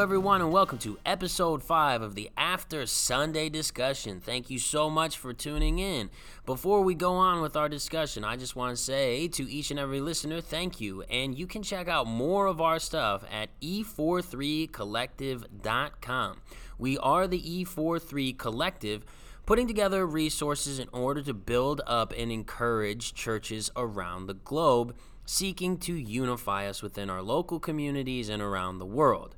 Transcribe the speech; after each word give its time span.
Everyone, 0.00 0.40
and 0.40 0.50
welcome 0.50 0.78
to 0.78 0.98
episode 1.04 1.62
5 1.62 2.00
of 2.00 2.14
the 2.14 2.30
After 2.34 2.86
Sunday 2.86 3.50
discussion. 3.50 4.18
Thank 4.18 4.48
you 4.48 4.58
so 4.58 4.88
much 4.88 5.18
for 5.18 5.34
tuning 5.34 5.78
in. 5.78 6.08
Before 6.46 6.80
we 6.80 6.94
go 6.94 7.12
on 7.12 7.42
with 7.42 7.54
our 7.54 7.68
discussion, 7.68 8.24
I 8.24 8.36
just 8.36 8.56
want 8.56 8.74
to 8.74 8.82
say 8.82 9.28
to 9.28 9.42
each 9.42 9.70
and 9.70 9.78
every 9.78 10.00
listener, 10.00 10.40
thank 10.40 10.80
you. 10.80 11.02
And 11.02 11.36
you 11.36 11.46
can 11.46 11.62
check 11.62 11.86
out 11.86 12.06
more 12.06 12.46
of 12.46 12.62
our 12.62 12.78
stuff 12.78 13.24
at 13.30 13.50
e43collective.com. 13.60 16.40
We 16.78 16.96
are 16.96 17.28
the 17.28 17.42
E43 17.42 18.38
Collective 18.38 19.04
putting 19.44 19.66
together 19.66 20.06
resources 20.06 20.78
in 20.78 20.88
order 20.92 21.20
to 21.20 21.34
build 21.34 21.82
up 21.86 22.14
and 22.16 22.32
encourage 22.32 23.12
churches 23.12 23.70
around 23.76 24.28
the 24.28 24.34
globe 24.34 24.96
seeking 25.26 25.76
to 25.76 25.92
unify 25.92 26.66
us 26.66 26.80
within 26.80 27.10
our 27.10 27.20
local 27.20 27.60
communities 27.60 28.30
and 28.30 28.40
around 28.40 28.78
the 28.78 28.86
world. 28.86 29.36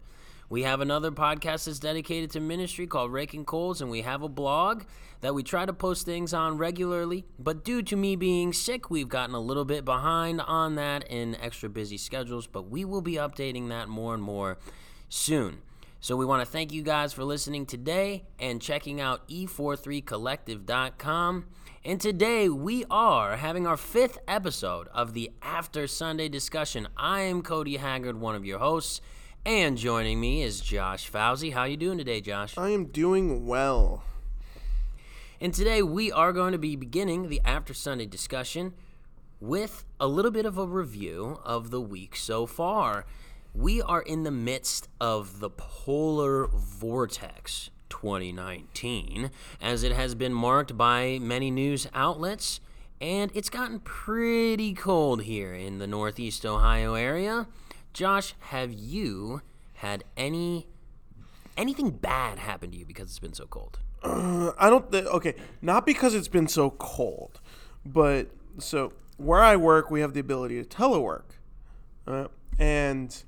We 0.53 0.63
have 0.65 0.83
another 0.83 1.11
podcast 1.11 1.65
that's 1.65 1.79
dedicated 1.79 2.33
to 2.33 2.41
ministry 2.41 2.87
called 2.87 3.11
Raking 3.11 3.47
Coals, 3.47 3.81
and 3.81 3.91
we 3.91 4.03
have 4.03 4.21
a 4.21 4.29
blog 4.29 4.83
that 5.23 5.35
we 5.35 5.43
try 5.43 5.65
to 5.65 5.73
post 5.73 6.05
things 6.05 6.35
on 6.35 6.59
regularly. 6.59 7.25
But 7.39 7.65
due 7.65 7.83
to 7.85 7.97
me 7.97 8.17
being 8.17 8.53
sick, 8.53 8.91
we've 8.91 9.09
gotten 9.09 9.35
a 9.35 9.41
little 9.41 9.65
bit 9.65 9.87
behind 9.87 10.43
on 10.43 10.75
that 10.75 11.09
in 11.09 11.37
extra 11.37 11.71
busy 11.71 11.97
schedules, 11.97 12.47
but 12.47 12.69
we 12.69 12.85
will 12.85 13.01
be 13.01 13.15
updating 13.15 13.71
that 13.71 13.89
more 13.89 14.13
and 14.13 14.23
more 14.23 14.59
soon. 15.09 15.63
So 16.01 16.19
we 16.19 16.27
want 16.27 16.43
to 16.43 16.47
thank 16.47 16.71
you 16.71 16.83
guys 16.83 17.15
for 17.15 17.25
listening 17.25 17.65
today 17.65 18.25
and 18.39 18.61
checking 18.61 19.01
out 19.01 19.27
e43collective.com. 19.31 21.47
And 21.83 21.99
today 21.99 22.51
we 22.51 22.85
are 22.91 23.39
having 23.39 23.67
our 23.67 23.79
fifth 23.79 24.19
episode 24.29 24.89
of 24.89 25.15
the 25.15 25.31
After 25.41 25.87
Sunday 25.87 26.29
discussion. 26.29 26.89
I 26.95 27.23
am 27.23 27.41
Cody 27.41 27.79
Haggard, 27.79 28.21
one 28.21 28.35
of 28.35 28.45
your 28.45 28.59
hosts, 28.59 29.01
and 29.45 29.77
joining 29.77 30.21
me 30.21 30.43
is 30.43 30.61
Josh 30.61 31.11
Fauzi. 31.11 31.53
How 31.53 31.63
are 31.63 31.69
you 31.69 31.77
doing 31.77 31.99
today, 31.99 32.21
Josh? 32.21 32.57
I 32.57 32.69
am 32.71 32.87
doing 32.87 33.45
well. 33.45 34.05
And 35.41 35.53
today 35.53 35.83
we 35.83 36.13
are 36.13 36.33
going 36.33 36.53
to 36.53 36.59
be 36.59 36.77
beginning 36.77 37.29
the 37.29 37.41
After 37.45 37.75
Sunday 37.75 38.07
discussion 38.07 38.75
with 39.41 39.85
a 39.99 40.07
little 40.07 40.31
bit 40.31 40.47
of 40.47 40.59
a 40.59 40.67
review 40.67 41.41
of 41.45 41.73
the 41.73 41.81
week 41.81 42.15
so 42.15 42.47
far 42.47 43.05
we 43.53 43.83
are 43.83 44.03
in 44.03 44.23
the 44.23 44.31
midst 44.31 44.89
of 45.01 45.41
the 45.41 45.51
polar 45.51 46.47
vortex 46.47 47.71
2019, 47.89 49.31
as 49.61 49.83
it 49.83 49.93
has 49.93 50.15
been 50.15 50.33
marked 50.33 50.79
by 50.79 51.19
many 51.21 51.51
news 51.51 51.87
outlets, 51.93 52.61
and 53.01 53.31
it's 53.35 53.51
gotten 53.51 53.81
pretty 53.81 54.73
cold 54.73 55.23
here 55.23 55.53
in 55.53 55.79
the 55.79 55.87
Northeast 55.87 56.47
Ohio 56.47 56.95
area. 56.95 57.49
Josh, 57.93 58.35
have 58.41 58.73
you 58.73 59.43
had 59.75 60.05
any 60.17 60.67
anything 61.57 61.91
bad 61.91 62.39
happen 62.39 62.71
to 62.71 62.77
you 62.77 62.85
because 62.87 63.09
it's 63.09 63.19
been 63.19 63.35
so 63.35 63.47
cold? 63.47 63.79
Uh, 64.03 64.53
I 64.59 64.71
don't. 64.71 64.91
Th- 64.91 65.05
okay, 65.05 65.35
not 65.61 65.87
because 65.87 66.15
it's 66.15 66.29
been 66.29 66.49
so 66.49 66.71
cold, 66.71 67.41
but 67.85 68.31
so 68.59 68.93
where 69.17 69.41
I 69.41 69.57
work, 69.57 69.91
we 69.91 70.01
have 70.01 70.15
the 70.15 70.21
ability 70.21 70.63
to 70.63 70.69
telework, 70.69 71.25
uh, 72.07 72.29
and 72.59 73.23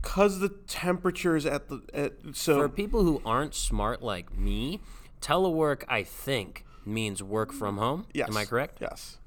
because 0.00 0.38
the 0.38 0.48
temperatures 0.48 1.44
at 1.44 1.68
the 1.68 1.82
at, 1.92 2.12
so 2.32 2.60
for 2.60 2.68
people 2.68 3.02
who 3.02 3.20
aren't 3.24 3.54
smart 3.54 4.02
like 4.02 4.36
me, 4.36 4.80
telework 5.20 5.84
I 5.88 6.02
think 6.02 6.64
means 6.84 7.22
work 7.22 7.52
from 7.52 7.78
home. 7.78 8.06
Yes. 8.14 8.28
Am 8.28 8.36
I 8.36 8.44
correct? 8.44 8.78
Yes. 8.80 9.18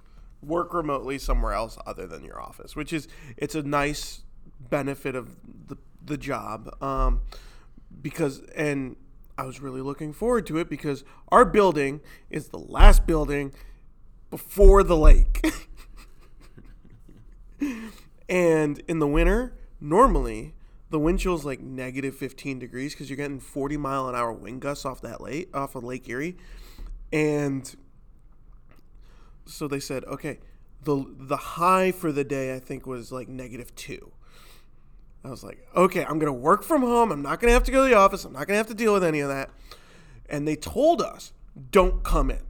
Work 0.45 0.73
remotely 0.73 1.17
somewhere 1.17 1.53
else 1.53 1.77
other 1.85 2.07
than 2.07 2.23
your 2.23 2.41
office, 2.41 2.75
which 2.75 2.91
is 2.93 3.07
it's 3.37 3.55
a 3.55 3.63
nice 3.63 4.23
benefit 4.59 5.15
of 5.15 5.37
the 5.67 5.77
the 6.03 6.17
job. 6.17 6.75
Um, 6.81 7.21
because 8.01 8.41
and 8.55 8.95
I 9.37 9.45
was 9.45 9.61
really 9.61 9.81
looking 9.81 10.13
forward 10.13 10.45
to 10.47 10.57
it 10.57 10.69
because 10.69 11.03
our 11.29 11.45
building 11.45 12.01
is 12.29 12.49
the 12.49 12.59
last 12.59 13.07
building 13.07 13.53
before 14.29 14.83
the 14.83 14.97
lake. 14.97 15.45
and 18.29 18.81
in 18.87 18.99
the 18.99 19.07
winter, 19.07 19.55
normally 19.79 20.53
the 20.89 20.99
wind 20.99 21.19
chill's 21.19 21.45
like 21.45 21.59
negative 21.59 22.15
15 22.15 22.59
degrees 22.59 22.93
because 22.93 23.09
you're 23.09 23.17
getting 23.17 23.39
40 23.39 23.77
mile 23.77 24.07
an 24.07 24.15
hour 24.15 24.31
wind 24.31 24.61
gusts 24.61 24.85
off 24.85 25.01
that 25.01 25.21
lake 25.21 25.49
off 25.55 25.75
of 25.75 25.83
Lake 25.83 26.07
Erie, 26.07 26.37
and 27.11 27.75
so 29.45 29.67
they 29.67 29.79
said, 29.79 30.03
okay, 30.05 30.39
the 30.83 31.05
the 31.17 31.37
high 31.37 31.91
for 31.91 32.11
the 32.11 32.23
day 32.23 32.55
I 32.55 32.59
think 32.59 32.85
was 32.85 33.11
like 33.11 33.27
negative 33.27 33.73
two. 33.75 34.11
I 35.23 35.29
was 35.29 35.43
like, 35.43 35.65
okay, 35.75 36.03
I'm 36.03 36.19
gonna 36.19 36.33
work 36.33 36.63
from 36.63 36.81
home. 36.81 37.11
I'm 37.11 37.21
not 37.21 37.39
gonna 37.39 37.53
have 37.53 37.63
to 37.63 37.71
go 37.71 37.83
to 37.83 37.89
the 37.89 37.97
office. 37.97 38.25
I'm 38.25 38.33
not 38.33 38.47
gonna 38.47 38.57
have 38.57 38.67
to 38.67 38.73
deal 38.73 38.93
with 38.93 39.03
any 39.03 39.21
of 39.21 39.29
that. 39.29 39.49
And 40.29 40.47
they 40.47 40.55
told 40.55 41.01
us, 41.01 41.31
don't 41.71 42.03
come 42.03 42.29
in. 42.29 42.41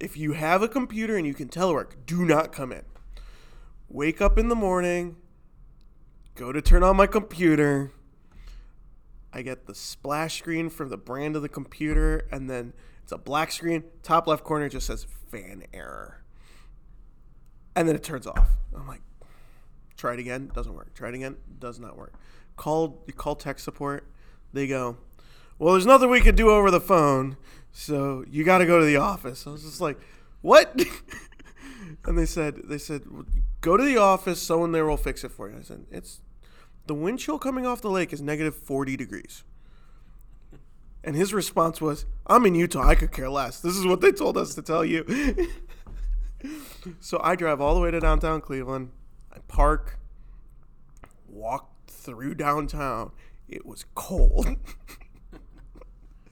If 0.00 0.16
you 0.16 0.32
have 0.32 0.62
a 0.62 0.68
computer 0.68 1.16
and 1.16 1.26
you 1.26 1.34
can 1.34 1.48
telework, 1.48 2.06
do 2.06 2.24
not 2.24 2.52
come 2.52 2.72
in. 2.72 2.84
Wake 3.88 4.20
up 4.20 4.38
in 4.38 4.48
the 4.48 4.54
morning, 4.54 5.16
go 6.34 6.52
to 6.52 6.60
turn 6.60 6.82
on 6.82 6.96
my 6.96 7.06
computer. 7.06 7.92
I 9.32 9.42
get 9.42 9.66
the 9.66 9.74
splash 9.74 10.38
screen 10.38 10.70
for 10.70 10.88
the 10.88 10.96
brand 10.96 11.36
of 11.36 11.42
the 11.42 11.48
computer, 11.48 12.26
and 12.30 12.48
then 12.48 12.72
it's 13.08 13.12
a 13.14 13.16
black 13.16 13.50
screen. 13.50 13.84
Top 14.02 14.26
left 14.26 14.44
corner 14.44 14.68
just 14.68 14.86
says 14.86 15.06
fan 15.30 15.62
error. 15.72 16.22
And 17.74 17.88
then 17.88 17.96
it 17.96 18.02
turns 18.02 18.26
off. 18.26 18.50
I'm 18.76 18.86
like, 18.86 19.00
try 19.96 20.12
it 20.12 20.18
again, 20.18 20.50
doesn't 20.54 20.74
work. 20.74 20.92
Try 20.92 21.08
it 21.08 21.14
again, 21.14 21.38
does 21.58 21.80
not 21.80 21.96
work. 21.96 22.12
Call 22.58 23.02
you 23.06 23.14
call 23.14 23.34
tech 23.34 23.60
support. 23.60 24.06
They 24.52 24.66
go, 24.66 24.98
Well, 25.58 25.72
there's 25.72 25.86
nothing 25.86 26.10
we 26.10 26.20
could 26.20 26.36
do 26.36 26.50
over 26.50 26.70
the 26.70 26.82
phone, 26.82 27.38
so 27.72 28.26
you 28.30 28.44
gotta 28.44 28.66
go 28.66 28.78
to 28.78 28.84
the 28.84 28.96
office. 28.96 29.46
I 29.46 29.52
was 29.52 29.62
just 29.62 29.80
like, 29.80 29.98
What? 30.42 30.78
and 32.04 32.18
they 32.18 32.26
said 32.26 32.56
they 32.64 32.76
said 32.76 33.04
go 33.62 33.78
to 33.78 33.84
the 33.84 33.96
office 33.96 34.42
someone 34.42 34.72
there 34.72 34.84
will 34.84 34.98
fix 34.98 35.24
it 35.24 35.32
for 35.32 35.48
you 35.48 35.56
i 35.58 35.62
said 35.62 35.86
it's 35.90 36.20
the 36.86 36.94
wind 36.94 37.18
chill 37.18 37.38
coming 37.38 37.64
off 37.64 37.80
the 37.80 37.90
lake 37.90 38.12
is 38.12 38.20
negative 38.20 38.54
40 38.54 38.96
degrees. 38.96 39.44
And 41.04 41.16
his 41.16 41.32
response 41.32 41.80
was, 41.80 42.06
I'm 42.26 42.44
in 42.46 42.54
Utah. 42.54 42.86
I 42.86 42.94
could 42.94 43.12
care 43.12 43.30
less. 43.30 43.60
This 43.60 43.76
is 43.76 43.86
what 43.86 44.00
they 44.00 44.12
told 44.12 44.36
us 44.36 44.54
to 44.54 44.62
tell 44.62 44.84
you. 44.84 45.48
so 47.00 47.20
I 47.22 47.36
drive 47.36 47.60
all 47.60 47.74
the 47.74 47.80
way 47.80 47.90
to 47.90 48.00
downtown 48.00 48.40
Cleveland. 48.40 48.90
I 49.32 49.38
park, 49.48 49.98
walk 51.28 51.70
through 51.86 52.34
downtown. 52.34 53.12
It 53.48 53.64
was 53.64 53.84
cold. 53.94 54.56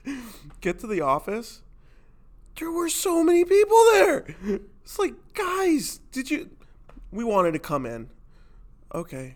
Get 0.61 0.79
to 0.79 0.87
the 0.87 1.01
office. 1.01 1.61
There 2.59 2.71
were 2.71 2.89
so 2.89 3.23
many 3.23 3.45
people 3.45 3.77
there. 3.93 4.35
It's 4.83 4.97
like, 4.97 5.13
guys, 5.33 5.99
did 6.11 6.31
you. 6.31 6.49
We 7.11 7.23
wanted 7.23 7.51
to 7.53 7.59
come 7.59 7.85
in. 7.85 8.09
Okay, 8.93 9.35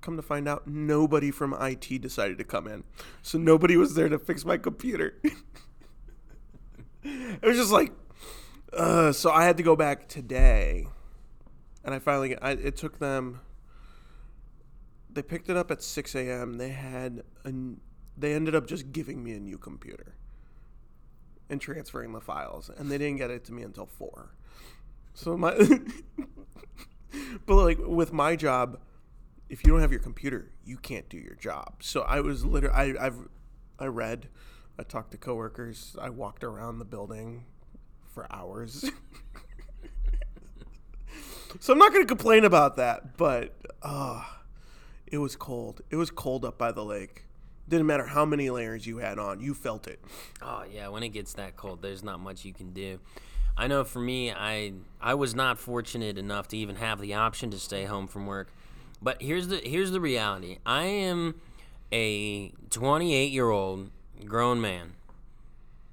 come 0.00 0.16
to 0.16 0.22
find 0.22 0.48
out, 0.48 0.66
nobody 0.66 1.30
from 1.30 1.54
IT 1.54 2.00
decided 2.00 2.38
to 2.38 2.44
come 2.44 2.66
in. 2.66 2.84
So 3.22 3.38
nobody 3.38 3.76
was 3.76 3.94
there 3.94 4.08
to 4.08 4.18
fix 4.18 4.44
my 4.44 4.56
computer. 4.56 5.14
it 7.02 7.42
was 7.42 7.56
just 7.56 7.72
like, 7.72 7.92
uh, 8.72 9.12
so 9.12 9.30
I 9.30 9.44
had 9.44 9.56
to 9.56 9.62
go 9.62 9.76
back 9.76 10.08
today. 10.08 10.86
And 11.84 11.94
I 11.94 11.98
finally, 11.98 12.36
I, 12.36 12.52
it 12.52 12.76
took 12.76 12.98
them, 12.98 13.40
they 15.10 15.22
picked 15.22 15.48
it 15.48 15.56
up 15.56 15.70
at 15.70 15.82
6 15.82 16.14
a.m. 16.14 16.58
They 16.58 16.70
had, 16.70 17.22
a, 17.44 17.52
they 18.16 18.34
ended 18.34 18.54
up 18.54 18.66
just 18.66 18.92
giving 18.92 19.24
me 19.24 19.32
a 19.32 19.40
new 19.40 19.58
computer 19.58 20.14
and 21.48 21.60
transferring 21.60 22.12
the 22.12 22.20
files. 22.20 22.70
And 22.76 22.90
they 22.90 22.98
didn't 22.98 23.16
get 23.16 23.30
it 23.30 23.44
to 23.46 23.52
me 23.52 23.62
until 23.62 23.86
4. 23.86 24.34
So 25.14 25.36
my, 25.36 25.54
but 27.46 27.56
like 27.56 27.78
with 27.80 28.12
my 28.12 28.36
job, 28.36 28.78
if 29.48 29.64
you 29.64 29.72
don't 29.72 29.80
have 29.80 29.90
your 29.90 30.00
computer, 30.00 30.50
you 30.64 30.76
can't 30.76 31.08
do 31.08 31.16
your 31.16 31.34
job. 31.34 31.74
So 31.80 32.02
I 32.02 32.20
was 32.20 32.44
literally, 32.44 32.98
I, 32.98 33.06
I've, 33.06 33.28
I 33.78 33.86
read, 33.86 34.28
I 34.78 34.82
talked 34.82 35.12
to 35.12 35.18
coworkers, 35.18 35.96
I 36.00 36.10
walked 36.10 36.44
around 36.44 36.78
the 36.78 36.84
building 36.84 37.44
for 38.06 38.30
hours. 38.32 38.84
so 41.60 41.72
I'm 41.72 41.78
not 41.78 41.92
going 41.92 42.02
to 42.02 42.08
complain 42.08 42.44
about 42.44 42.76
that, 42.76 43.16
but 43.16 43.54
uh, 43.82 44.22
it 45.06 45.18
was 45.18 45.36
cold. 45.36 45.80
It 45.90 45.96
was 45.96 46.10
cold 46.10 46.44
up 46.44 46.58
by 46.58 46.72
the 46.72 46.84
lake. 46.84 47.24
Didn't 47.68 47.86
matter 47.86 48.06
how 48.06 48.24
many 48.24 48.50
layers 48.50 48.86
you 48.86 48.98
had 48.98 49.18
on, 49.18 49.40
you 49.40 49.52
felt 49.52 49.86
it. 49.86 50.00
Oh 50.40 50.64
yeah, 50.72 50.88
when 50.88 51.02
it 51.02 51.10
gets 51.10 51.34
that 51.34 51.56
cold, 51.56 51.82
there's 51.82 52.02
not 52.02 52.18
much 52.18 52.44
you 52.44 52.54
can 52.54 52.72
do. 52.72 52.98
I 53.58 53.66
know 53.66 53.84
for 53.84 54.00
me, 54.00 54.32
I 54.32 54.72
I 55.00 55.14
was 55.14 55.34
not 55.34 55.58
fortunate 55.58 56.16
enough 56.16 56.48
to 56.48 56.56
even 56.56 56.76
have 56.76 57.00
the 57.00 57.14
option 57.14 57.50
to 57.50 57.58
stay 57.58 57.84
home 57.84 58.06
from 58.06 58.26
work. 58.26 58.52
But 59.00 59.22
here's 59.22 59.48
the 59.48 59.58
here's 59.58 59.90
the 59.90 60.00
reality. 60.00 60.58
I 60.66 60.84
am 60.84 61.40
a 61.92 62.50
28 62.70 63.32
year 63.32 63.50
old 63.50 63.90
grown 64.24 64.60
man. 64.60 64.94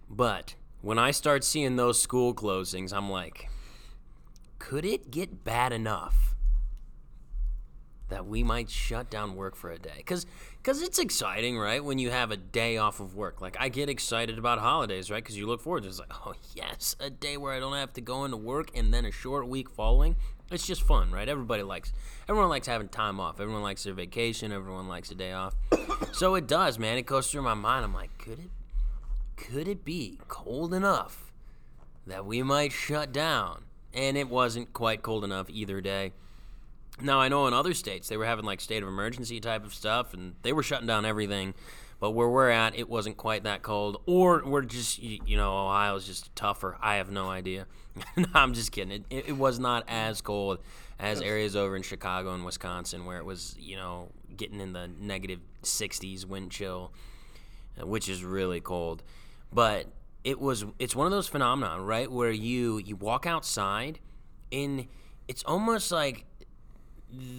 But 0.10 0.56
when 0.82 1.00
I 1.00 1.12
start 1.12 1.44
seeing 1.44 1.76
those 1.76 2.02
school 2.02 2.34
closings, 2.34 2.94
I'm 2.94 3.10
like, 3.10 3.50
could 4.60 4.86
it 4.86 5.12
get 5.12 5.44
bad 5.44 5.74
enough 5.74 6.36
that 8.10 8.26
we 8.26 8.44
might 8.44 8.70
shut 8.70 9.10
down 9.10 9.36
work 9.36 9.56
for 9.56 9.72
a 9.72 9.80
day. 9.80 9.94
Because 9.98 10.26
cause 10.64 10.82
it's 10.82 11.00
exciting, 11.00 11.58
right? 11.58 11.84
When 11.84 11.98
you 11.98 12.12
have 12.12 12.32
a 12.32 12.38
day 12.38 12.78
off 12.78 13.00
of 13.00 13.16
work. 13.16 13.42
Like, 13.42 13.58
I 13.60 13.70
get 13.70 13.90
excited 13.90 14.38
about 14.38 14.60
holidays, 14.60 15.10
right? 15.10 15.24
Because 15.24 15.38
you 15.38 15.48
look 15.48 15.62
forward 15.62 15.84
to 15.84 15.88
it. 15.88 15.92
It's 15.92 16.00
like, 16.00 16.14
oh, 16.26 16.34
yes, 16.54 16.96
a 17.00 17.10
day 17.10 17.38
where 17.38 17.54
I 17.54 17.60
don't 17.60 17.74
have 17.74 17.94
to 17.94 18.02
go 18.02 18.26
into 18.26 18.38
work 18.38 18.70
and 18.76 18.94
then 18.94 19.06
a 19.06 19.12
short 19.12 19.48
week 19.48 19.70
following. 19.70 20.16
It's 20.52 20.66
just 20.66 20.84
fun, 20.84 21.12
right? 21.12 21.28
Everybody 21.28 21.64
likes, 21.64 21.92
everyone 22.30 22.50
likes 22.50 22.68
having 22.68 22.88
time 22.88 23.20
off. 23.20 23.40
Everyone 23.40 23.64
likes 23.64 23.84
their 23.84 23.94
vacation. 23.94 24.52
Everyone 24.52 24.88
likes 24.88 25.10
a 25.12 25.16
day 25.16 25.34
off. 25.34 25.56
so 26.14 26.36
it 26.36 26.48
does, 26.48 26.78
man. 26.78 26.98
It 26.98 27.06
goes 27.06 27.32
through 27.32 27.42
my 27.42 27.56
mind. 27.56 27.84
I'm 27.84 27.94
like, 27.94 28.16
could 28.18 28.40
it, 28.40 28.50
could 29.36 29.68
it 29.68 29.84
be 29.84 30.20
cold 30.28 30.74
enough 30.74 31.32
that 32.06 32.26
we 32.26 32.44
might 32.44 32.72
shut 32.72 33.12
down? 33.12 33.64
And 33.94 34.18
it 34.18 34.30
wasn't 34.30 34.74
quite 34.74 35.02
cold 35.02 35.24
enough 35.24 35.50
either 35.50 35.82
day. 35.82 36.12
Now 37.02 37.20
I 37.20 37.28
know 37.28 37.48
in 37.48 37.54
other 37.54 37.74
states 37.74 38.08
they 38.08 38.18
were 38.18 38.26
having 38.26 38.46
like 38.46 38.62
state 38.62 38.84
of 38.84 38.88
emergency 38.90 39.40
type 39.40 39.66
of 39.66 39.74
stuff, 39.74 40.14
and 40.14 40.36
they 40.44 40.54
were 40.54 40.64
shutting 40.64 40.88
down 40.88 41.06
everything. 41.06 41.54
But 42.00 42.12
where 42.12 42.28
we're 42.28 42.50
at, 42.50 42.78
it 42.78 42.90
wasn't 42.90 43.18
quite 43.18 43.44
that 43.44 43.62
cold, 43.62 44.02
or 44.06 44.44
we're 44.46 44.64
just 44.64 45.02
you 45.02 45.38
know 45.38 45.66
Ohio's 45.66 46.06
just 46.06 46.36
tougher. 46.36 46.78
I 46.82 46.96
have 46.96 47.12
no 47.12 47.30
idea. 47.30 47.68
no, 48.18 48.26
I'm 48.34 48.54
just 48.54 48.72
kidding. 48.72 49.06
It, 49.10 49.30
it 49.30 49.38
was 49.38 49.60
not 49.60 49.86
as 49.88 50.22
cold 50.22 50.60
as 51.00 51.22
areas 51.22 51.56
over 51.56 51.76
in 51.76 51.82
Chicago 51.82 52.34
and 52.34 52.46
Wisconsin, 52.46 53.06
where 53.06 53.18
it 53.18 53.26
was 53.26 53.56
you 53.58 53.78
know 53.78 54.10
getting 54.36 54.60
in 54.60 54.74
the 54.74 54.90
negative 55.00 55.40
60s 55.64 56.26
wind 56.26 56.52
chill, 56.52 56.92
uh, 57.82 57.88
which 57.88 58.10
is 58.10 58.24
really 58.24 58.60
cold. 58.60 59.02
But 59.54 59.88
it 60.24 60.40
was 60.40 60.66
it's 60.80 60.96
one 60.96 61.06
of 61.06 61.12
those 61.12 61.28
phenomena, 61.28 61.82
right, 61.82 62.12
where 62.12 62.32
you 62.32 62.78
you 62.80 62.96
walk 62.96 63.26
outside, 63.26 64.00
and 64.52 64.88
it's 65.28 65.44
almost 65.44 65.92
like 65.92 66.26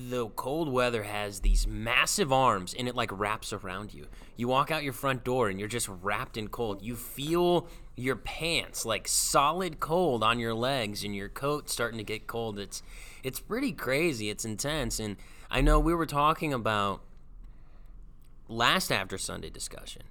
the 0.09 0.29
cold 0.29 0.69
weather 0.69 1.03
has 1.03 1.41
these 1.41 1.67
massive 1.67 2.33
arms 2.33 2.75
and 2.75 2.89
it 2.89 2.95
like 2.95 3.11
wraps 3.13 3.53
around 3.53 3.93
you. 3.93 4.07
You 4.37 4.49
walk 4.49 4.71
out 4.71 4.85
your 4.85 4.93
front 4.93 5.25
door 5.25 5.49
and 5.49 5.59
you're 5.59 5.69
just 5.69 5.89
wrapped 5.89 6.37
in 6.37 6.49
cold. 6.49 6.83
You 6.83 6.97
feel 6.97 7.69
your 7.97 8.17
pants 8.17 8.85
like 8.85 9.09
solid 9.09 9.81
cold 9.81 10.23
on 10.23 10.39
your 10.39 10.55
legs 10.55 11.05
and 11.05 11.15
your 11.15 11.29
coat 11.29 11.69
starting 11.69 11.99
to 11.99 12.05
get 12.05 12.27
cold. 12.27 12.59
It's 12.59 12.83
it's 13.23 13.41
pretty 13.41 13.73
crazy. 13.73 14.31
It's 14.31 14.45
intense 14.45 15.01
and 15.01 15.17
I 15.51 15.61
know 15.61 15.81
we 15.81 15.95
were 15.95 16.07
talking 16.07 16.53
about 16.53 17.03
last 18.49 18.93
after 18.93 19.19
Sunday 19.19 19.51
discussion 19.51 20.03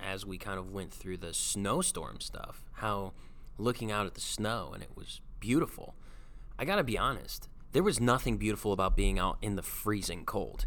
as 0.00 0.26
we 0.26 0.36
kind 0.36 0.58
of 0.58 0.72
went 0.72 0.92
through 0.92 1.18
the 1.18 1.32
snowstorm 1.32 2.20
stuff, 2.20 2.64
how 2.74 3.12
looking 3.56 3.90
out 3.92 4.06
at 4.06 4.14
the 4.14 4.20
snow 4.20 4.72
and 4.74 4.82
it 4.82 4.90
was 4.96 5.20
beautiful. 5.40 5.94
I 6.58 6.64
got 6.64 6.76
to 6.76 6.84
be 6.84 6.98
honest 6.98 7.48
there 7.74 7.82
was 7.82 8.00
nothing 8.00 8.38
beautiful 8.38 8.72
about 8.72 8.96
being 8.96 9.18
out 9.18 9.36
in 9.42 9.56
the 9.56 9.62
freezing 9.62 10.24
cold. 10.24 10.64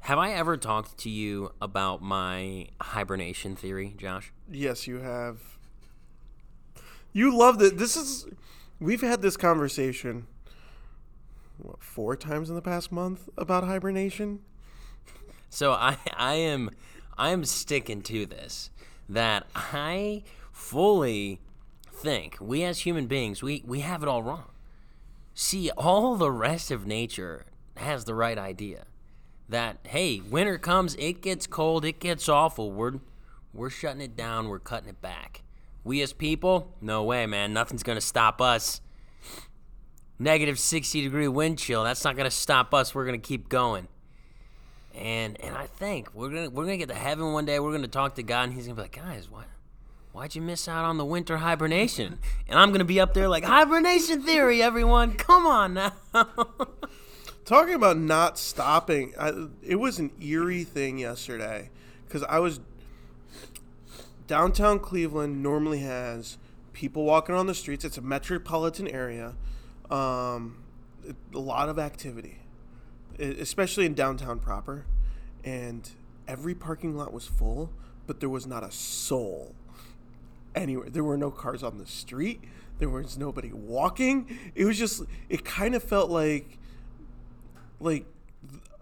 Have 0.00 0.18
I 0.18 0.32
ever 0.32 0.56
talked 0.56 0.98
to 0.98 1.08
you 1.08 1.52
about 1.62 2.02
my 2.02 2.66
hibernation 2.80 3.54
theory, 3.54 3.94
Josh? 3.96 4.32
Yes, 4.50 4.88
you 4.88 4.98
have. 4.98 5.38
You 7.12 7.34
loved 7.34 7.62
it. 7.62 7.78
This 7.78 7.96
is. 7.96 8.26
We've 8.80 9.00
had 9.00 9.22
this 9.22 9.36
conversation, 9.36 10.26
what, 11.58 11.80
four 11.82 12.16
times 12.16 12.50
in 12.50 12.56
the 12.56 12.62
past 12.62 12.90
month 12.90 13.28
about 13.38 13.62
hibernation? 13.62 14.40
So 15.48 15.70
I, 15.70 15.96
I 16.16 16.34
am. 16.34 16.70
I 17.16 17.30
am 17.30 17.44
sticking 17.44 18.02
to 18.02 18.26
this. 18.26 18.70
That 19.08 19.46
I 19.54 20.24
fully 20.50 21.40
think 21.92 22.36
we 22.40 22.64
as 22.64 22.80
human 22.80 23.06
beings, 23.06 23.40
we, 23.40 23.62
we 23.64 23.80
have 23.80 24.02
it 24.02 24.08
all 24.08 24.22
wrong. 24.24 24.46
See, 25.34 25.70
all 25.72 26.14
the 26.16 26.30
rest 26.30 26.70
of 26.70 26.86
nature 26.86 27.44
has 27.76 28.04
the 28.04 28.14
right 28.14 28.38
idea. 28.38 28.84
That 29.48 29.78
hey, 29.88 30.20
winter 30.20 30.58
comes, 30.58 30.94
it 30.94 31.20
gets 31.20 31.46
cold, 31.46 31.84
it 31.84 32.00
gets 32.00 32.28
awful. 32.28 32.70
We're 32.70 33.00
we're 33.52 33.70
shutting 33.70 34.00
it 34.00 34.16
down, 34.16 34.48
we're 34.48 34.58
cutting 34.60 34.88
it 34.88 35.02
back. 35.02 35.42
We 35.82 36.00
as 36.00 36.12
people, 36.12 36.72
no 36.80 37.02
way, 37.02 37.26
man. 37.26 37.52
Nothing's 37.52 37.82
gonna 37.82 38.00
stop 38.00 38.40
us. 38.40 38.80
Negative 40.18 40.58
60 40.58 41.02
degree 41.02 41.28
wind 41.28 41.58
chill, 41.58 41.84
that's 41.84 42.04
not 42.04 42.16
gonna 42.16 42.30
stop 42.30 42.72
us. 42.72 42.94
We're 42.94 43.04
gonna 43.04 43.18
keep 43.18 43.48
going. 43.48 43.88
And 44.94 45.38
and 45.40 45.56
I 45.56 45.66
think 45.66 46.14
we're 46.14 46.28
gonna 46.28 46.50
we're 46.50 46.64
gonna 46.64 46.76
get 46.76 46.88
to 46.88 46.94
heaven 46.94 47.32
one 47.32 47.44
day. 47.44 47.58
We're 47.58 47.72
gonna 47.72 47.88
talk 47.88 48.14
to 48.14 48.22
God, 48.22 48.44
and 48.44 48.52
He's 48.52 48.66
gonna 48.66 48.76
be 48.76 48.82
like, 48.82 48.96
guys, 48.96 49.28
what? 49.28 49.46
Why'd 50.14 50.32
you 50.32 50.40
miss 50.40 50.68
out 50.68 50.84
on 50.84 50.96
the 50.96 51.04
winter 51.04 51.38
hibernation? 51.38 52.18
And 52.48 52.56
I'm 52.56 52.70
gonna 52.70 52.84
be 52.84 53.00
up 53.00 53.14
there 53.14 53.28
like 53.28 53.42
hibernation 53.42 54.22
theory, 54.22 54.62
everyone. 54.62 55.14
Come 55.14 55.44
on 55.44 55.74
now. 55.74 55.92
Talking 57.44 57.74
about 57.74 57.98
not 57.98 58.38
stopping, 58.38 59.12
I, 59.18 59.48
it 59.60 59.74
was 59.74 59.98
an 59.98 60.12
eerie 60.22 60.62
thing 60.62 60.98
yesterday 60.98 61.70
because 62.06 62.22
I 62.22 62.38
was 62.38 62.60
downtown 64.28 64.78
Cleveland. 64.78 65.42
Normally 65.42 65.80
has 65.80 66.38
people 66.72 67.04
walking 67.04 67.34
on 67.34 67.46
the 67.46 67.54
streets. 67.54 67.84
It's 67.84 67.98
a 67.98 68.02
metropolitan 68.02 68.86
area, 68.86 69.34
um, 69.90 70.62
a 71.34 71.38
lot 71.38 71.68
of 71.68 71.78
activity, 71.78 72.38
especially 73.18 73.84
in 73.84 73.94
downtown 73.94 74.38
proper, 74.38 74.86
and 75.42 75.90
every 76.28 76.54
parking 76.54 76.96
lot 76.96 77.12
was 77.12 77.26
full, 77.26 77.72
but 78.06 78.20
there 78.20 78.30
was 78.30 78.46
not 78.46 78.62
a 78.62 78.70
soul 78.70 79.56
anywhere. 80.54 80.90
There 80.90 81.04
were 81.04 81.16
no 81.16 81.30
cars 81.30 81.62
on 81.62 81.78
the 81.78 81.86
street. 81.86 82.42
There 82.78 82.88
was 82.88 83.16
nobody 83.16 83.52
walking. 83.52 84.38
It 84.54 84.64
was 84.64 84.78
just 84.78 85.02
it 85.28 85.44
kind 85.44 85.74
of 85.74 85.82
felt 85.82 86.10
like 86.10 86.58
like 87.80 88.06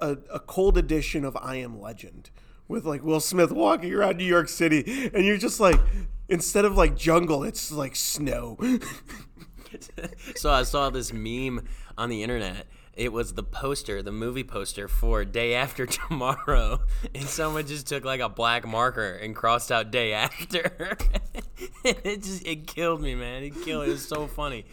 a, 0.01 0.17
a 0.33 0.41
cold 0.41 0.79
edition 0.79 1.25
of 1.25 1.37
I 1.37 1.57
Am 1.57 1.81
Legend 1.81 2.31
with 2.69 2.85
like 2.85 3.03
Will 3.03 3.21
Smith 3.21 3.53
walking 3.53 3.93
around 3.93 4.17
New 4.17 4.25
York 4.25 4.49
City 4.49 5.11
and 5.13 5.25
you're 5.25 5.37
just 5.37 5.61
like 5.61 5.81
instead 6.29 6.65
of 6.65 6.77
like 6.77 6.97
jungle, 6.97 7.45
it's 7.45 7.71
like 7.71 7.97
snow. 7.97 8.59
so 10.37 10.51
I 10.51 10.63
saw 10.63 10.91
this 10.91 11.13
meme 11.13 11.67
on 11.99 12.09
the 12.09 12.23
internet 12.23 12.67
it 12.95 13.13
was 13.13 13.35
the 13.35 13.43
poster, 13.43 14.03
the 14.03 14.13
movie 14.13 14.45
poster 14.45 14.87
for 14.87 15.25
Day 15.25 15.55
After 15.55 15.87
Tomorrow, 15.87 16.81
and 17.15 17.25
someone 17.25 17.67
just 17.67 17.87
took 17.87 18.05
like 18.05 18.21
a 18.21 18.29
black 18.29 18.67
marker 18.67 19.15
and 19.15 19.35
crossed 19.35 19.73
out 19.73 19.91
Day 19.91 20.13
After. 20.13 20.97
it 21.85 22.23
just 22.23 22.47
it 22.47 22.67
killed 22.67 23.01
me, 23.01 23.15
man. 23.15 23.43
It 23.43 23.55
killed. 23.63 23.87
It 23.87 23.91
was 23.91 24.07
so 24.07 24.27
funny. 24.27 24.65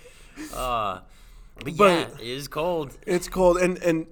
Uh, 0.53 1.00
but, 1.63 1.77
but 1.77 1.86
yeah, 1.86 2.22
it 2.22 2.27
is 2.27 2.48
cold. 2.48 2.98
It's 3.05 3.27
cold, 3.27 3.58
and 3.58 3.77
and 3.79 4.08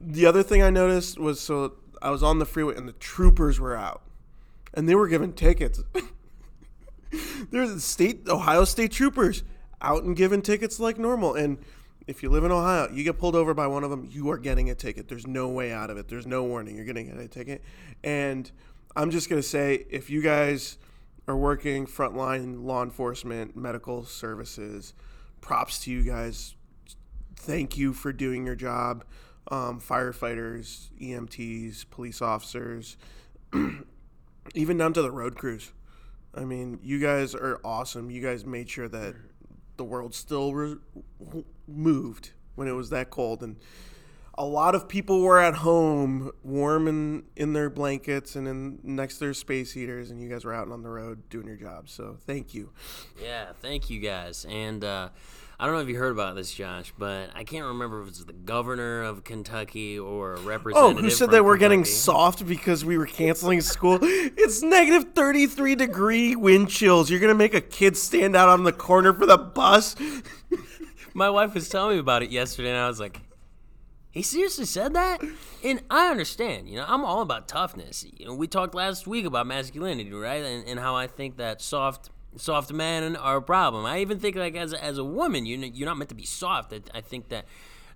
the 0.00 0.26
other 0.26 0.42
thing 0.42 0.62
I 0.62 0.70
noticed 0.70 1.18
was 1.18 1.40
so 1.40 1.74
I 2.02 2.10
was 2.10 2.22
on 2.22 2.38
the 2.38 2.46
freeway 2.46 2.76
and 2.76 2.88
the 2.88 2.92
troopers 2.92 3.58
were 3.58 3.76
out, 3.76 4.02
and 4.72 4.88
they 4.88 4.94
were 4.94 5.08
giving 5.08 5.32
tickets. 5.32 5.82
There's 7.50 7.72
the 7.72 7.80
state 7.80 8.28
Ohio 8.28 8.64
State 8.64 8.92
troopers 8.92 9.42
out 9.80 10.04
and 10.04 10.16
giving 10.16 10.42
tickets 10.42 10.80
like 10.80 10.98
normal, 10.98 11.34
and 11.34 11.58
if 12.06 12.22
you 12.22 12.28
live 12.28 12.44
in 12.44 12.52
Ohio, 12.52 12.90
you 12.92 13.02
get 13.02 13.18
pulled 13.18 13.34
over 13.34 13.54
by 13.54 13.66
one 13.66 13.82
of 13.82 13.90
them, 13.90 14.06
you 14.10 14.30
are 14.30 14.36
getting 14.36 14.68
a 14.70 14.74
ticket. 14.74 15.08
There's 15.08 15.26
no 15.26 15.48
way 15.48 15.72
out 15.72 15.90
of 15.90 15.96
it. 15.96 16.08
There's 16.08 16.26
no 16.26 16.44
warning. 16.44 16.76
You're 16.76 16.84
going 16.84 16.96
to 16.96 17.02
get 17.02 17.18
a 17.18 17.28
ticket. 17.28 17.62
And 18.02 18.50
I'm 18.94 19.10
just 19.10 19.30
going 19.30 19.40
to 19.40 19.48
say 19.48 19.86
if 19.90 20.10
you 20.10 20.20
guys 20.20 20.76
are 21.26 21.36
working 21.36 21.86
frontline 21.86 22.64
law 22.64 22.82
enforcement, 22.82 23.56
medical 23.56 24.04
services, 24.04 24.94
props 25.40 25.80
to 25.84 25.90
you 25.90 26.02
guys. 26.02 26.54
Thank 27.36 27.76
you 27.76 27.92
for 27.92 28.12
doing 28.12 28.46
your 28.46 28.56
job. 28.56 29.04
Um, 29.48 29.80
firefighters, 29.80 30.88
EMTs, 31.00 31.90
police 31.90 32.22
officers, 32.22 32.96
even 34.54 34.78
down 34.78 34.92
to 34.94 35.02
the 35.02 35.10
road 35.10 35.36
crews. 35.36 35.72
I 36.34 36.44
mean, 36.44 36.80
you 36.82 36.98
guys 36.98 37.34
are 37.34 37.60
awesome. 37.64 38.10
You 38.10 38.22
guys 38.22 38.44
made 38.46 38.70
sure 38.70 38.88
that 38.88 39.14
the 39.76 39.84
world 39.84 40.14
still 40.14 40.54
re- 40.54 40.76
moved 41.68 42.32
when 42.54 42.68
it 42.68 42.72
was 42.72 42.90
that 42.90 43.10
cold 43.10 43.42
and 43.42 43.56
a 44.36 44.44
lot 44.44 44.74
of 44.74 44.88
people 44.88 45.20
were 45.20 45.40
at 45.40 45.56
home 45.56 46.30
warm 46.42 46.88
in, 46.88 47.24
in 47.36 47.52
their 47.52 47.70
blankets 47.70 48.36
and 48.36 48.48
in 48.48 48.78
next 48.82 49.14
to 49.14 49.20
their 49.20 49.34
space 49.34 49.72
heaters 49.72 50.10
and 50.10 50.20
you 50.20 50.28
guys 50.28 50.44
were 50.44 50.54
out 50.54 50.70
on 50.70 50.82
the 50.82 50.88
road 50.88 51.28
doing 51.28 51.46
your 51.46 51.56
job 51.56 51.88
so 51.88 52.16
thank 52.26 52.54
you 52.54 52.70
yeah 53.22 53.46
thank 53.60 53.90
you 53.90 54.00
guys 54.00 54.44
and 54.48 54.84
uh, 54.84 55.08
I 55.58 55.66
don't 55.66 55.76
know 55.76 55.82
if 55.82 55.88
you 55.88 55.96
heard 55.96 56.10
about 56.10 56.34
this, 56.34 56.52
Josh, 56.52 56.92
but 56.98 57.30
I 57.34 57.44
can't 57.44 57.64
remember 57.64 58.02
if 58.02 58.08
it's 58.08 58.24
the 58.24 58.32
governor 58.32 59.02
of 59.02 59.22
Kentucky 59.22 59.98
or 59.98 60.34
a 60.34 60.40
representative. 60.40 60.98
Oh, 60.98 61.00
who 61.00 61.10
said 61.10 61.30
that 61.30 61.44
we're 61.44 61.58
getting 61.58 61.84
soft 61.84 62.44
because 62.44 62.84
we 62.84 62.98
were 62.98 63.06
canceling 63.06 63.60
school? 63.60 63.98
it's 64.02 64.62
negative 64.62 65.12
33 65.14 65.76
degree 65.76 66.34
wind 66.34 66.70
chills. 66.70 67.08
You're 67.08 67.20
going 67.20 67.32
to 67.32 67.38
make 67.38 67.54
a 67.54 67.60
kid 67.60 67.96
stand 67.96 68.34
out 68.34 68.48
on 68.48 68.64
the 68.64 68.72
corner 68.72 69.14
for 69.14 69.26
the 69.26 69.38
bus? 69.38 69.94
My 71.14 71.30
wife 71.30 71.54
was 71.54 71.68
telling 71.68 71.96
me 71.96 72.00
about 72.00 72.24
it 72.24 72.30
yesterday, 72.30 72.70
and 72.70 72.78
I 72.78 72.88
was 72.88 72.98
like, 72.98 73.20
he 74.14 74.22
seriously 74.22 74.64
said 74.64 74.94
that? 74.94 75.20
And 75.64 75.82
I 75.90 76.08
understand, 76.08 76.68
you 76.68 76.76
know, 76.76 76.84
I'm 76.86 77.04
all 77.04 77.20
about 77.20 77.48
toughness. 77.48 78.06
You 78.16 78.26
know, 78.26 78.34
we 78.34 78.46
talked 78.46 78.72
last 78.72 79.08
week 79.08 79.26
about 79.26 79.48
masculinity, 79.48 80.12
right? 80.12 80.44
And, 80.44 80.68
and 80.68 80.78
how 80.78 80.94
I 80.94 81.08
think 81.08 81.36
that 81.38 81.60
soft 81.60 82.10
soft 82.36 82.72
men 82.72 83.16
are 83.16 83.38
a 83.38 83.42
problem. 83.42 83.84
I 83.84 83.98
even 83.98 84.20
think 84.20 84.36
like 84.36 84.54
as 84.54 84.72
a, 84.72 84.82
as 84.82 84.98
a 84.98 85.04
woman, 85.04 85.46
you 85.46 85.58
you're 85.58 85.86
not 85.86 85.98
meant 85.98 86.10
to 86.10 86.14
be 86.14 86.24
soft. 86.24 86.72
I, 86.72 86.80
I 86.96 87.00
think 87.00 87.28
that 87.30 87.44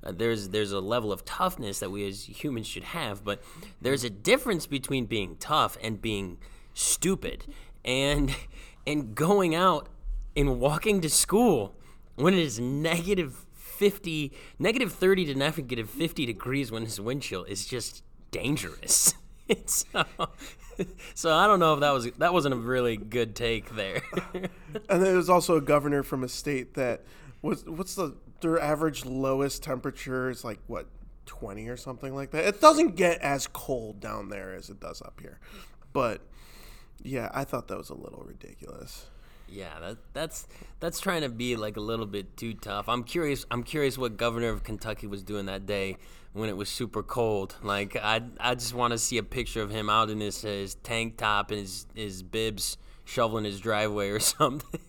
uh, 0.03 0.11
there's 0.11 0.49
there's 0.49 0.73
a 0.73 0.81
level 0.81 1.13
of 1.13 1.25
toughness 1.25 1.79
that 1.79 1.93
we 1.93 2.05
as 2.09 2.25
humans 2.25 2.67
should 2.67 2.85
have, 2.85 3.23
but 3.23 3.41
there's 3.81 4.03
a 4.03 4.11
difference 4.11 4.67
between 4.67 5.07
being 5.07 5.37
tough 5.37 5.79
and 5.81 6.03
being 6.03 6.39
stupid, 6.75 7.45
and 7.85 8.35
and 8.89 9.15
going 9.15 9.55
out 9.55 9.89
and 10.37 10.59
walking 10.59 11.01
to 11.01 11.09
school 11.09 11.77
when 12.17 12.35
it 12.35 12.41
is 12.41 12.59
negative 12.59 13.47
50 13.79 14.33
negative 14.59 14.93
30 14.93 15.27
to 15.27 15.35
negative 15.35 15.89
50 15.89 16.27
degrees 16.27 16.71
when 16.71 16.85
his 16.85 17.01
wind 17.01 17.23
chill 17.23 17.45
is 17.45 17.67
just 17.67 18.03
dangerous 18.31 19.15
so, 19.67 19.87
uh, 19.95 20.27
so 21.15 21.35
i 21.35 21.47
don't 21.47 21.61
know 21.61 21.75
if 21.75 21.81
that 21.81 21.93
was 21.93 22.11
that 22.19 22.33
wasn't 22.33 22.53
a 22.53 22.59
really 22.59 22.97
good 22.97 23.35
take 23.35 23.75
there 23.75 24.03
And 24.89 25.03
there 25.03 25.17
was 25.17 25.31
also 25.31 25.57
a 25.57 25.61
governor 25.61 26.03
from 26.03 26.25
a 26.25 26.29
state 26.29 26.75
that 26.75 27.03
was 27.43 27.65
what's 27.65 27.95
the 27.95 28.17
their 28.41 28.61
average 28.61 29.05
lowest 29.05 29.63
temperature 29.63 30.31
is 30.31 30.45
like 30.45 30.61
what 30.67 30.87
20 31.27 31.69
or 31.69 31.77
something 31.77 32.15
like 32.15 32.31
that. 32.31 32.45
It 32.45 32.61
doesn't 32.61 32.97
get 32.97 33.21
as 33.21 33.47
cold 33.47 34.01
down 34.01 34.29
there 34.29 34.55
as 34.55 34.71
it 34.71 34.81
does 34.81 35.03
up 35.03 35.21
here. 35.21 35.39
But 35.93 36.23
yeah, 37.03 37.31
I 37.35 37.45
thought 37.45 37.69
that 37.69 37.79
was 37.79 37.91
a 37.91 37.95
little 37.95 38.25
ridiculous. 38.27 39.07
Yeah 39.51 39.79
that, 39.81 39.97
that's 40.13 40.47
that's 40.81 41.01
trying 41.01 41.23
to 41.23 41.29
be 41.29 41.57
like 41.57 41.77
a 41.77 41.81
little 41.81 42.07
bit 42.07 42.37
too 42.37 42.55
tough 42.55 42.89
i'm 42.89 43.03
curious 43.05 43.47
i'm 43.51 43.63
curious 43.63 43.97
what 43.99 44.17
governor 44.17 44.49
of 44.51 44.63
kentucky 44.63 45.07
was 45.07 45.23
doing 45.23 45.47
that 45.47 45.65
day 45.67 45.97
when 46.35 46.49
it 46.49 46.57
was 46.57 46.69
super 46.69 47.03
cold 47.03 47.57
like 47.63 47.97
i 47.97 48.21
i 48.41 48.55
just 48.55 48.75
want 48.75 48.93
to 48.93 48.99
see 48.99 49.17
a 49.19 49.23
picture 49.23 49.63
of 49.63 49.71
him 49.71 49.89
out 49.89 50.11
in 50.11 50.21
his, 50.21 50.43
his 50.43 50.75
tank 50.77 51.17
top 51.17 51.51
and 51.51 51.61
his 51.61 51.87
his 51.95 52.23
bibs 52.23 52.77
shoveling 53.05 53.45
his 53.45 53.59
driveway 53.61 54.09
or 54.11 54.21
something 54.37 54.81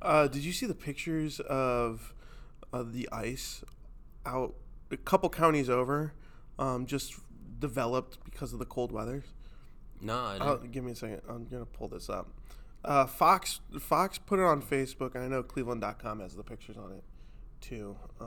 Uh, 0.00 0.28
did 0.28 0.44
you 0.44 0.52
see 0.52 0.64
the 0.64 0.74
pictures 0.74 1.40
of 1.40 2.14
uh, 2.72 2.84
the 2.86 3.08
ice 3.10 3.64
out 4.24 4.54
a 4.92 4.96
couple 4.96 5.28
counties 5.28 5.68
over, 5.68 6.12
um, 6.58 6.86
just 6.86 7.14
developed 7.58 8.18
because 8.24 8.52
of 8.52 8.60
the 8.60 8.64
cold 8.64 8.92
weather? 8.92 9.24
no 10.00 10.14
I 10.16 10.36
Uh, 10.38 10.54
didn't. 10.56 10.70
give 10.70 10.84
me 10.84 10.92
a 10.92 10.94
second. 10.94 11.22
I'm 11.28 11.46
gonna 11.46 11.66
pull 11.66 11.88
this 11.88 12.08
up. 12.08 12.28
Uh, 12.84 13.06
Fox 13.06 13.60
Fox 13.80 14.18
put 14.18 14.38
it 14.38 14.44
on 14.44 14.62
Facebook, 14.62 15.14
and 15.14 15.24
I 15.24 15.28
know 15.28 15.42
Cleveland.com 15.42 16.20
has 16.20 16.34
the 16.34 16.42
pictures 16.44 16.76
on 16.76 16.92
it 16.92 17.04
too. 17.60 17.96
Uh, 18.20 18.26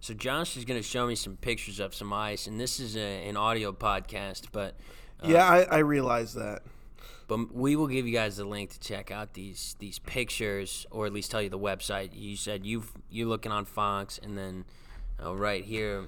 So 0.00 0.14
Josh 0.14 0.56
is 0.56 0.64
going 0.64 0.80
to 0.80 0.86
show 0.86 1.06
me 1.06 1.14
some 1.16 1.36
pictures 1.36 1.80
of 1.80 1.94
some 1.94 2.12
ice, 2.12 2.46
and 2.46 2.60
this 2.60 2.78
is 2.78 2.96
a, 2.96 3.28
an 3.28 3.36
audio 3.36 3.72
podcast, 3.72 4.44
but 4.52 4.76
yeah, 5.24 5.44
I, 5.44 5.62
I 5.62 5.78
realize 5.78 6.34
that. 6.34 6.62
but 7.26 7.52
we 7.52 7.74
will 7.74 7.88
give 7.88 8.06
you 8.06 8.12
guys 8.12 8.36
the 8.36 8.44
link 8.44 8.70
to 8.70 8.78
check 8.80 9.10
out 9.10 9.32
these 9.34 9.74
these 9.80 9.98
pictures, 9.98 10.86
or 10.90 11.06
at 11.06 11.12
least 11.12 11.30
tell 11.30 11.42
you 11.42 11.48
the 11.50 11.58
website. 11.58 12.10
You 12.12 12.36
said 12.36 12.64
you 12.64 12.84
you're 13.10 13.26
looking 13.28 13.50
on 13.50 13.64
Fox, 13.64 14.18
and 14.22 14.38
then 14.38 14.64
uh, 15.22 15.34
right 15.34 15.64
here. 15.64 16.04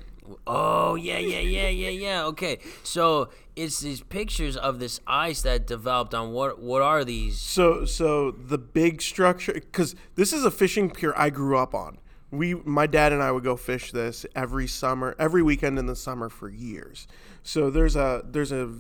Oh 0.47 0.95
yeah 0.95 1.19
yeah 1.19 1.41
yeah 1.41 1.69
yeah 1.69 1.91
yeah. 1.91 2.25
Okay, 2.27 2.59
so 2.83 3.29
it's 3.57 3.81
these 3.81 4.03
pictures 4.03 4.57
of 4.57 4.79
this 4.79 5.01
ice 5.07 5.43
that 5.43 5.67
developed 5.67 6.15
on 6.15 6.33
what 6.33 6.61
what 6.61 6.83
are 6.83 7.05
these? 7.05 7.39
So 7.39 7.85
so 7.85 8.31
the 8.31 8.59
big 8.59 9.03
structure, 9.03 9.53
because 9.55 9.95
this 10.15 10.33
is 10.33 10.45
a 10.45 10.51
fishing 10.51 10.91
pier 10.91 11.13
I 11.17 11.31
grew 11.31 11.59
up 11.59 11.75
on. 11.75 11.99
We, 12.31 12.55
my 12.55 12.87
dad 12.87 13.15
and 13.15 13.23
I 13.23 13.33
would 13.33 13.43
go 13.43 13.57
fish 13.57 13.91
this 13.91 14.27
every 14.35 14.67
summer, 14.67 15.17
every 15.19 15.43
weekend 15.43 15.79
in 15.79 15.87
the 15.87 15.97
summer 15.97 16.29
for 16.29 16.51
years. 16.51 17.09
So 17.43 17.71
there's 17.71 17.97
a 17.97 18.23
there's 18.25 18.53
a 18.53 18.71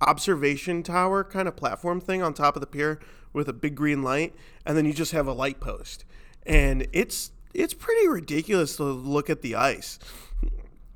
observation 0.00 0.82
tower 0.82 1.24
kind 1.24 1.48
of 1.48 1.56
platform 1.56 2.00
thing 2.00 2.22
on 2.22 2.32
top 2.32 2.56
of 2.56 2.60
the 2.60 2.66
pier 2.66 3.00
with 3.32 3.48
a 3.48 3.52
big 3.52 3.74
green 3.74 4.02
light, 4.02 4.34
and 4.64 4.76
then 4.76 4.86
you 4.86 4.92
just 4.92 5.12
have 5.12 5.26
a 5.26 5.32
light 5.32 5.60
post, 5.60 6.04
and 6.46 6.86
it's 6.92 7.32
it's 7.52 7.74
pretty 7.74 8.08
ridiculous 8.08 8.76
to 8.76 8.84
look 8.84 9.28
at 9.28 9.42
the 9.42 9.54
ice. 9.54 9.98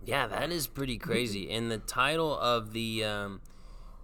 Yeah, 0.04 0.26
that 0.26 0.50
is 0.50 0.66
pretty 0.66 0.98
crazy. 0.98 1.50
And 1.50 1.70
the 1.70 1.78
title 1.78 2.36
of 2.36 2.72
the 2.72 3.04
um, 3.04 3.40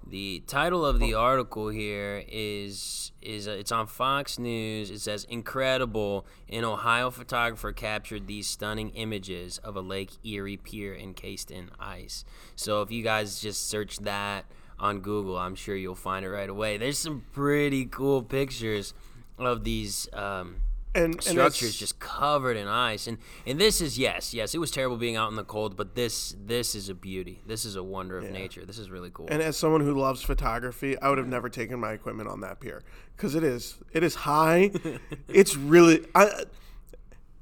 the 0.07 0.43
title 0.47 0.87
of 0.87 1.00
the 1.00 1.14
article 1.14 1.69
here 1.69 2.25
is 2.28 3.11
is 3.21 3.49
uh, 3.49 3.52
it's 3.52 3.73
on 3.73 3.88
Fox 3.88 4.38
News. 4.38 4.90
It 4.90 5.00
says 5.00 5.25
incredible. 5.25 6.25
An 6.49 6.64
Ohio 6.64 7.11
photographer 7.11 7.73
captured 7.73 8.26
these 8.26 8.47
stunning 8.47 8.90
images 8.90 9.59
of 9.59 9.76
a 9.76 9.81
Lake 9.81 10.12
Erie 10.25 10.57
pier 10.57 10.95
encased 10.95 11.50
in 11.50 11.71
ice. 11.81 12.25
So 12.55 12.81
if 12.83 12.93
you 12.93 13.02
guys 13.02 13.40
just 13.40 13.69
search 13.69 13.99
that 13.99 14.47
on 14.78 15.00
Google, 15.00 15.37
I'm 15.37 15.57
sure 15.57 15.75
you'll 15.75 15.97
find 15.97 16.25
it 16.25 16.31
right 16.31 16.49
away. 16.49 16.78
There's 16.78 16.99
some 16.99 17.25
pretty 17.33 17.87
cool 17.87 18.23
pictures 18.23 18.95
of 19.37 19.64
these. 19.64 20.09
Um, 20.12 20.61
And, 20.95 21.14
and 21.14 21.23
structures 21.23 21.68
it's- 21.68 21.76
just 21.76 22.00
covered 22.00 22.57
in 22.57 22.66
ice. 22.66 23.07
And 23.07 23.18
and 23.47 23.61
this 23.61 23.80
is 23.80 23.99
yes 23.99 24.33
yes 24.33 24.54
it 24.54 24.59
was 24.59 24.71
terrible 24.71 24.97
being 24.97 25.16
out 25.16 25.30
in 25.30 25.37
the 25.37 25.45
cold 25.45 25.76
but 25.76 25.95
this 25.95 26.35
this 26.45 26.75
is 26.75 26.88
a 26.88 26.95
beauty. 26.95 27.42
This 27.47 27.64
is 27.64 27.76
a 27.76 27.83
wonder 27.83 28.18
of 28.18 28.30
nature. 28.30 28.64
This 28.64 28.78
is 28.78 28.90
really 28.90 29.11
cool. 29.12 29.26
And 29.30 29.42
as 29.42 29.57
someone 29.57 29.83
who 29.83 29.95
loves 29.95 30.23
photography, 30.23 30.99
I 31.00 31.09
would 31.09 31.18
have 31.18 31.28
never 31.28 31.49
taken 31.49 31.78
my 31.78 31.92
equipment 31.92 32.28
on 32.28 32.40
that 32.40 32.61
pier 32.61 32.83
because 33.16 33.35
it 33.35 33.45
is 33.45 33.78
it 33.92 34.02
is 34.02 34.14
high. 34.14 34.73
it's 35.28 35.57
really 35.57 36.07
I, 36.14 36.45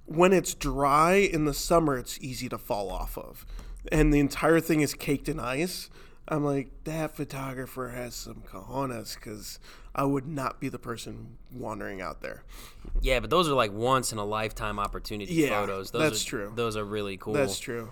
when 0.06 0.32
it's 0.32 0.54
dry 0.54 1.14
in 1.14 1.44
the 1.44 1.54
summer, 1.54 1.96
it's 1.98 2.18
easy 2.20 2.48
to 2.48 2.58
fall 2.58 2.90
off 2.90 3.18
of, 3.18 3.44
and 3.90 4.14
the 4.14 4.20
entire 4.20 4.60
thing 4.60 4.80
is 4.80 4.94
caked 4.94 5.28
in 5.28 5.40
ice. 5.40 5.90
I'm 6.28 6.44
like 6.44 6.70
that 6.84 7.14
photographer 7.16 7.88
has 7.90 8.14
some 8.14 8.42
cojones 8.50 9.14
because 9.14 9.58
I 9.94 10.04
would 10.04 10.26
not 10.26 10.60
be 10.60 10.68
the 10.68 10.78
person 10.78 11.36
wandering 11.54 12.00
out 12.00 12.20
there. 12.20 12.42
yeah 13.00 13.20
but 13.20 13.30
those 13.30 13.48
are 13.48 13.54
like 13.54 13.72
once 13.72 14.12
in 14.12 14.18
a 14.18 14.24
lifetime 14.24 14.78
opportunity 14.78 15.32
Yeah, 15.34 15.48
photos 15.60 15.90
those 15.92 16.02
that's 16.02 16.26
are, 16.26 16.28
true. 16.28 16.52
those 16.56 16.76
are 16.76 16.84
really 16.84 17.16
cool 17.16 17.34
That's 17.34 17.58
true. 17.58 17.90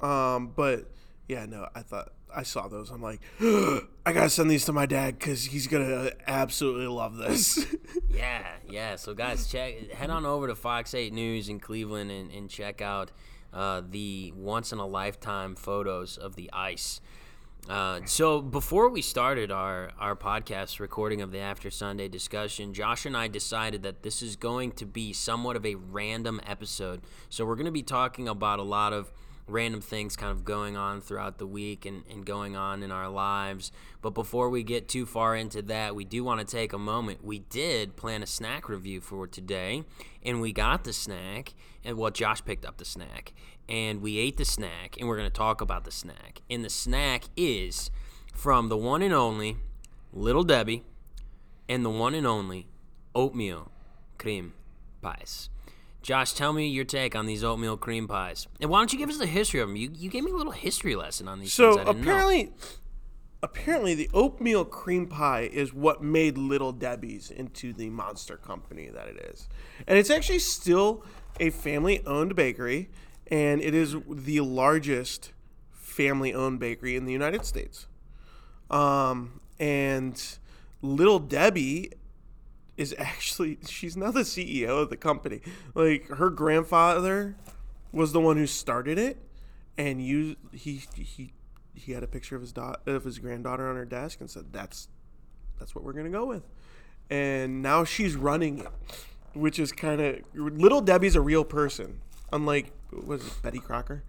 Um, 0.00 0.52
but 0.54 0.90
yeah, 1.28 1.46
no, 1.46 1.66
I 1.74 1.80
thought 1.82 2.12
I 2.34 2.42
saw 2.42 2.68
those. 2.68 2.90
I'm 2.90 3.00
like, 3.00 3.20
I 3.40 4.12
gotta 4.12 4.28
send 4.28 4.50
these 4.50 4.66
to 4.66 4.72
my 4.72 4.84
dad 4.84 5.18
because 5.18 5.46
he's 5.46 5.66
gonna 5.66 6.10
absolutely 6.26 6.86
love 6.88 7.16
this. 7.16 7.64
Yeah, 8.10 8.46
yeah. 8.70 8.96
So 8.96 9.12
guys, 9.12 9.46
check 9.46 9.90
head 9.92 10.08
on 10.08 10.24
over 10.24 10.46
to 10.46 10.54
Fox 10.54 10.94
8 10.94 11.12
News 11.12 11.50
in 11.50 11.60
Cleveland 11.60 12.10
and, 12.10 12.30
and 12.30 12.48
check 12.48 12.80
out 12.80 13.10
uh, 13.52 13.82
the 13.86 14.32
once 14.34 14.72
in 14.72 14.78
a 14.78 14.86
lifetime 14.86 15.54
photos 15.54 16.16
of 16.16 16.34
the 16.34 16.48
ice. 16.52 17.02
Uh, 17.68 18.00
so 18.04 18.40
before 18.40 18.88
we 18.88 19.02
started 19.02 19.50
our 19.50 19.90
our 19.98 20.14
podcast 20.14 20.78
recording 20.78 21.20
of 21.20 21.32
the 21.32 21.40
After 21.40 21.68
Sunday 21.68 22.06
discussion, 22.06 22.72
Josh 22.72 23.06
and 23.06 23.16
I 23.16 23.26
decided 23.26 23.82
that 23.82 24.04
this 24.04 24.22
is 24.22 24.36
going 24.36 24.70
to 24.72 24.86
be 24.86 25.12
somewhat 25.12 25.56
of 25.56 25.66
a 25.66 25.74
random 25.74 26.40
episode. 26.46 27.00
So 27.28 27.44
we're 27.44 27.56
going 27.56 27.66
to 27.66 27.72
be 27.72 27.82
talking 27.82 28.28
about 28.28 28.60
a 28.60 28.62
lot 28.62 28.92
of 28.92 29.12
random 29.46 29.80
things 29.80 30.16
kind 30.16 30.32
of 30.32 30.44
going 30.44 30.76
on 30.76 31.00
throughout 31.00 31.38
the 31.38 31.46
week 31.46 31.86
and, 31.86 32.02
and 32.10 32.26
going 32.26 32.56
on 32.56 32.82
in 32.82 32.90
our 32.90 33.08
lives. 33.08 33.70
But 34.02 34.10
before 34.10 34.50
we 34.50 34.62
get 34.62 34.88
too 34.88 35.06
far 35.06 35.36
into 35.36 35.62
that, 35.62 35.94
we 35.94 36.04
do 36.04 36.24
want 36.24 36.40
to 36.40 36.46
take 36.46 36.72
a 36.72 36.78
moment. 36.78 37.24
We 37.24 37.40
did 37.40 37.96
plan 37.96 38.22
a 38.22 38.26
snack 38.26 38.68
review 38.68 39.00
for 39.00 39.26
today, 39.26 39.84
and 40.22 40.40
we 40.40 40.52
got 40.52 40.84
the 40.84 40.92
snack, 40.92 41.54
and 41.84 41.96
well, 41.96 42.10
Josh 42.10 42.44
picked 42.44 42.64
up 42.64 42.78
the 42.78 42.84
snack, 42.84 43.32
and 43.68 44.02
we 44.02 44.18
ate 44.18 44.36
the 44.36 44.44
snack, 44.44 44.96
and 44.98 45.08
we're 45.08 45.16
going 45.16 45.30
to 45.30 45.36
talk 45.36 45.60
about 45.60 45.84
the 45.84 45.92
snack. 45.92 46.42
And 46.50 46.64
the 46.64 46.70
snack 46.70 47.24
is 47.36 47.90
from 48.34 48.68
the 48.68 48.76
one 48.76 49.02
and 49.02 49.14
only 49.14 49.56
Little 50.12 50.44
Debbie 50.44 50.84
and 51.68 51.84
the 51.84 51.90
one 51.90 52.14
and 52.14 52.26
only 52.26 52.66
oatmeal 53.14 53.70
cream 54.18 54.54
pies. 55.02 55.50
Josh, 56.06 56.34
tell 56.34 56.52
me 56.52 56.68
your 56.68 56.84
take 56.84 57.16
on 57.16 57.26
these 57.26 57.42
oatmeal 57.42 57.76
cream 57.76 58.06
pies. 58.06 58.46
And 58.60 58.70
why 58.70 58.78
don't 58.78 58.92
you 58.92 58.98
give 58.98 59.10
us 59.10 59.18
the 59.18 59.26
history 59.26 59.58
of 59.58 59.66
them? 59.66 59.74
You, 59.74 59.90
you 59.92 60.08
gave 60.08 60.22
me 60.22 60.30
a 60.30 60.36
little 60.36 60.52
history 60.52 60.94
lesson 60.94 61.26
on 61.26 61.40
these 61.40 61.52
so 61.52 61.78
didn't 61.78 61.84
know. 61.84 62.00
apparently, 62.00 62.52
apparently, 63.42 63.92
the 63.96 64.08
oatmeal 64.14 64.64
cream 64.64 65.08
pie 65.08 65.50
is 65.52 65.74
what 65.74 66.04
made 66.04 66.38
Little 66.38 66.70
Debbie's 66.70 67.32
into 67.32 67.72
the 67.72 67.90
monster 67.90 68.36
company 68.36 68.88
that 68.88 69.08
it 69.08 69.16
is, 69.16 69.48
and 69.88 69.98
it's 69.98 70.08
actually 70.08 70.38
still 70.38 71.04
a 71.40 71.50
family-owned 71.50 72.36
bakery, 72.36 72.88
and 73.26 73.60
it 73.60 73.74
is 73.74 73.96
the 74.08 74.38
largest 74.42 75.32
family-owned 75.72 76.60
bakery 76.60 76.94
in 76.94 77.04
the 77.06 77.12
United 77.12 77.44
States. 77.44 77.88
Um, 78.70 79.40
and 79.58 80.22
Little 80.82 81.18
Debbie 81.18 81.94
is 82.76 82.94
actually 82.98 83.58
she's 83.66 83.96
now 83.96 84.10
the 84.10 84.20
CEO 84.20 84.82
of 84.82 84.90
the 84.90 84.96
company. 84.96 85.40
Like 85.74 86.08
her 86.08 86.30
grandfather 86.30 87.36
was 87.92 88.12
the 88.12 88.20
one 88.20 88.36
who 88.36 88.46
started 88.46 88.98
it, 88.98 89.18
and 89.78 90.04
you 90.04 90.36
he 90.52 90.82
he 90.94 91.32
he 91.74 91.92
had 91.92 92.02
a 92.02 92.06
picture 92.06 92.36
of 92.36 92.42
his 92.42 92.52
da- 92.52 92.76
of 92.86 93.04
his 93.04 93.18
granddaughter 93.18 93.68
on 93.68 93.76
her 93.76 93.84
desk 93.84 94.20
and 94.20 94.30
said 94.30 94.52
that's 94.52 94.88
that's 95.58 95.74
what 95.74 95.84
we're 95.84 95.92
gonna 95.92 96.10
go 96.10 96.26
with, 96.26 96.42
and 97.10 97.62
now 97.62 97.84
she's 97.84 98.16
running 98.16 98.60
it, 98.60 98.68
which 99.34 99.58
is 99.58 99.72
kind 99.72 100.00
of 100.00 100.20
little 100.34 100.80
Debbie's 100.80 101.16
a 101.16 101.20
real 101.20 101.44
person, 101.44 102.00
unlike 102.32 102.72
was 102.92 103.26
it 103.26 103.32
Betty 103.42 103.58
Crocker? 103.58 104.02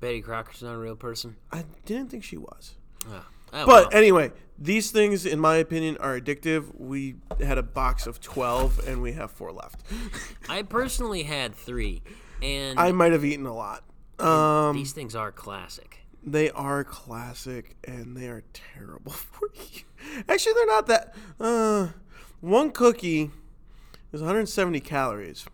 Betty 0.00 0.20
Crocker's 0.20 0.62
not 0.62 0.74
a 0.74 0.78
real 0.78 0.96
person. 0.96 1.36
I 1.52 1.64
didn't 1.84 2.10
think 2.10 2.24
she 2.24 2.36
was. 2.36 2.74
Oh, 3.08 3.24
oh, 3.52 3.66
But 3.66 3.94
anyway, 3.94 4.32
These 4.58 4.90
things, 4.90 5.24
in 5.24 5.38
my 5.38 5.56
opinion, 5.56 5.96
are 5.98 6.18
addictive. 6.20 6.74
We 6.74 7.16
had 7.40 7.58
a 7.58 7.62
box 7.62 8.06
of 8.08 8.20
12 8.20 8.88
and 8.88 9.00
we 9.02 9.12
have 9.12 9.30
four 9.30 9.52
left. 9.52 9.82
I 10.48 10.62
personally 10.62 11.22
had 11.22 11.54
three, 11.54 12.02
and 12.42 12.78
I 12.78 12.90
might 12.92 13.12
have 13.12 13.24
eaten 13.24 13.46
a 13.46 13.54
lot. 13.54 13.84
Um, 14.18 14.74
these 14.74 14.92
things 14.92 15.14
are 15.14 15.30
classic. 15.30 16.00
they 16.24 16.50
are 16.50 16.82
classic 16.82 17.76
and 17.84 18.16
they 18.16 18.26
are 18.26 18.42
terrible 18.52 19.12
for 19.32 19.48
you. 19.54 19.82
Actually, 20.28 20.54
they're 20.54 20.66
not 20.66 20.86
that. 20.88 21.14
Uh, 21.38 21.88
one 22.40 22.70
cookie 22.72 23.30
is 24.12 24.20
170 24.20 24.80
calories, 24.80 25.46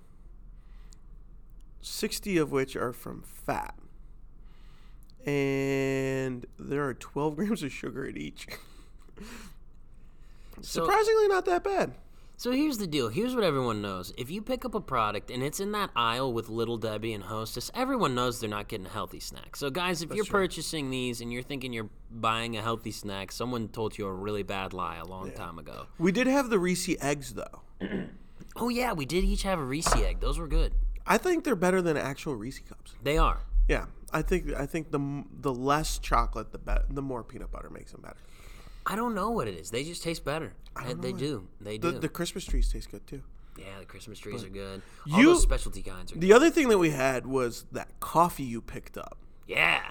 60 1.83 2.39
of 2.39 2.51
which 2.53 2.77
are 2.77 2.93
from 2.93 3.23
fat. 3.23 3.75
And 5.27 6.47
there 6.59 6.85
are 6.87 6.95
12 6.95 7.37
grams 7.37 7.63
of 7.63 7.73
sugar 7.73 8.05
in 8.07 8.17
each. 8.17 8.47
So, 10.61 10.85
Surprisingly, 10.85 11.29
not 11.29 11.45
that 11.47 11.65
bad. 11.65 11.95
so 12.37 12.51
here's 12.53 12.79
the 12.79 12.87
deal. 12.87 13.09
Here's 13.09 13.35
what 13.35 13.43
everyone 13.45 13.83
knows. 13.83 14.13
If 14.17 14.31
you 14.31 14.41
pick 14.41 14.65
up 14.65 14.75
a 14.75 14.81
product 14.81 15.31
and 15.31 15.43
it's 15.43 15.61
in 15.61 15.73
that 15.73 15.91
aisle 15.97 16.33
with 16.33 16.49
Little 16.49 16.77
Debbie 16.77 17.13
and 17.13 17.25
Hostess, 17.25 17.71
everyone 17.75 18.15
knows 18.15 18.41
they're 18.41 18.49
not 18.49 18.69
getting 18.69 18.87
a 18.87 18.91
healthy 18.91 19.21
snack. 19.21 19.57
So, 19.57 19.69
guys, 19.71 20.01
if 20.03 20.13
you're 20.15 20.25
true. 20.25 20.41
purchasing 20.41 20.91
these 20.91 21.21
and 21.21 21.33
you're 21.33 21.43
thinking 21.43 21.73
you're 21.73 21.91
buying 22.11 22.57
a 22.57 22.63
healthy 22.63 22.93
snack, 22.93 23.33
someone 23.33 23.69
told 23.69 23.99
you 23.99 24.07
a 24.07 24.13
really 24.13 24.43
bad 24.43 24.73
lie 24.73 24.97
a 24.97 25.05
long 25.05 25.33
time 25.33 25.59
ago. 25.59 25.87
We 25.99 26.13
did 26.13 26.27
have 26.29 26.51
the 26.51 26.59
Reese 26.59 26.89
eggs, 27.03 27.35
though. 27.35 27.63
Oh, 28.57 28.69
yeah, 28.69 28.93
we 28.93 29.05
did 29.05 29.25
each 29.25 29.43
have 29.43 29.59
a 29.59 29.65
Reese 29.65 29.93
egg. 29.97 30.21
Those 30.21 30.39
were 30.39 30.47
good. 30.47 30.75
I 31.09 31.19
think 31.19 31.43
they're 31.43 31.57
better 31.57 31.83
than 31.83 31.97
actual 31.97 32.37
Reese 32.37 32.61
cups. 32.61 32.95
They 33.03 33.19
are. 33.19 33.41
Yeah, 33.69 33.87
I 34.15 34.23
think 34.23 34.53
I 34.55 34.65
think 34.67 34.91
the 34.93 35.25
the 35.41 35.53
less 35.53 35.99
chocolate, 35.99 36.53
the 36.53 36.59
better. 36.59 36.85
The 36.89 37.03
more 37.03 37.23
peanut 37.25 37.51
butter 37.51 37.69
makes 37.71 37.93
them 37.93 38.01
better. 38.03 38.17
I 38.87 38.97
don't 38.97 39.15
know 39.15 39.31
what 39.31 39.49
it 39.49 39.55
is. 39.59 39.71
They 39.71 39.83
just 39.85 40.03
taste 40.03 40.25
better. 40.25 40.53
don't 40.77 40.87
They, 40.87 40.95
know 40.95 41.01
they 41.01 41.13
what- 41.13 41.19
do. 41.21 41.49
They 41.61 41.79
The 41.79 41.93
do. 41.93 41.99
the 41.99 42.09
Christmas 42.09 42.45
trees 42.45 42.71
taste 42.73 42.91
good 42.91 43.07
too. 43.07 43.23
yeah, 43.59 43.79
the 43.81 43.85
Christmas 43.87 44.19
trees 44.19 44.45
are 44.45 44.49
good. 44.49 44.83
All 45.13 45.19
you- 45.21 45.27
those 45.27 45.43
specialty 45.43 45.83
kinds 45.83 46.13
are 46.13 46.15
good. 46.17 46.21
The 46.23 46.33
other 46.33 46.51
thing 46.51 46.69
that 46.69 46.79
we 46.79 46.91
had 46.91 47.27
was 47.27 47.65
that 47.73 47.99
coffee 48.01 48.43
you 48.45 48.61
picked 48.61 48.97
up, 48.99 49.19
Yeah. 49.47 49.83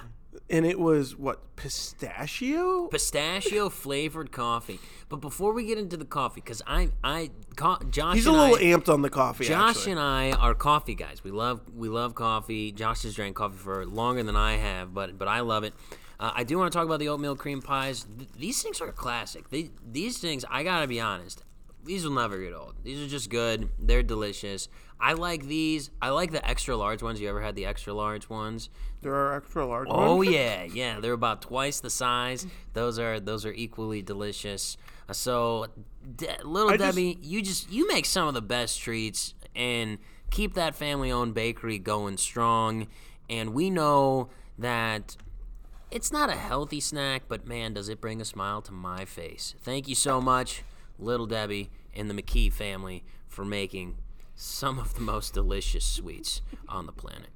And 0.50 0.66
it 0.66 0.80
was 0.80 1.16
what 1.16 1.56
pistachio. 1.56 2.88
Pistachio 2.88 3.70
flavored 3.70 4.32
coffee. 4.32 4.80
But 5.10 5.18
before 5.18 5.54
we 5.54 5.66
get 5.66 5.78
into 5.78 5.98
the 5.98 6.06
coffee, 6.06 6.42
because 6.42 6.62
I, 6.66 6.90
I, 7.04 7.32
co- 7.56 7.80
Josh, 7.90 8.16
He's 8.16 8.28
a 8.28 8.32
and 8.32 8.40
little 8.40 8.56
I, 8.56 8.62
amped 8.62 8.92
on 8.92 9.02
the 9.02 9.10
coffee. 9.10 9.46
Josh 9.46 9.78
actually. 9.78 9.94
and 9.94 10.02
I 10.02 10.32
are 10.32 10.54
coffee 10.54 10.96
guys. 10.96 11.24
We 11.24 11.32
love, 11.32 11.62
we 11.75 11.90
love 11.90 12.16
coffee. 12.16 12.72
Josh 12.72 13.04
has 13.04 13.16
drank 13.16 13.36
coffee 13.36 13.58
for 13.58 13.86
longer 13.86 14.24
than 14.24 14.36
I 14.36 14.58
have, 14.58 14.94
but, 14.94 15.18
but 15.18 15.28
I 15.28 15.42
love 15.42 15.63
it. 15.63 15.74
Uh, 16.20 16.32
I 16.36 16.44
do 16.44 16.58
want 16.58 16.72
to 16.72 16.78
talk 16.78 16.86
about 16.86 17.00
the 17.00 17.10
oatmeal 17.10 17.36
cream 17.36 17.62
pies. 17.62 18.06
Th- 18.18 18.30
these 18.38 18.62
things 18.62 18.82
are 18.82 18.92
classic. 18.92 19.50
They, 19.50 19.72
these 19.90 20.18
things, 20.20 20.46
I 20.50 20.63
gotta 20.63 20.88
be 20.88 21.00
honest, 21.00 21.44
these 21.84 22.06
will 22.06 22.13
never 22.13 22.38
get 22.38 22.54
old. 22.54 22.75
These 22.84 23.06
are 23.06 23.10
just 23.10 23.30
good. 23.30 23.70
They're 23.78 24.04
delicious. 24.04 24.70
I 25.00 25.13
like 25.13 25.48
these. 25.48 25.90
I 26.02 26.12
like 26.12 26.32
the 26.32 26.48
extra 26.48 26.78
large 26.78 27.04
ones. 27.04 27.20
You 27.20 27.28
ever 27.28 27.42
had 27.42 27.56
the 27.56 27.66
extra 27.66 27.94
large 27.94 28.30
ones? 28.30 28.70
There 29.03 29.13
are 29.13 29.36
extra 29.36 29.65
large. 29.65 29.88
Oh 29.91 30.17
ones. 30.17 30.29
yeah, 30.31 30.63
yeah. 30.74 31.00
They're 31.00 31.13
about 31.13 31.41
twice 31.41 31.79
the 31.79 31.89
size. 31.89 32.48
Those 32.74 32.98
are 33.00 33.19
those 33.19 33.45
are 33.45 33.53
equally 33.53 34.01
delicious. 34.01 34.77
Uh, 35.07 35.13
So, 35.13 35.67
De- 36.15 36.38
little 36.43 36.69
I 36.72 36.77
just- 36.77 36.95
Debbie, 36.95 37.17
you 37.22 37.41
just 37.41 37.72
you 37.72 37.88
make 37.88 38.05
some 38.05 38.27
of 38.27 38.33
the 38.33 38.41
best 38.41 38.79
treats 38.79 39.33
and 39.55 39.98
keep 40.31 40.55
that 40.55 40.74
family-owned 40.75 41.34
bakery 41.34 41.78
going 41.78 42.17
strong. 42.17 42.88
And 43.30 43.54
we 43.54 43.69
know 43.69 44.30
that 44.58 45.15
it's 45.91 46.12
not 46.12 46.30
a 46.30 46.36
healthy 46.36 46.80
snack, 46.80 47.23
but 47.28 47.45
man, 47.47 47.73
does 47.73 47.88
it 47.88 48.01
bring 48.01 48.19
a 48.19 48.25
smile 48.25 48.62
to 48.63 48.71
my 48.71 49.06
face. 49.06 49.54
Thank 49.62 49.88
you 49.88 49.95
so 49.95 50.19
much, 50.19 50.63
little 50.97 51.28
Debbie 51.28 51.69
and 51.93 52.10
the 52.10 52.13
McKee 52.15 52.51
family, 52.51 53.04
for 53.28 53.45
making 53.45 53.97
some 54.36 54.80
of 54.80 54.95
the 54.95 55.01
most 55.01 55.34
delicious 55.36 55.86
sweets 55.86 56.41
on 56.67 56.88
the 56.88 56.91
planet. 56.91 57.30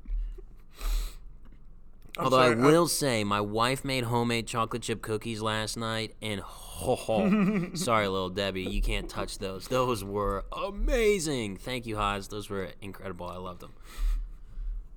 Although 2.20 2.38
sorry, 2.38 2.62
I 2.62 2.66
will 2.66 2.88
say, 2.88 3.24
my 3.24 3.42
wife 3.42 3.86
made 3.86 4.06
homemade 4.06 4.48
chocolate 4.48 4.82
chip 4.82 5.02
cookies 5.02 5.42
last 5.42 5.78
night, 5.78 6.16
and 6.22 6.42
ho 6.42 6.96
ho, 6.96 7.70
sorry, 7.76 8.08
little 8.08 8.30
Debbie, 8.30 8.64
you 8.64 8.82
can't 8.82 9.10
touch 9.10 9.38
those. 9.40 9.68
Those 9.68 10.04
were 10.04 10.46
amazing. 10.52 11.58
Thank 11.58 11.86
you, 11.86 11.98
Haas. 11.98 12.28
Those 12.28 12.50
were 12.50 12.70
incredible. 12.82 13.28
I 13.28 13.38
loved 13.38 13.62
them. 13.62 13.74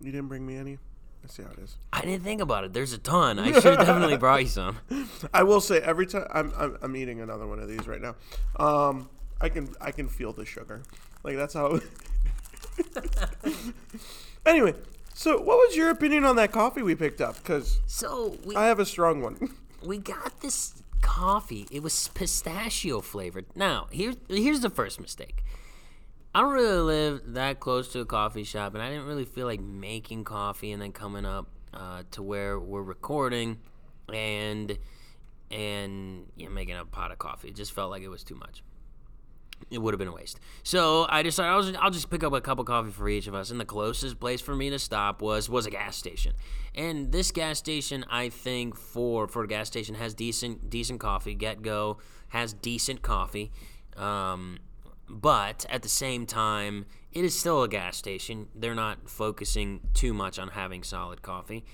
You 0.01 0.13
didn't 0.13 0.29
bring 0.29 0.47
me 0.47 0.57
any. 0.57 0.79
Let's 1.23 1.35
see 1.35 1.43
how 1.43 1.51
it 1.51 1.59
is. 1.59 1.77
I 1.93 2.01
didn't 2.01 2.23
think 2.23 2.41
about 2.41 2.65
it. 2.65 2.73
There's 2.73 2.93
a 2.93 2.99
ton. 2.99 3.39
I 3.39 3.53
should 3.53 3.65
have 3.65 3.79
definitely 3.87 4.17
brought 4.17 4.41
you 4.41 4.49
some. 4.49 4.79
I 5.35 5.43
will 5.43 5.61
say 5.61 5.79
every 5.79 6.07
time 6.07 6.27
I'm, 6.31 6.53
I'm 6.57 6.79
I'm 6.81 6.97
eating 6.97 7.21
another 7.21 7.47
one 7.47 7.59
of 7.59 7.69
these 7.69 7.87
right 7.87 8.01
now. 8.01 8.15
Um, 8.57 9.11
I 9.41 9.49
can 9.49 9.75
I 9.81 9.91
can 9.91 10.09
feel 10.09 10.33
the 10.33 10.45
sugar. 10.47 10.83
Like 11.23 11.37
that's 11.37 11.55
how. 11.55 11.81
anyway, 14.47 14.75
so 15.21 15.37
what 15.37 15.59
was 15.59 15.77
your 15.77 15.91
opinion 15.91 16.25
on 16.25 16.37
that 16.37 16.51
coffee 16.51 16.81
we 16.81 16.95
picked 16.95 17.21
up? 17.21 17.37
Because 17.37 17.83
So 17.85 18.39
we 18.43 18.57
I 18.57 18.69
have 18.69 18.79
a 18.79 18.87
strong 18.87 19.21
one. 19.21 19.51
we 19.85 19.99
got 19.99 20.41
this 20.41 20.83
coffee. 21.03 21.69
It 21.71 21.83
was 21.83 22.09
pistachio 22.15 23.03
flavored. 23.03 23.45
Now, 23.55 23.89
here's 23.91 24.17
here's 24.29 24.61
the 24.61 24.71
first 24.71 24.99
mistake. 24.99 25.45
I 26.35 26.41
don't 26.41 26.55
really 26.55 26.79
live 26.79 27.21
that 27.35 27.61
close 27.61 27.93
to 27.93 28.01
a 28.01 28.07
coffee 28.07 28.45
shop, 28.45 28.73
and 28.73 28.83
I 28.83 28.89
didn't 28.89 29.05
really 29.05 29.27
feel 29.27 29.47
like 29.47 29.61
making 29.61 30.25
coffee 30.25 30.73
and 30.73 30.81
then 30.81 30.93
coming 30.93 31.27
up 31.27 31.49
uh, 31.75 32.05
to 32.13 32.23
where 32.23 32.59
we're 32.59 32.83
recording 32.83 33.59
and 34.11 34.79
and 35.51 36.33
you 36.35 36.47
know, 36.47 36.51
making 36.51 36.77
a 36.77 36.87
pot 36.87 37.13
of 37.13 37.19
coffee. 37.19 37.49
It 37.49 37.57
just 37.57 37.73
felt 37.73 37.91
like 37.91 38.03
it 38.03 38.09
was 38.09 38.25
too 38.25 38.37
much. 38.37 38.63
It 39.70 39.79
would 39.79 39.94
have 39.94 39.99
been 39.99 40.09
a 40.09 40.12
waste. 40.12 40.40
So 40.62 41.07
I 41.09 41.23
decided 41.23 41.51
I 41.51 41.57
was, 41.57 41.73
I'll 41.81 41.90
just 41.90 42.11
pick 42.11 42.25
up 42.25 42.33
a 42.33 42.40
cup 42.40 42.59
of 42.59 42.66
coffee 42.66 42.90
for 42.90 43.09
each 43.09 43.27
of 43.27 43.35
us, 43.35 43.51
and 43.51 43.61
the 43.61 43.64
closest 43.64 44.18
place 44.18 44.40
for 44.40 44.57
me 44.57 44.70
to 44.70 44.79
stop 44.79 45.23
was 45.23 45.49
was 45.49 45.66
a 45.66 45.70
gas 45.70 45.96
station. 45.96 46.33
And 46.75 47.12
this 47.12 47.31
gas 47.31 47.59
station, 47.59 48.05
I 48.11 48.31
think, 48.31 48.77
for 48.77 49.29
for 49.29 49.44
a 49.44 49.49
gas 49.49 49.68
station 49.68 49.94
has 49.94 50.14
decent 50.14 50.70
decent 50.70 51.01
coffee. 51.01 51.37
GetGo 51.37 51.99
has 52.29 52.53
decent 52.53 53.03
coffee, 53.03 53.53
um, 53.96 54.59
but 55.09 55.66
at 55.68 55.83
the 55.83 55.88
same 55.88 56.27
time, 56.27 56.87
it 57.12 57.25
is 57.25 57.38
still 57.38 57.62
a 57.62 57.68
gas 57.68 57.96
station. 57.96 58.49
They're 58.55 58.75
not 58.75 59.09
focusing 59.09 59.81
too 59.94 60.12
much 60.12 60.38
on 60.38 60.49
having 60.49 60.83
solid 60.83 61.23
coffee. 61.23 61.64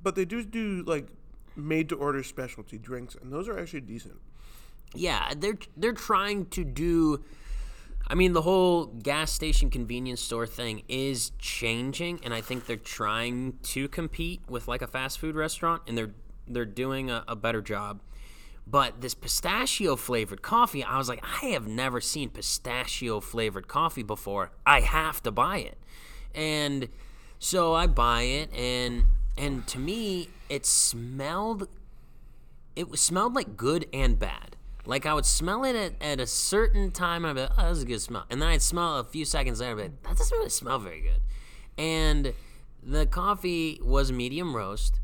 But 0.00 0.14
they 0.14 0.24
do 0.24 0.44
do 0.44 0.82
like 0.86 1.08
made 1.56 1.88
to 1.88 1.96
order 1.96 2.22
specialty 2.22 2.78
drinks, 2.78 3.16
and 3.20 3.32
those 3.32 3.48
are 3.48 3.58
actually 3.58 3.80
decent. 3.80 4.20
Yeah, 4.94 5.32
they're 5.36 5.58
they're 5.76 5.92
trying 5.92 6.46
to 6.46 6.64
do. 6.64 7.24
I 8.10 8.14
mean, 8.14 8.32
the 8.32 8.42
whole 8.42 8.86
gas 8.86 9.30
station 9.32 9.68
convenience 9.68 10.22
store 10.22 10.46
thing 10.46 10.82
is 10.88 11.32
changing, 11.38 12.20
and 12.24 12.32
I 12.32 12.40
think 12.40 12.66
they're 12.66 12.76
trying 12.76 13.58
to 13.64 13.88
compete 13.88 14.40
with 14.48 14.66
like 14.66 14.80
a 14.80 14.86
fast 14.86 15.18
food 15.18 15.34
restaurant, 15.34 15.82
and 15.86 15.96
they're 15.96 16.14
they're 16.46 16.64
doing 16.64 17.10
a, 17.10 17.24
a 17.28 17.36
better 17.36 17.60
job. 17.60 18.00
But 18.66 19.00
this 19.00 19.14
pistachio 19.14 19.96
flavored 19.96 20.42
coffee, 20.42 20.84
I 20.84 20.98
was 20.98 21.08
like, 21.08 21.24
I 21.42 21.46
have 21.46 21.66
never 21.66 22.02
seen 22.02 22.28
pistachio 22.28 23.20
flavored 23.20 23.66
coffee 23.66 24.02
before. 24.02 24.50
I 24.66 24.80
have 24.80 25.22
to 25.22 25.30
buy 25.30 25.58
it, 25.58 25.78
and 26.34 26.88
so 27.38 27.74
I 27.74 27.86
buy 27.86 28.22
it, 28.22 28.52
and 28.54 29.04
and 29.36 29.66
to 29.68 29.78
me, 29.78 30.28
it 30.48 30.66
smelled 30.66 31.68
it 32.74 32.98
smelled 32.98 33.34
like 33.34 33.56
good 33.56 33.86
and 33.92 34.18
bad. 34.18 34.56
Like 34.88 35.04
I 35.04 35.12
would 35.12 35.26
smell 35.26 35.64
it 35.64 35.76
at, 35.76 35.92
at 36.00 36.18
a 36.18 36.26
certain 36.26 36.90
time, 36.90 37.26
and 37.26 37.30
I'd 37.30 37.34
be 37.34 37.40
like, 37.42 37.58
"Oh, 37.58 37.68
that's 37.68 37.82
a 37.82 37.84
good 37.84 38.00
smell," 38.00 38.24
and 38.30 38.40
then 38.40 38.48
I'd 38.48 38.62
smell 38.62 38.96
it 38.96 39.00
a 39.00 39.04
few 39.04 39.26
seconds 39.26 39.60
later, 39.60 39.76
but 39.76 40.02
that 40.02 40.16
doesn't 40.16 40.36
really 40.36 40.48
smell 40.48 40.78
very 40.78 41.02
good. 41.02 41.20
And 41.76 42.32
the 42.82 43.04
coffee 43.04 43.78
was 43.82 44.10
medium 44.10 44.56
roast, 44.56 44.98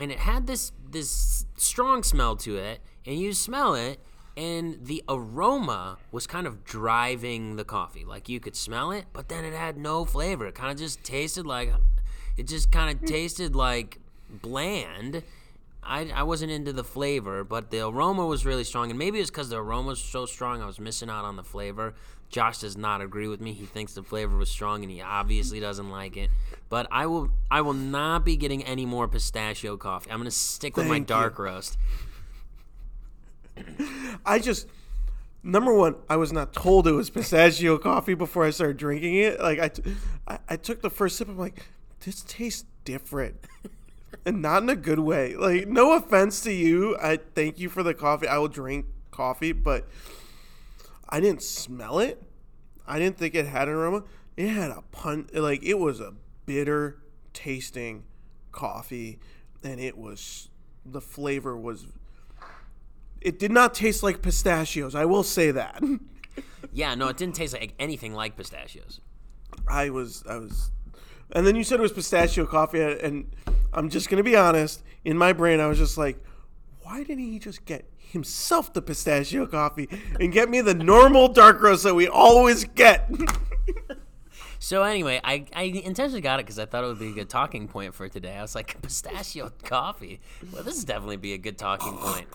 and 0.00 0.10
it 0.10 0.20
had 0.20 0.46
this 0.46 0.72
this 0.90 1.44
strong 1.56 2.02
smell 2.02 2.36
to 2.36 2.56
it, 2.56 2.80
and 3.04 3.20
you 3.20 3.34
smell 3.34 3.74
it, 3.74 4.00
and 4.34 4.78
the 4.86 5.04
aroma 5.10 5.98
was 6.10 6.26
kind 6.26 6.46
of 6.46 6.64
driving 6.64 7.56
the 7.56 7.64
coffee. 7.64 8.06
Like 8.06 8.30
you 8.30 8.40
could 8.40 8.56
smell 8.56 8.92
it, 8.92 9.04
but 9.12 9.28
then 9.28 9.44
it 9.44 9.52
had 9.52 9.76
no 9.76 10.06
flavor. 10.06 10.46
It 10.46 10.54
kind 10.54 10.72
of 10.72 10.78
just 10.78 11.04
tasted 11.04 11.44
like 11.44 11.70
it 12.38 12.46
just 12.46 12.72
kind 12.72 12.90
of 12.90 13.00
hmm. 13.00 13.04
tasted 13.04 13.54
like 13.54 13.98
bland. 14.30 15.22
I, 15.88 16.10
I 16.14 16.22
wasn't 16.22 16.52
into 16.52 16.72
the 16.72 16.84
flavor, 16.84 17.44
but 17.44 17.70
the 17.70 17.86
aroma 17.86 18.26
was 18.26 18.44
really 18.44 18.64
strong, 18.64 18.90
and 18.90 18.98
maybe 18.98 19.18
it's 19.18 19.30
because 19.30 19.48
the 19.48 19.56
aroma 19.56 19.88
was 19.88 20.00
so 20.00 20.26
strong 20.26 20.62
I 20.62 20.66
was 20.66 20.78
missing 20.78 21.08
out 21.08 21.24
on 21.24 21.36
the 21.36 21.42
flavor. 21.42 21.94
Josh 22.28 22.58
does 22.58 22.76
not 22.76 23.00
agree 23.00 23.26
with 23.26 23.40
me. 23.40 23.54
He 23.54 23.64
thinks 23.64 23.94
the 23.94 24.02
flavor 24.02 24.36
was 24.36 24.50
strong, 24.50 24.82
and 24.82 24.92
he 24.92 25.00
obviously 25.00 25.60
doesn't 25.60 25.90
like 25.90 26.16
it. 26.16 26.30
But 26.68 26.86
I 26.92 27.06
will 27.06 27.30
I 27.50 27.62
will 27.62 27.72
not 27.72 28.24
be 28.24 28.36
getting 28.36 28.62
any 28.64 28.84
more 28.84 29.08
pistachio 29.08 29.78
coffee. 29.78 30.10
I'm 30.10 30.18
gonna 30.18 30.30
stick 30.30 30.76
with 30.76 30.86
my 30.86 30.96
Thank 30.96 31.08
you. 31.08 31.14
dark 31.14 31.38
roast. 31.38 31.78
I 34.26 34.38
just 34.38 34.66
number 35.42 35.72
one, 35.74 35.96
I 36.08 36.16
was 36.16 36.32
not 36.32 36.52
told 36.52 36.86
it 36.86 36.92
was 36.92 37.10
pistachio 37.10 37.78
coffee 37.78 38.14
before 38.14 38.44
I 38.44 38.50
started 38.50 38.76
drinking 38.76 39.14
it. 39.14 39.40
Like 39.40 39.58
I, 39.58 39.68
t- 39.68 39.82
I, 40.26 40.38
I 40.50 40.56
took 40.56 40.82
the 40.82 40.90
first 40.90 41.16
sip. 41.16 41.28
I'm 41.28 41.38
like, 41.38 41.62
this 42.04 42.22
tastes 42.22 42.64
different. 42.84 43.36
And 44.24 44.42
not 44.42 44.62
in 44.62 44.68
a 44.68 44.76
good 44.76 44.98
way. 44.98 45.34
Like, 45.36 45.68
no 45.68 45.92
offense 45.92 46.40
to 46.42 46.52
you. 46.52 46.96
I 46.98 47.18
thank 47.34 47.58
you 47.58 47.68
for 47.68 47.82
the 47.82 47.94
coffee. 47.94 48.28
I 48.28 48.38
will 48.38 48.48
drink 48.48 48.86
coffee, 49.10 49.52
but 49.52 49.88
I 51.08 51.20
didn't 51.20 51.42
smell 51.42 51.98
it. 51.98 52.22
I 52.86 52.98
didn't 52.98 53.18
think 53.18 53.34
it 53.34 53.46
had 53.46 53.68
an 53.68 53.74
aroma. 53.74 54.04
It 54.36 54.48
had 54.48 54.70
a 54.70 54.82
pun. 54.92 55.28
Like, 55.32 55.62
it 55.62 55.78
was 55.78 56.00
a 56.00 56.14
bitter 56.46 56.98
tasting 57.32 58.04
coffee, 58.52 59.18
and 59.62 59.80
it 59.80 59.96
was 59.96 60.48
the 60.84 61.00
flavor 61.00 61.56
was. 61.56 61.86
It 63.20 63.38
did 63.38 63.50
not 63.50 63.74
taste 63.74 64.02
like 64.02 64.22
pistachios. 64.22 64.94
I 64.94 65.04
will 65.04 65.24
say 65.24 65.50
that. 65.50 65.82
yeah, 66.72 66.94
no, 66.94 67.08
it 67.08 67.16
didn't 67.16 67.34
taste 67.34 67.52
like 67.52 67.74
anything 67.78 68.14
like 68.14 68.36
pistachios. 68.36 69.00
I 69.66 69.90
was, 69.90 70.22
I 70.28 70.36
was, 70.36 70.70
and 71.32 71.46
then 71.46 71.56
you 71.56 71.64
said 71.64 71.80
it 71.80 71.82
was 71.82 71.92
pistachio 71.92 72.46
coffee, 72.46 72.80
and 72.80 73.34
I'm 73.72 73.88
just 73.88 74.08
gonna 74.08 74.22
be 74.22 74.36
honest. 74.36 74.82
In 75.04 75.16
my 75.16 75.32
brain, 75.32 75.60
I 75.60 75.66
was 75.66 75.78
just 75.78 75.96
like, 75.96 76.22
why 76.82 77.02
didn't 77.04 77.24
he 77.24 77.38
just 77.38 77.64
get 77.64 77.90
himself 77.96 78.72
the 78.72 78.82
pistachio 78.82 79.46
coffee 79.46 79.88
and 80.18 80.32
get 80.32 80.48
me 80.48 80.60
the 80.60 80.74
normal 80.74 81.28
dark 81.28 81.60
roast 81.60 81.84
that 81.84 81.94
we 81.94 82.08
always 82.08 82.64
get? 82.64 83.10
So 84.60 84.82
anyway, 84.82 85.20
I, 85.22 85.44
I 85.54 85.62
intentionally 85.62 86.20
got 86.20 86.40
it 86.40 86.46
because 86.46 86.58
I 86.58 86.66
thought 86.66 86.82
it 86.82 86.88
would 86.88 86.98
be 86.98 87.10
a 87.10 87.14
good 87.14 87.28
talking 87.28 87.68
point 87.68 87.94
for 87.94 88.08
today. 88.08 88.36
I 88.36 88.42
was 88.42 88.54
like, 88.54 88.80
pistachio 88.82 89.52
coffee. 89.62 90.20
Well, 90.52 90.62
this 90.62 90.76
is 90.76 90.84
definitely 90.84 91.16
be 91.16 91.32
a 91.32 91.38
good 91.38 91.58
talking 91.58 91.96
point. 91.96 92.26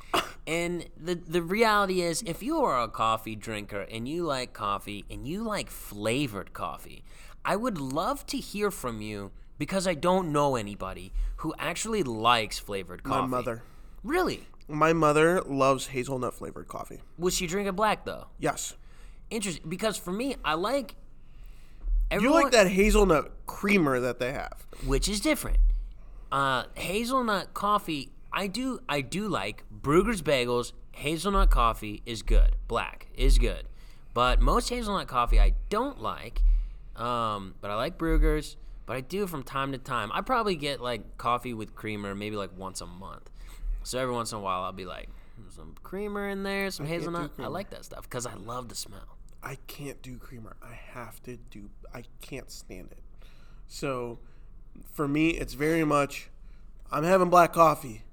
And 0.47 0.85
the 0.97 1.15
the 1.15 1.41
reality 1.41 2.01
is, 2.01 2.21
if 2.25 2.41
you 2.41 2.63
are 2.63 2.81
a 2.81 2.87
coffee 2.87 3.35
drinker 3.35 3.81
and 3.81 4.07
you 4.07 4.23
like 4.23 4.53
coffee 4.53 5.05
and 5.09 5.27
you 5.27 5.43
like 5.43 5.69
flavored 5.69 6.53
coffee, 6.53 7.03
I 7.43 7.55
would 7.55 7.77
love 7.77 8.25
to 8.27 8.37
hear 8.37 8.71
from 8.71 9.01
you 9.01 9.31
because 9.57 9.87
I 9.87 9.93
don't 9.93 10.31
know 10.31 10.55
anybody 10.55 11.13
who 11.37 11.53
actually 11.59 12.03
likes 12.03 12.59
flavored 12.59 13.03
coffee. 13.03 13.21
My 13.21 13.27
mother. 13.27 13.63
Really? 14.03 14.47
My 14.67 14.93
mother 14.93 15.41
loves 15.41 15.87
hazelnut 15.87 16.33
flavored 16.33 16.67
coffee. 16.67 17.01
Would 17.17 17.33
she 17.33 17.47
drink 17.47 17.67
it 17.67 17.75
black 17.75 18.05
though? 18.05 18.27
Yes. 18.39 18.75
Interesting. 19.29 19.69
Because 19.69 19.97
for 19.97 20.11
me, 20.11 20.35
I 20.43 20.53
like. 20.53 20.95
You 22.11 22.31
like 22.31 22.51
that 22.51 22.67
hazelnut 22.67 23.31
creamer 23.47 23.99
that 23.99 24.19
they 24.19 24.31
have, 24.33 24.67
which 24.85 25.09
is 25.09 25.19
different. 25.19 25.57
Uh, 26.31 26.65
hazelnut 26.75 27.53
coffee, 27.55 28.11
I 28.31 28.45
do, 28.47 28.79
I 28.87 29.01
do 29.01 29.27
like 29.27 29.63
Bruegger's 29.81 30.21
Bagels. 30.21 30.73
Hazelnut 30.91 31.49
coffee 31.49 32.03
is 32.05 32.21
good. 32.21 32.55
Black 32.67 33.07
is 33.15 33.39
good, 33.39 33.67
but 34.13 34.41
most 34.41 34.69
hazelnut 34.69 35.07
coffee 35.07 35.39
I 35.39 35.55
don't 35.69 35.99
like. 35.99 36.43
Um, 36.95 37.55
but 37.61 37.71
I 37.71 37.75
like 37.75 37.97
Bruegger's. 37.97 38.57
But 38.85 38.97
I 38.97 39.01
do 39.01 39.27
from 39.27 39.43
time 39.43 39.71
to 39.71 39.77
time. 39.77 40.11
I 40.13 40.21
probably 40.21 40.55
get 40.55 40.81
like 40.81 41.17
coffee 41.17 41.53
with 41.53 41.75
creamer 41.75 42.13
maybe 42.15 42.35
like 42.35 42.57
once 42.57 42.81
a 42.81 42.85
month. 42.85 43.29
So 43.83 43.99
every 43.99 44.13
once 44.13 44.31
in 44.31 44.37
a 44.37 44.41
while 44.41 44.63
I'll 44.63 44.71
be 44.71 44.85
like 44.85 45.09
some 45.49 45.75
creamer 45.83 46.29
in 46.29 46.43
there, 46.43 46.71
some 46.71 46.85
hazelnut. 46.85 47.31
I 47.39 47.47
like 47.47 47.69
that 47.71 47.85
stuff 47.85 48.03
because 48.03 48.25
I 48.25 48.33
love 48.33 48.69
the 48.69 48.75
smell. 48.75 49.17
I 49.41 49.57
can't 49.67 50.01
do 50.01 50.17
creamer. 50.17 50.55
I 50.61 50.73
have 50.73 51.21
to 51.23 51.37
do. 51.37 51.69
I 51.93 52.03
can't 52.21 52.49
stand 52.49 52.91
it. 52.91 53.03
So, 53.67 54.19
for 54.91 55.07
me, 55.07 55.31
it's 55.31 55.53
very 55.53 55.83
much. 55.83 56.29
I'm 56.91 57.03
having 57.03 57.29
black 57.29 57.53
coffee. 57.53 58.03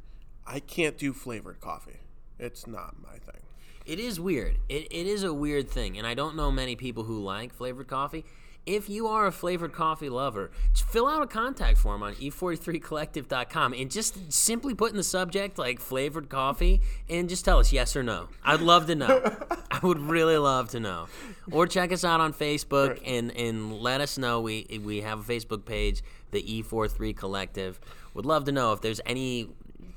I 0.46 0.58
can't 0.58 0.98
do 0.98 1.12
flavored 1.12 1.60
coffee. 1.60 2.00
It's 2.38 2.66
not 2.66 2.96
my 3.00 3.18
thing. 3.18 3.42
It 3.86 4.00
is 4.00 4.18
weird. 4.18 4.56
It, 4.68 4.88
it 4.90 5.06
is 5.06 5.22
a 5.22 5.32
weird 5.32 5.70
thing, 5.70 5.96
and 5.98 6.06
I 6.06 6.14
don't 6.14 6.34
know 6.34 6.50
many 6.50 6.74
people 6.76 7.04
who 7.04 7.22
like 7.22 7.54
flavored 7.54 7.86
coffee. 7.86 8.24
If 8.70 8.88
you 8.88 9.08
are 9.08 9.26
a 9.26 9.32
flavored 9.32 9.72
coffee 9.72 10.08
lover, 10.08 10.52
fill 10.74 11.08
out 11.08 11.22
a 11.22 11.26
contact 11.26 11.76
form 11.76 12.04
on 12.04 12.14
e43collective.com 12.14 13.72
and 13.72 13.90
just 13.90 14.32
simply 14.32 14.76
put 14.76 14.92
in 14.92 14.96
the 14.96 15.02
subject 15.02 15.58
like 15.58 15.80
flavored 15.80 16.28
coffee 16.28 16.80
and 17.08 17.28
just 17.28 17.44
tell 17.44 17.58
us 17.58 17.72
yes 17.72 17.96
or 17.96 18.04
no. 18.04 18.28
I'd 18.44 18.60
love 18.60 18.86
to 18.86 18.94
know. 18.94 19.36
I 19.72 19.80
would 19.82 19.98
really 19.98 20.36
love 20.36 20.68
to 20.68 20.78
know. 20.78 21.08
Or 21.50 21.66
check 21.66 21.90
us 21.90 22.04
out 22.04 22.20
on 22.20 22.32
Facebook 22.32 22.90
right. 22.90 23.02
and, 23.04 23.36
and 23.36 23.72
let 23.72 24.00
us 24.00 24.16
know. 24.16 24.40
We 24.40 24.80
we 24.84 25.00
have 25.00 25.28
a 25.28 25.32
Facebook 25.32 25.64
page, 25.64 26.04
the 26.30 26.40
E43 26.40 27.16
Collective. 27.16 27.80
Would 28.14 28.24
love 28.24 28.44
to 28.44 28.52
know 28.52 28.72
if 28.72 28.82
there's 28.82 29.00
any 29.04 29.48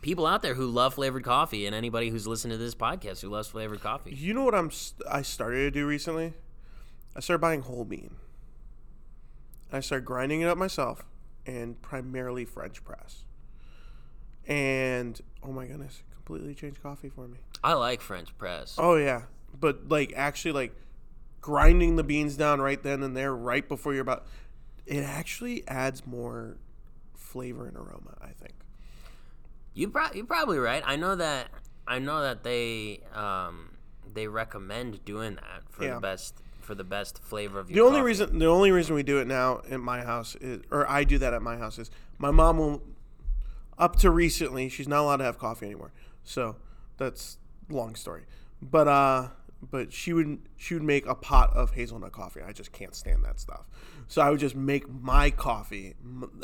people 0.01 0.25
out 0.25 0.41
there 0.41 0.55
who 0.55 0.65
love 0.65 0.95
flavored 0.95 1.23
coffee 1.23 1.67
and 1.67 1.75
anybody 1.75 2.09
who's 2.09 2.25
listening 2.25 2.57
to 2.57 2.63
this 2.63 2.73
podcast 2.73 3.21
who 3.21 3.29
loves 3.29 3.49
flavored 3.49 3.81
coffee. 3.81 4.15
You 4.15 4.33
know 4.33 4.43
what 4.43 4.55
I'm 4.55 4.71
I 5.07 5.21
started 5.21 5.59
to 5.59 5.69
do 5.69 5.85
recently? 5.85 6.33
I 7.15 7.19
started 7.19 7.39
buying 7.39 7.61
whole 7.61 7.85
bean. 7.85 8.15
I 9.73 9.79
started 9.79 10.05
grinding 10.05 10.41
it 10.41 10.47
up 10.47 10.57
myself 10.57 11.05
and 11.45 11.81
primarily 11.81 12.45
French 12.45 12.83
press. 12.83 13.25
And 14.47 15.19
oh 15.41 15.51
my 15.51 15.65
goodness, 15.65 16.03
completely 16.13 16.53
changed 16.53 16.81
coffee 16.81 17.09
for 17.09 17.27
me. 17.27 17.39
I 17.63 17.73
like 17.73 18.01
French 18.01 18.37
press. 18.37 18.75
Oh 18.77 18.95
yeah, 18.95 19.23
but 19.59 19.89
like 19.89 20.13
actually 20.15 20.51
like 20.51 20.75
grinding 21.41 21.95
the 21.95 22.03
beans 22.03 22.37
down 22.37 22.61
right 22.61 22.81
then 22.81 23.03
and 23.03 23.17
there 23.17 23.35
right 23.35 23.67
before 23.67 23.93
you're 23.93 24.01
about 24.01 24.25
it 24.85 25.03
actually 25.03 25.67
adds 25.67 26.05
more 26.05 26.57
flavor 27.15 27.67
and 27.67 27.75
aroma, 27.75 28.17
I 28.21 28.29
think. 28.29 28.53
You 29.73 29.89
pro- 29.89 30.11
you're 30.13 30.25
probably 30.25 30.59
right. 30.59 30.83
I 30.85 30.97
know 30.97 31.15
that 31.15 31.49
I 31.87 31.99
know 31.99 32.21
that 32.21 32.43
they 32.43 32.99
um, 33.13 33.71
they 34.13 34.27
recommend 34.27 35.03
doing 35.03 35.35
that 35.35 35.63
for 35.69 35.85
yeah. 35.85 35.95
the 35.95 35.99
best 35.99 36.42
for 36.63 36.75
the 36.75 36.83
best 36.83 37.21
flavor 37.21 37.59
of 37.59 37.69
your. 37.69 37.75
The 37.75 37.81
only 37.81 37.99
coffee. 37.99 38.07
reason 38.07 38.39
the 38.39 38.47
only 38.47 38.71
reason 38.71 38.95
we 38.95 39.03
do 39.03 39.19
it 39.19 39.27
now 39.27 39.61
in 39.67 39.81
my 39.81 40.01
house 40.01 40.35
is, 40.35 40.61
or 40.71 40.89
I 40.89 41.03
do 41.03 41.17
that 41.17 41.33
at 41.33 41.41
my 41.41 41.57
house 41.57 41.77
is 41.79 41.91
my 42.17 42.31
mom 42.31 42.57
will. 42.57 42.81
Up 43.77 43.95
to 43.97 44.11
recently, 44.11 44.69
she's 44.69 44.87
not 44.87 45.01
allowed 45.01 45.17
to 45.17 45.23
have 45.23 45.39
coffee 45.39 45.65
anymore. 45.65 45.91
So 46.23 46.57
that's 46.97 47.37
long 47.69 47.95
story. 47.95 48.23
But 48.61 48.87
uh, 48.87 49.29
but 49.71 49.93
she 49.93 50.13
would 50.13 50.39
she 50.57 50.73
would 50.73 50.83
make 50.83 51.05
a 51.05 51.15
pot 51.15 51.51
of 51.53 51.71
hazelnut 51.71 52.11
coffee. 52.11 52.41
I 52.41 52.51
just 52.51 52.71
can't 52.71 52.95
stand 52.95 53.23
that 53.25 53.39
stuff. 53.39 53.67
So 54.07 54.21
I 54.21 54.29
would 54.29 54.39
just 54.39 54.55
make 54.55 54.89
my 54.89 55.29
coffee, 55.29 55.95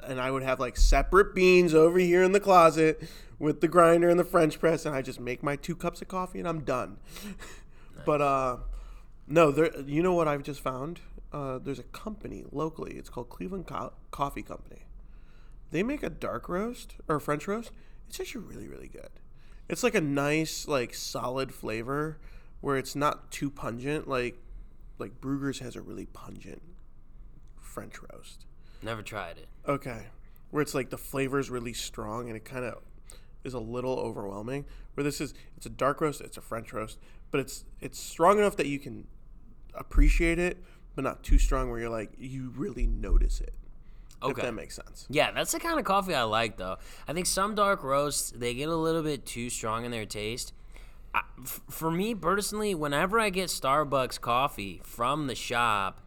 and 0.03 0.19
I 0.19 0.31
would 0.31 0.43
have 0.43 0.59
like 0.59 0.77
separate 0.77 1.35
beans 1.35 1.73
over 1.73 1.99
here 1.99 2.23
in 2.23 2.31
the 2.31 2.39
closet 2.39 3.07
with 3.37 3.61
the 3.61 3.67
grinder 3.67 4.09
and 4.09 4.19
the 4.19 4.23
French 4.23 4.59
press, 4.59 4.85
and 4.85 4.95
I 4.95 5.01
just 5.01 5.19
make 5.19 5.43
my 5.43 5.55
two 5.55 5.75
cups 5.75 6.01
of 6.01 6.07
coffee, 6.07 6.39
and 6.39 6.47
I'm 6.47 6.61
done. 6.61 6.97
Nice. 7.23 7.33
But 8.05 8.21
uh, 8.21 8.57
no, 9.29 9.51
there. 9.51 9.79
You 9.81 10.03
know 10.03 10.13
what 10.13 10.27
I've 10.27 10.43
just 10.43 10.59
found? 10.61 10.99
Uh, 11.31 11.59
there's 11.59 11.79
a 11.79 11.83
company 11.83 12.43
locally. 12.51 12.95
It's 12.95 13.09
called 13.09 13.29
Cleveland 13.29 13.67
Co- 13.67 13.93
Coffee 14.11 14.41
Company. 14.41 14.87
They 15.71 15.83
make 15.83 16.01
a 16.01 16.09
dark 16.09 16.49
roast 16.49 16.95
or 17.07 17.19
French 17.19 17.47
roast. 17.47 17.71
It's 18.07 18.19
actually 18.19 18.45
really 18.45 18.67
really 18.67 18.87
good. 18.87 19.09
It's 19.69 19.83
like 19.83 19.93
a 19.93 20.01
nice 20.01 20.67
like 20.67 20.95
solid 20.95 21.53
flavor 21.53 22.17
where 22.61 22.77
it's 22.77 22.95
not 22.95 23.31
too 23.31 23.51
pungent. 23.51 24.07
Like 24.07 24.41
like 24.97 25.21
Bruegger's 25.21 25.59
has 25.59 25.75
a 25.75 25.81
really 25.81 26.07
pungent 26.07 26.63
French 27.61 27.95
roast. 28.11 28.45
Never 28.81 29.03
tried 29.03 29.37
it. 29.37 29.47
Okay, 29.67 30.07
where 30.49 30.61
it's 30.61 30.73
like 30.73 30.89
the 30.89 30.97
flavor 30.97 31.39
is 31.39 31.49
really 31.49 31.73
strong 31.73 32.27
and 32.27 32.35
it 32.35 32.45
kind 32.45 32.65
of 32.65 32.81
is 33.43 33.53
a 33.53 33.59
little 33.59 33.99
overwhelming. 33.99 34.65
Where 34.95 35.03
this 35.03 35.21
is, 35.21 35.33
it's 35.55 35.65
a 35.65 35.69
dark 35.69 36.01
roast, 36.01 36.19
it's 36.19 36.37
a 36.37 36.41
French 36.41 36.73
roast, 36.73 36.97
but 37.31 37.39
it's 37.39 37.63
it's 37.79 37.99
strong 37.99 38.39
enough 38.39 38.57
that 38.57 38.67
you 38.67 38.79
can 38.79 39.07
appreciate 39.79 40.37
it, 40.39 40.57
but 40.95 41.03
not 41.03 41.23
too 41.23 41.37
strong 41.39 41.69
where 41.69 41.79
you're 41.79 41.89
like 41.89 42.11
you 42.17 42.51
really 42.55 42.85
notice 42.85 43.41
it. 43.41 43.53
Okay. 44.21 44.31
If 44.41 44.45
that 44.47 44.53
makes 44.53 44.75
sense. 44.75 45.07
Yeah, 45.09 45.31
that's 45.31 45.53
the 45.53 45.59
kind 45.59 45.79
of 45.79 45.85
coffee 45.85 46.13
I 46.13 46.23
like 46.23 46.57
though. 46.57 46.77
I 47.07 47.13
think 47.13 47.25
some 47.25 47.55
dark 47.55 47.83
roasts 47.83 48.31
they 48.31 48.53
get 48.53 48.69
a 48.69 48.75
little 48.75 49.01
bit 49.03 49.25
too 49.25 49.49
strong 49.49 49.85
in 49.85 49.91
their 49.91 50.05
taste. 50.05 50.53
I, 51.13 51.21
f- 51.41 51.61
for 51.69 51.89
me 51.89 52.13
personally, 52.13 52.75
whenever 52.75 53.19
I 53.19 53.29
get 53.29 53.47
Starbucks 53.47 54.19
coffee 54.21 54.81
from 54.83 55.27
the 55.27 55.35
shop, 55.35 56.01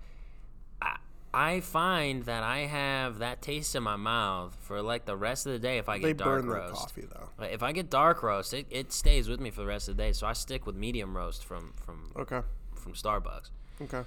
I, 0.80 0.98
I 1.32 1.60
find 1.60 2.24
that 2.24 2.42
I 2.42 2.66
have 2.66 3.18
that 3.18 3.40
taste 3.40 3.74
in 3.74 3.82
my 3.82 3.96
mouth 3.96 4.56
for 4.60 4.82
like 4.82 5.06
the 5.06 5.16
rest 5.16 5.46
of 5.46 5.52
the 5.52 5.58
day. 5.58 5.78
If 5.78 5.88
I 5.88 5.98
get 5.98 6.06
they 6.06 6.12
dark 6.12 6.44
roast, 6.44 6.74
coffee 6.74 7.06
though. 7.10 7.44
If 7.46 7.62
I 7.62 7.72
get 7.72 7.88
dark 7.88 8.22
roast, 8.22 8.52
it, 8.52 8.66
it 8.70 8.92
stays 8.92 9.28
with 9.28 9.40
me 9.40 9.50
for 9.50 9.62
the 9.62 9.66
rest 9.66 9.88
of 9.88 9.96
the 9.96 10.02
day. 10.02 10.12
So 10.12 10.26
I 10.26 10.34
stick 10.34 10.66
with 10.66 10.76
medium 10.76 11.16
roast 11.16 11.44
from 11.44 11.72
from 11.76 12.12
okay 12.16 12.42
from 12.74 12.92
Starbucks. 12.92 13.50
Okay. 13.80 14.02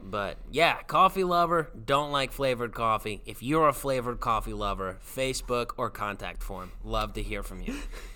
But 0.00 0.36
yeah, 0.50 0.82
coffee 0.82 1.24
lover, 1.24 1.70
don't 1.84 2.12
like 2.12 2.32
flavored 2.32 2.72
coffee. 2.72 3.20
If 3.26 3.42
you're 3.42 3.68
a 3.68 3.72
flavored 3.72 4.20
coffee 4.20 4.52
lover, 4.52 4.98
Facebook 5.04 5.70
or 5.76 5.90
contact 5.90 6.42
form. 6.42 6.72
Love 6.84 7.14
to 7.14 7.22
hear 7.22 7.42
from 7.42 7.62
you. 7.62 7.74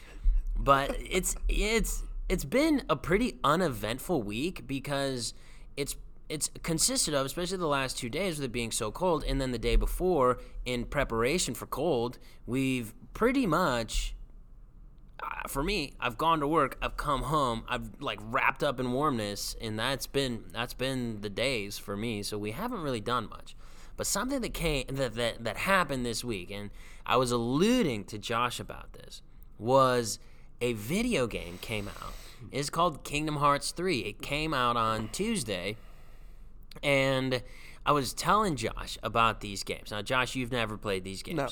but 0.58 0.96
it's 0.98 1.34
it's 1.48 2.02
it's 2.28 2.44
been 2.44 2.82
a 2.88 2.96
pretty 2.96 3.38
uneventful 3.42 4.22
week 4.22 4.66
because 4.66 5.34
it's 5.76 5.96
it's 6.28 6.50
consisted 6.62 7.14
of, 7.14 7.26
especially 7.26 7.58
the 7.58 7.66
last 7.66 7.98
two 7.98 8.08
days 8.08 8.38
with 8.38 8.46
it 8.46 8.52
being 8.52 8.70
so 8.70 8.90
cold, 8.90 9.24
and 9.26 9.40
then 9.40 9.50
the 9.52 9.58
day 9.58 9.76
before, 9.76 10.38
in 10.64 10.84
preparation 10.86 11.52
for 11.52 11.66
cold, 11.66 12.18
we've 12.46 12.94
pretty 13.12 13.46
much 13.46 14.14
for 15.48 15.62
me, 15.62 15.94
I've 16.00 16.16
gone 16.18 16.40
to 16.40 16.46
work, 16.46 16.78
I've 16.80 16.96
come 16.96 17.22
home, 17.22 17.64
I've 17.68 18.00
like 18.00 18.20
wrapped 18.22 18.62
up 18.62 18.80
in 18.80 18.92
warmness, 18.92 19.56
and 19.60 19.78
that's 19.78 20.06
been 20.06 20.44
that's 20.52 20.74
been 20.74 21.20
the 21.20 21.30
days 21.30 21.78
for 21.78 21.96
me. 21.96 22.22
So 22.22 22.38
we 22.38 22.52
haven't 22.52 22.82
really 22.82 23.00
done 23.00 23.28
much. 23.28 23.56
But 23.96 24.06
something 24.06 24.40
that 24.40 24.54
came 24.54 24.86
that, 24.88 25.14
that 25.14 25.44
that 25.44 25.56
happened 25.58 26.06
this 26.06 26.24
week, 26.24 26.50
and 26.50 26.70
I 27.06 27.16
was 27.16 27.30
alluding 27.30 28.04
to 28.04 28.18
Josh 28.18 28.60
about 28.60 28.92
this, 28.92 29.22
was 29.58 30.18
a 30.60 30.72
video 30.74 31.26
game 31.26 31.58
came 31.60 31.88
out. 31.88 32.14
It's 32.50 32.70
called 32.70 33.04
Kingdom 33.04 33.36
Hearts 33.36 33.70
3. 33.70 34.00
It 34.00 34.22
came 34.22 34.52
out 34.52 34.76
on 34.76 35.08
Tuesday, 35.08 35.76
and 36.82 37.42
I 37.84 37.92
was 37.92 38.12
telling 38.12 38.56
Josh 38.56 38.98
about 39.02 39.40
these 39.40 39.62
games. 39.62 39.90
Now, 39.90 40.02
Josh, 40.02 40.34
you've 40.34 40.52
never 40.52 40.76
played 40.76 41.04
these 41.04 41.22
games. 41.22 41.36
No. 41.36 41.48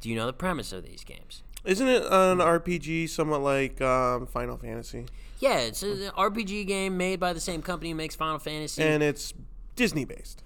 Do 0.00 0.08
you 0.08 0.16
know 0.16 0.26
the 0.26 0.32
premise 0.32 0.72
of 0.72 0.84
these 0.84 1.04
games? 1.04 1.42
Isn't 1.66 1.88
it 1.88 2.02
an 2.04 2.38
RPG 2.38 3.08
somewhat 3.08 3.42
like 3.42 3.80
um, 3.80 4.26
Final 4.26 4.56
Fantasy? 4.56 5.06
Yeah, 5.40 5.58
it's 5.58 5.82
an 5.82 6.10
RPG 6.16 6.66
game 6.66 6.96
made 6.96 7.18
by 7.18 7.32
the 7.32 7.40
same 7.40 7.60
company 7.60 7.90
who 7.90 7.96
makes 7.96 8.14
Final 8.14 8.38
Fantasy. 8.38 8.82
And 8.82 9.02
it's 9.02 9.34
Disney 9.74 10.04
based. 10.04 10.44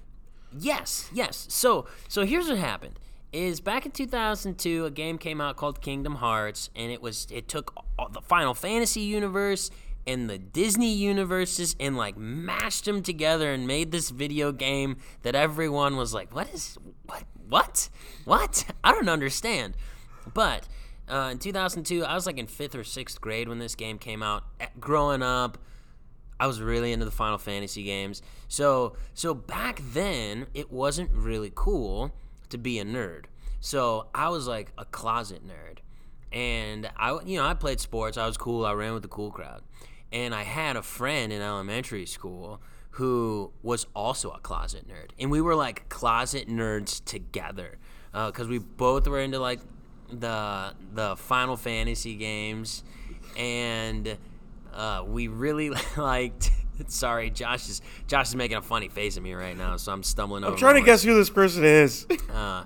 Yes, 0.58 1.10
yes. 1.12 1.46
So, 1.50 1.86
so 2.08 2.24
here's 2.24 2.48
what 2.48 2.58
happened: 2.58 2.98
is 3.32 3.60
back 3.60 3.84
in 3.84 3.92
2002, 3.92 4.86
a 4.86 4.90
game 4.90 5.18
came 5.18 5.40
out 5.40 5.56
called 5.56 5.82
Kingdom 5.82 6.16
Hearts, 6.16 6.70
and 6.74 6.90
it 6.90 7.02
was 7.02 7.26
it 7.30 7.48
took 7.48 7.74
all 7.98 8.08
the 8.08 8.22
Final 8.22 8.54
Fantasy 8.54 9.02
universe 9.02 9.70
and 10.06 10.28
the 10.28 10.38
Disney 10.38 10.92
universes 10.92 11.76
and 11.78 11.96
like 11.96 12.16
mashed 12.16 12.86
them 12.86 13.02
together 13.02 13.52
and 13.52 13.66
made 13.66 13.92
this 13.92 14.10
video 14.10 14.52
game 14.52 14.96
that 15.22 15.34
everyone 15.34 15.96
was 15.96 16.14
like, 16.14 16.34
"What 16.34 16.52
is 16.52 16.78
what 17.04 17.24
what 17.48 17.88
what? 18.24 18.64
I 18.82 18.92
don't 18.92 19.08
understand." 19.08 19.76
But 20.32 20.66
uh, 21.10 21.30
in 21.32 21.38
2002, 21.38 22.04
I 22.04 22.14
was 22.14 22.26
like 22.26 22.38
in 22.38 22.46
fifth 22.46 22.74
or 22.74 22.84
sixth 22.84 23.20
grade 23.20 23.48
when 23.48 23.58
this 23.58 23.74
game 23.74 23.98
came 23.98 24.22
out. 24.22 24.44
Growing 24.78 25.22
up, 25.22 25.58
I 26.38 26.46
was 26.46 26.62
really 26.62 26.92
into 26.92 27.04
the 27.04 27.10
Final 27.10 27.36
Fantasy 27.36 27.82
games. 27.82 28.22
So 28.48 28.96
so 29.12 29.34
back 29.34 29.80
then, 29.92 30.46
it 30.54 30.72
wasn't 30.72 31.10
really 31.12 31.52
cool 31.54 32.14
to 32.48 32.56
be 32.56 32.78
a 32.78 32.84
nerd. 32.84 33.24
So 33.60 34.06
I 34.14 34.30
was 34.30 34.46
like 34.46 34.72
a 34.78 34.86
closet 34.86 35.42
nerd. 35.46 35.78
And 36.32 36.90
I 36.96 37.18
you 37.24 37.38
know, 37.38 37.44
I 37.44 37.54
played 37.54 37.80
sports. 37.80 38.16
I 38.16 38.26
was 38.26 38.38
cool. 38.38 38.64
I 38.64 38.72
ran 38.72 38.94
with 38.94 39.02
the 39.02 39.08
cool 39.08 39.30
crowd. 39.30 39.62
And 40.12 40.34
I 40.34 40.44
had 40.44 40.76
a 40.76 40.82
friend 40.82 41.32
in 41.32 41.42
elementary 41.42 42.06
school 42.06 42.60
who 42.92 43.52
was 43.62 43.86
also 43.94 44.30
a 44.30 44.40
closet 44.40 44.88
nerd. 44.88 45.10
And 45.18 45.30
we 45.30 45.40
were 45.40 45.54
like 45.54 45.88
closet 45.88 46.48
nerds 46.48 47.04
together. 47.04 47.78
Uh, 48.14 48.30
cuz 48.32 48.48
we 48.48 48.58
both 48.58 49.06
were 49.06 49.20
into 49.20 49.38
like 49.38 49.60
the 50.12 50.74
the 50.92 51.16
Final 51.16 51.56
Fantasy 51.56 52.14
games 52.16 52.82
and 53.36 54.16
uh, 54.72 55.04
we 55.06 55.28
really 55.28 55.70
liked. 55.96 56.50
Sorry, 56.86 57.28
Josh 57.28 57.68
is 57.68 57.82
Josh 58.06 58.28
is 58.28 58.36
making 58.36 58.56
a 58.56 58.62
funny 58.62 58.88
face 58.88 59.16
at 59.16 59.22
me 59.22 59.34
right 59.34 59.56
now, 59.56 59.76
so 59.76 59.92
I'm 59.92 60.02
stumbling 60.02 60.44
over. 60.44 60.54
I'm 60.54 60.58
trying 60.58 60.76
to 60.76 60.82
guess 60.82 61.02
who 61.02 61.14
this 61.14 61.28
person 61.28 61.64
is. 61.64 62.06
Uh, 62.32 62.64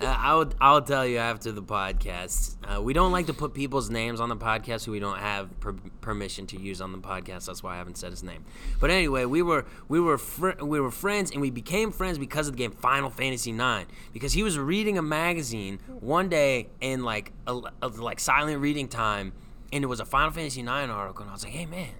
I'll 0.00 0.50
I'll 0.60 0.82
tell 0.82 1.06
you 1.06 1.18
after 1.18 1.52
the 1.52 1.62
podcast. 1.62 2.56
Uh, 2.64 2.80
we 2.82 2.92
don't 2.92 3.12
like 3.12 3.26
to 3.26 3.34
put 3.34 3.54
people's 3.54 3.90
names 3.90 4.20
on 4.20 4.28
the 4.28 4.36
podcast 4.36 4.84
who 4.84 4.92
we 4.92 4.98
don't 5.00 5.18
have 5.18 5.58
per- 5.60 5.74
permission 6.00 6.46
to 6.48 6.60
use 6.60 6.80
on 6.80 6.92
the 6.92 6.98
podcast. 6.98 7.46
That's 7.46 7.62
why 7.62 7.74
I 7.74 7.78
haven't 7.78 7.96
said 7.96 8.10
his 8.10 8.22
name. 8.22 8.44
But 8.80 8.90
anyway, 8.90 9.24
we 9.24 9.42
were 9.42 9.64
we 9.88 10.00
were 10.00 10.18
fr- 10.18 10.62
we 10.62 10.80
were 10.80 10.90
friends, 10.90 11.30
and 11.30 11.40
we 11.40 11.50
became 11.50 11.92
friends 11.92 12.18
because 12.18 12.48
of 12.48 12.54
the 12.54 12.58
game 12.58 12.72
Final 12.72 13.10
Fantasy 13.10 13.50
IX. 13.52 13.86
Because 14.12 14.32
he 14.32 14.42
was 14.42 14.58
reading 14.58 14.98
a 14.98 15.02
magazine 15.02 15.78
one 16.00 16.28
day 16.28 16.68
in 16.80 17.02
like 17.02 17.32
a, 17.46 17.60
a 17.82 17.88
like 17.88 18.20
silent 18.20 18.60
reading 18.60 18.88
time, 18.88 19.32
and 19.72 19.82
it 19.82 19.86
was 19.86 20.00
a 20.00 20.04
Final 20.04 20.30
Fantasy 20.30 20.60
IX 20.60 20.68
article, 20.68 21.22
and 21.22 21.30
I 21.30 21.32
was 21.32 21.44
like, 21.44 21.52
hey 21.52 21.66
man, 21.66 21.94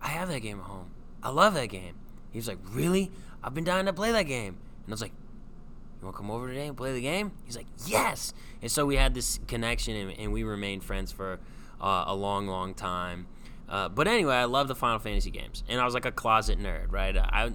I 0.00 0.08
have 0.08 0.28
that 0.28 0.40
game 0.40 0.58
at 0.58 0.66
home. 0.66 0.90
I 1.22 1.28
love 1.30 1.54
that 1.54 1.66
game. 1.66 1.94
He 2.30 2.38
was 2.38 2.48
like, 2.48 2.58
really? 2.70 3.10
I've 3.42 3.54
been 3.54 3.64
dying 3.64 3.86
to 3.86 3.92
play 3.92 4.12
that 4.12 4.24
game. 4.24 4.56
And 4.84 4.88
I 4.88 4.92
was 4.92 5.02
like, 5.02 5.12
you 6.00 6.06
want 6.06 6.16
to 6.16 6.18
come 6.18 6.30
over 6.30 6.48
today 6.48 6.66
and 6.66 6.76
play 6.76 6.92
the 6.92 7.00
game? 7.00 7.32
He's 7.44 7.56
like, 7.56 7.66
yes. 7.86 8.32
And 8.62 8.70
so 8.70 8.86
we 8.86 8.96
had 8.96 9.14
this 9.14 9.38
connection, 9.46 9.96
and, 9.96 10.18
and 10.18 10.32
we 10.32 10.42
remained 10.42 10.82
friends 10.82 11.12
for 11.12 11.38
uh, 11.80 12.04
a 12.06 12.14
long, 12.14 12.46
long 12.46 12.74
time. 12.74 13.26
Uh, 13.68 13.88
but 13.88 14.08
anyway, 14.08 14.34
I 14.34 14.44
love 14.44 14.68
the 14.68 14.74
Final 14.74 14.98
Fantasy 14.98 15.30
games, 15.30 15.62
and 15.68 15.80
I 15.80 15.84
was 15.84 15.94
like 15.94 16.04
a 16.04 16.12
closet 16.12 16.58
nerd, 16.58 16.90
right? 16.90 17.16
I 17.16 17.52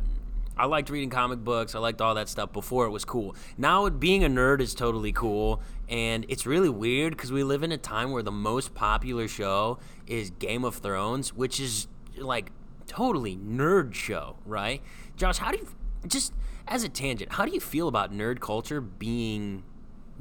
I 0.58 0.66
liked 0.68 0.90
reading 0.90 1.10
comic 1.10 1.40
books. 1.40 1.76
I 1.76 1.80
liked 1.80 2.00
all 2.00 2.16
that 2.16 2.30
stuff 2.30 2.54
before 2.54 2.86
it 2.86 2.90
was 2.90 3.04
cool. 3.04 3.36
Now 3.58 3.90
being 3.90 4.24
a 4.24 4.30
nerd 4.30 4.62
is 4.62 4.74
totally 4.74 5.12
cool, 5.12 5.62
and 5.90 6.26
it's 6.30 6.46
really 6.46 6.70
weird 6.70 7.18
because 7.18 7.32
we 7.34 7.44
live 7.44 7.64
in 7.64 7.74
a 7.74 7.78
time 7.78 8.12
where 8.12 8.24
the 8.24 8.32
most 8.32 8.74
popular 8.74 9.28
show 9.28 9.80
is 10.08 10.30
Game 10.30 10.64
of 10.64 10.76
Thrones, 10.76 11.34
which 11.34 11.60
is 11.60 11.88
like 12.18 12.52
totally 12.88 13.36
nerd 13.36 13.94
show, 13.94 14.38
right? 14.46 14.82
Josh, 15.18 15.40
how 15.40 15.52
do 15.52 15.58
you 15.58 15.68
just 16.08 16.32
as 16.68 16.84
a 16.84 16.90
tangent, 16.90 17.34
how 17.34 17.46
do 17.46 17.52
you 17.52 17.60
feel 17.60 17.88
about 17.88 18.12
nerd 18.12 18.40
culture 18.40 18.82
being 18.82 19.64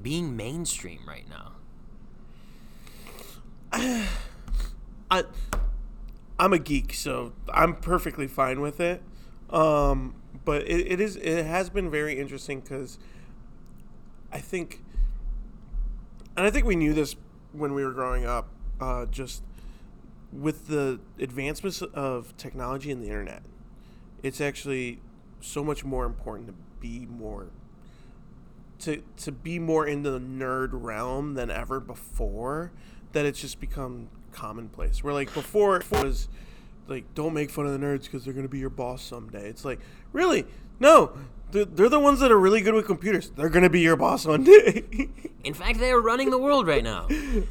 being 0.00 0.36
mainstream 0.36 1.00
right 1.06 1.26
now? 1.28 1.52
I 5.10 5.24
I'm 6.38 6.52
a 6.52 6.58
geek, 6.58 6.94
so 6.94 7.32
I'm 7.52 7.76
perfectly 7.76 8.26
fine 8.26 8.60
with 8.60 8.80
it. 8.80 9.02
Um, 9.50 10.16
but 10.44 10.62
it, 10.62 10.92
it 10.92 11.00
is 11.00 11.16
it 11.16 11.44
has 11.46 11.70
been 11.70 11.90
very 11.90 12.18
interesting 12.18 12.60
because 12.60 12.98
I 14.32 14.38
think, 14.38 14.82
and 16.36 16.46
I 16.46 16.50
think 16.50 16.66
we 16.66 16.76
knew 16.76 16.92
this 16.92 17.16
when 17.52 17.72
we 17.74 17.84
were 17.84 17.92
growing 17.92 18.26
up. 18.26 18.48
Uh, 18.80 19.06
just 19.06 19.44
with 20.32 20.66
the 20.66 20.98
advancements 21.20 21.80
of 21.80 22.36
technology 22.36 22.90
and 22.90 23.00
the 23.00 23.06
internet, 23.06 23.42
it's 24.22 24.40
actually 24.40 25.00
so 25.44 25.62
much 25.62 25.84
more 25.84 26.04
important 26.06 26.48
to 26.48 26.54
be 26.80 27.06
more 27.06 27.48
to 28.78 29.02
to 29.16 29.32
be 29.32 29.58
more 29.58 29.86
in 29.86 30.02
the 30.02 30.18
nerd 30.18 30.70
realm 30.72 31.34
than 31.34 31.50
ever 31.50 31.80
before 31.80 32.72
that 33.12 33.24
it's 33.24 33.40
just 33.40 33.60
become 33.60 34.08
commonplace. 34.32 35.02
Where 35.02 35.14
like 35.14 35.32
before 35.32 35.76
it 35.76 35.90
was 35.90 36.28
like 36.88 37.14
don't 37.14 37.34
make 37.34 37.50
fun 37.50 37.66
of 37.66 37.72
the 37.72 37.84
nerds 37.84 38.04
because 38.04 38.24
they're 38.24 38.34
gonna 38.34 38.48
be 38.48 38.58
your 38.58 38.70
boss 38.70 39.02
someday. 39.02 39.48
It's 39.48 39.64
like 39.64 39.80
really 40.12 40.46
no. 40.80 41.16
They're, 41.50 41.66
they're 41.66 41.88
the 41.88 42.00
ones 42.00 42.18
that 42.18 42.32
are 42.32 42.38
really 42.38 42.62
good 42.62 42.74
with 42.74 42.86
computers. 42.86 43.30
They're 43.30 43.48
gonna 43.48 43.70
be 43.70 43.80
your 43.80 43.96
boss 43.96 44.26
one 44.26 44.42
day. 44.44 44.82
In 45.44 45.54
fact, 45.54 45.78
they 45.78 45.90
are 45.92 46.00
running 46.00 46.30
the 46.30 46.38
world 46.38 46.66
right 46.66 46.82
now. 46.82 47.06
and 47.08 47.44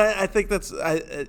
I, 0.00 0.22
I 0.22 0.26
think 0.26 0.48
that's 0.48 0.72
I, 0.72 0.94
I, 0.94 1.26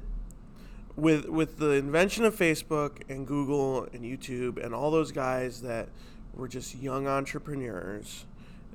with 0.95 1.27
with 1.27 1.57
the 1.57 1.71
invention 1.71 2.25
of 2.25 2.35
Facebook 2.35 3.01
and 3.09 3.25
Google 3.25 3.87
and 3.93 4.03
YouTube 4.03 4.63
and 4.63 4.73
all 4.73 4.91
those 4.91 5.11
guys 5.11 5.61
that 5.61 5.89
were 6.33 6.47
just 6.47 6.75
young 6.75 7.07
entrepreneurs. 7.07 8.25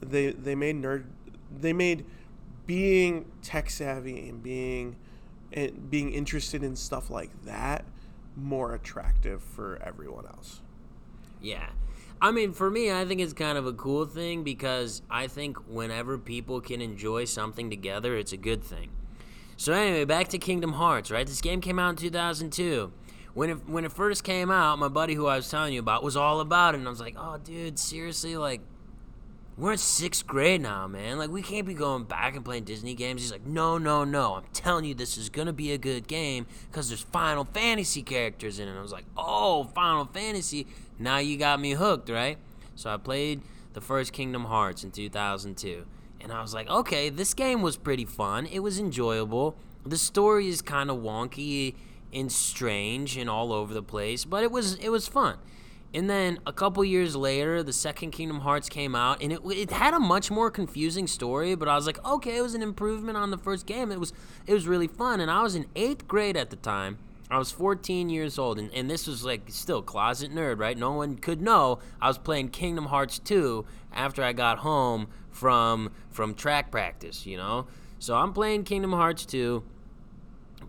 They 0.00 0.32
they 0.32 0.54
made 0.54 0.76
nerd 0.76 1.04
they 1.54 1.72
made 1.72 2.04
being 2.66 3.26
tech 3.42 3.70
savvy 3.70 4.28
and 4.28 4.42
being 4.42 4.96
and 5.52 5.90
being 5.90 6.12
interested 6.12 6.62
in 6.62 6.76
stuff 6.76 7.10
like 7.10 7.30
that 7.44 7.84
more 8.36 8.74
attractive 8.74 9.42
for 9.42 9.80
everyone 9.82 10.26
else. 10.26 10.60
Yeah. 11.40 11.68
I 12.20 12.30
mean, 12.30 12.52
for 12.52 12.70
me, 12.70 12.90
I 12.90 13.04
think 13.04 13.20
it's 13.20 13.32
kind 13.32 13.58
of 13.58 13.66
a 13.66 13.72
cool 13.72 14.06
thing 14.06 14.42
because 14.42 15.02
I 15.10 15.26
think 15.26 15.58
whenever 15.68 16.18
people 16.18 16.60
can 16.60 16.80
enjoy 16.80 17.24
something 17.26 17.68
together, 17.70 18.16
it's 18.16 18.32
a 18.32 18.38
good 18.38 18.64
thing. 18.64 18.90
So 19.56 19.72
anyway, 19.72 20.04
back 20.04 20.28
to 20.28 20.38
Kingdom 20.38 20.74
Hearts, 20.74 21.10
right? 21.10 21.26
This 21.26 21.40
game 21.40 21.60
came 21.60 21.78
out 21.78 21.90
in 21.90 21.96
2002. 21.96 22.92
When 23.34 23.50
it 23.50 23.68
when 23.68 23.84
it 23.84 23.92
first 23.92 24.24
came 24.24 24.50
out, 24.50 24.78
my 24.78 24.88
buddy 24.88 25.14
who 25.14 25.26
I 25.26 25.36
was 25.36 25.50
telling 25.50 25.74
you 25.74 25.80
about 25.80 26.02
was 26.02 26.16
all 26.16 26.40
about 26.40 26.74
it, 26.74 26.78
and 26.78 26.86
I 26.86 26.90
was 26.90 27.00
like, 27.00 27.16
"Oh, 27.18 27.38
dude, 27.38 27.78
seriously, 27.78 28.36
like." 28.36 28.60
We're 29.58 29.72
in 29.72 29.78
sixth 29.78 30.26
grade 30.26 30.60
now, 30.60 30.86
man. 30.86 31.16
Like, 31.16 31.30
we 31.30 31.40
can't 31.40 31.66
be 31.66 31.72
going 31.72 32.04
back 32.04 32.36
and 32.36 32.44
playing 32.44 32.64
Disney 32.64 32.94
games. 32.94 33.22
He's 33.22 33.32
like, 33.32 33.46
no, 33.46 33.78
no, 33.78 34.04
no. 34.04 34.34
I'm 34.34 34.44
telling 34.52 34.84
you, 34.84 34.92
this 34.92 35.16
is 35.16 35.30
going 35.30 35.46
to 35.46 35.52
be 35.54 35.72
a 35.72 35.78
good 35.78 36.06
game 36.06 36.44
because 36.70 36.88
there's 36.90 37.00
Final 37.00 37.46
Fantasy 37.46 38.02
characters 38.02 38.58
in 38.58 38.68
it. 38.68 38.72
And 38.72 38.78
I 38.78 38.82
was 38.82 38.92
like, 38.92 39.06
oh, 39.16 39.64
Final 39.64 40.04
Fantasy. 40.04 40.66
Now 40.98 41.16
you 41.16 41.38
got 41.38 41.58
me 41.58 41.70
hooked, 41.70 42.10
right? 42.10 42.36
So 42.74 42.90
I 42.90 42.98
played 42.98 43.40
the 43.72 43.80
first 43.80 44.12
Kingdom 44.12 44.44
Hearts 44.44 44.84
in 44.84 44.90
2002. 44.90 45.86
And 46.26 46.32
I 46.32 46.42
was 46.42 46.52
like, 46.52 46.68
okay, 46.68 47.08
this 47.08 47.34
game 47.34 47.62
was 47.62 47.76
pretty 47.76 48.04
fun. 48.04 48.46
It 48.46 48.58
was 48.58 48.80
enjoyable. 48.80 49.56
The 49.84 49.96
story 49.96 50.48
is 50.48 50.60
kind 50.60 50.90
of 50.90 50.96
wonky 50.96 51.76
and 52.12 52.32
strange 52.32 53.16
and 53.16 53.30
all 53.30 53.52
over 53.52 53.72
the 53.72 53.82
place, 53.82 54.24
but 54.24 54.42
it 54.42 54.50
was 54.50 54.74
it 54.78 54.88
was 54.88 55.06
fun. 55.06 55.38
And 55.94 56.10
then 56.10 56.40
a 56.44 56.52
couple 56.52 56.84
years 56.84 57.14
later, 57.14 57.62
the 57.62 57.72
second 57.72 58.10
Kingdom 58.10 58.40
Hearts 58.40 58.68
came 58.68 58.96
out, 58.96 59.22
and 59.22 59.32
it, 59.32 59.40
it 59.44 59.70
had 59.70 59.94
a 59.94 60.00
much 60.00 60.28
more 60.28 60.50
confusing 60.50 61.06
story. 61.06 61.54
But 61.54 61.68
I 61.68 61.76
was 61.76 61.86
like, 61.86 62.04
okay, 62.04 62.38
it 62.38 62.42
was 62.42 62.56
an 62.56 62.62
improvement 62.62 63.16
on 63.16 63.30
the 63.30 63.38
first 63.38 63.64
game. 63.64 63.92
It 63.92 64.00
was 64.00 64.12
it 64.48 64.52
was 64.52 64.66
really 64.66 64.88
fun, 64.88 65.20
and 65.20 65.30
I 65.30 65.44
was 65.44 65.54
in 65.54 65.66
eighth 65.76 66.08
grade 66.08 66.36
at 66.36 66.50
the 66.50 66.56
time. 66.56 66.98
I 67.30 67.38
was 67.38 67.52
14 67.52 68.08
years 68.08 68.36
old, 68.36 68.58
and, 68.58 68.72
and 68.74 68.90
this 68.90 69.06
was 69.06 69.24
like 69.24 69.42
still 69.46 69.80
closet 69.80 70.32
nerd, 70.32 70.58
right? 70.58 70.76
No 70.76 70.90
one 70.90 71.18
could 71.18 71.40
know 71.40 71.78
I 72.00 72.08
was 72.08 72.18
playing 72.18 72.48
Kingdom 72.48 72.86
Hearts 72.86 73.20
2 73.20 73.64
after 73.92 74.24
I 74.24 74.32
got 74.32 74.58
home 74.58 75.06
from 75.36 75.92
from 76.10 76.34
track 76.34 76.70
practice, 76.72 77.26
you 77.26 77.36
know. 77.36 77.66
So 77.98 78.16
I'm 78.16 78.32
playing 78.32 78.64
Kingdom 78.64 78.92
Hearts 78.92 79.26
2. 79.26 79.62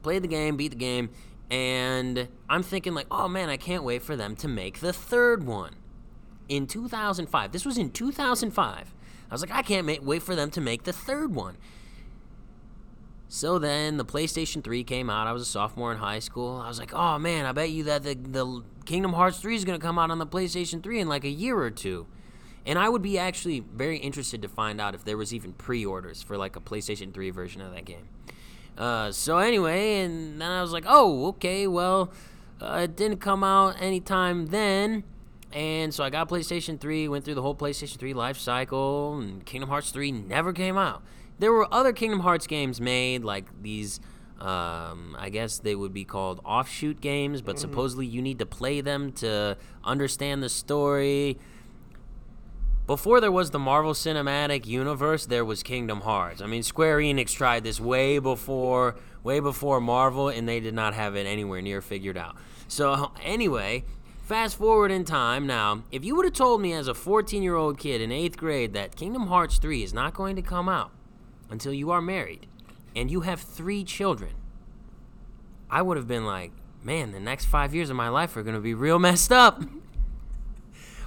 Play 0.03 0.19
the 0.19 0.27
game, 0.27 0.57
beat 0.57 0.69
the 0.69 0.75
game, 0.77 1.09
and 1.51 2.27
I'm 2.49 2.63
thinking 2.63 2.93
like, 2.93 3.07
oh 3.11 3.27
man, 3.27 3.49
I 3.49 3.57
can't 3.57 3.83
wait 3.83 4.01
for 4.03 4.15
them 4.15 4.35
to 4.37 4.47
make 4.47 4.79
the 4.79 4.93
third 4.93 5.45
one. 5.45 5.75
in 6.49 6.67
2005. 6.67 7.51
This 7.51 7.65
was 7.65 7.77
in 7.77 7.91
2005. 7.91 8.93
I 9.29 9.33
was 9.33 9.41
like, 9.41 9.51
I 9.51 9.61
can't 9.61 10.03
wait 10.03 10.23
for 10.23 10.35
them 10.35 10.49
to 10.51 10.61
make 10.61 10.83
the 10.83 10.93
third 10.93 11.35
one. 11.35 11.57
So 13.29 13.59
then 13.59 13.97
the 13.97 14.05
PlayStation 14.05 14.63
3 14.63 14.83
came 14.85 15.09
out. 15.09 15.27
I 15.27 15.33
was 15.33 15.41
a 15.41 15.45
sophomore 15.45 15.91
in 15.91 15.97
high 15.97 16.19
school. 16.19 16.61
I 16.63 16.67
was 16.69 16.79
like, 16.79 16.93
oh 16.93 17.19
man, 17.19 17.45
I 17.45 17.51
bet 17.51 17.69
you 17.71 17.83
that 17.85 18.03
the, 18.03 18.15
the 18.15 18.63
Kingdom 18.85 19.13
Hearts 19.13 19.39
3 19.39 19.55
is 19.55 19.65
going 19.65 19.77
to 19.79 19.85
come 19.85 19.99
out 19.99 20.11
on 20.11 20.19
the 20.19 20.27
PlayStation 20.27 20.81
3 20.81 21.01
in 21.01 21.09
like 21.09 21.25
a 21.25 21.29
year 21.29 21.57
or 21.57 21.71
two. 21.71 22.07
And 22.67 22.77
I 22.77 22.89
would 22.89 23.01
be 23.01 23.17
actually 23.17 23.61
very 23.61 23.97
interested 23.97 24.41
to 24.41 24.49
find 24.49 24.81
out 24.81 24.93
if 24.93 25.05
there 25.05 25.15
was 25.15 25.33
even 25.33 25.53
pre 25.53 25.85
orders 25.85 26.21
for 26.21 26.37
like 26.37 26.57
a 26.57 26.59
PlayStation 26.59 27.13
3 27.13 27.29
version 27.29 27.61
of 27.61 27.73
that 27.73 27.85
game. 27.85 28.09
Uh, 28.77 29.11
so 29.11 29.37
anyway, 29.37 30.01
and 30.01 30.39
then 30.39 30.51
I 30.51 30.61
was 30.61 30.73
like, 30.73 30.83
oh, 30.85 31.27
okay, 31.27 31.65
well, 31.65 32.11
uh, 32.61 32.81
it 32.83 32.97
didn't 32.97 33.17
come 33.17 33.41
out 33.43 33.81
anytime 33.81 34.47
then. 34.47 35.05
And 35.53 35.93
so 35.93 36.03
I 36.03 36.09
got 36.09 36.27
PlayStation 36.27 36.79
3, 36.79 37.07
went 37.07 37.23
through 37.23 37.35
the 37.35 37.41
whole 37.41 37.55
PlayStation 37.55 37.97
3 37.97 38.13
life 38.13 38.37
cycle, 38.37 39.17
and 39.17 39.45
Kingdom 39.45 39.69
Hearts 39.69 39.91
3 39.91 40.11
never 40.11 40.51
came 40.51 40.77
out. 40.77 41.01
There 41.39 41.53
were 41.53 41.73
other 41.73 41.93
Kingdom 41.93 42.19
Hearts 42.19 42.47
games 42.47 42.81
made, 42.81 43.23
like 43.23 43.45
these, 43.63 44.01
um, 44.39 45.15
I 45.17 45.29
guess 45.31 45.57
they 45.57 45.73
would 45.73 45.93
be 45.93 46.03
called 46.03 46.41
offshoot 46.43 46.99
games, 46.99 47.41
but 47.41 47.57
supposedly 47.57 48.05
you 48.05 48.21
need 48.21 48.39
to 48.39 48.45
play 48.45 48.81
them 48.81 49.13
to 49.13 49.57
understand 49.85 50.43
the 50.43 50.49
story. 50.49 51.37
Before 52.87 53.19
there 53.19 53.33
was 53.33 53.51
the 53.51 53.59
Marvel 53.59 53.91
Cinematic 53.91 54.65
Universe, 54.65 55.25
there 55.25 55.43
was 55.43 55.61
Kingdom 55.61 56.01
Hearts. 56.01 56.41
I 56.41 56.45
mean, 56.45 56.63
Square 56.63 56.99
Enix 56.99 57.33
tried 57.33 57.65
this 57.65 57.81
way 57.81 58.17
before, 58.17 58.95
way 59.23 59.41
before 59.41 59.81
Marvel, 59.81 60.29
and 60.29 60.47
they 60.47 60.61
did 60.61 60.73
not 60.73 60.93
have 60.93 61.17
it 61.17 61.27
anywhere 61.27 61.61
near 61.61 61.81
figured 61.81 62.17
out. 62.17 62.37
So 62.69 63.11
anyway, 63.21 63.83
fast 64.23 64.57
forward 64.57 64.89
in 64.89 65.03
time. 65.03 65.45
Now, 65.45 65.83
if 65.91 66.05
you 66.05 66.15
would 66.15 66.23
have 66.23 66.33
told 66.33 66.61
me 66.61 66.71
as 66.71 66.87
a 66.87 66.93
14-year-old 66.93 67.77
kid 67.77 67.99
in 67.99 68.09
eighth 68.13 68.37
grade 68.37 68.71
that 68.71 68.95
Kingdom 68.95 69.27
Hearts 69.27 69.57
3 69.57 69.83
is 69.83 69.93
not 69.93 70.13
going 70.13 70.37
to 70.37 70.41
come 70.41 70.69
out 70.69 70.91
until 71.49 71.73
you 71.73 71.91
are 71.91 72.01
married, 72.01 72.47
and 72.95 73.11
you 73.11 73.19
have 73.21 73.41
three 73.41 73.83
children, 73.83 74.31
I 75.69 75.81
would 75.81 75.97
have 75.97 76.07
been 76.07 76.25
like, 76.25 76.53
man, 76.81 77.11
the 77.11 77.19
next 77.19 77.47
five 77.47 77.75
years 77.75 77.89
of 77.89 77.97
my 77.97 78.07
life 78.07 78.37
are 78.37 78.43
going 78.43 78.55
to 78.55 78.61
be 78.61 78.73
real 78.73 78.97
messed 78.97 79.33
up. 79.33 79.61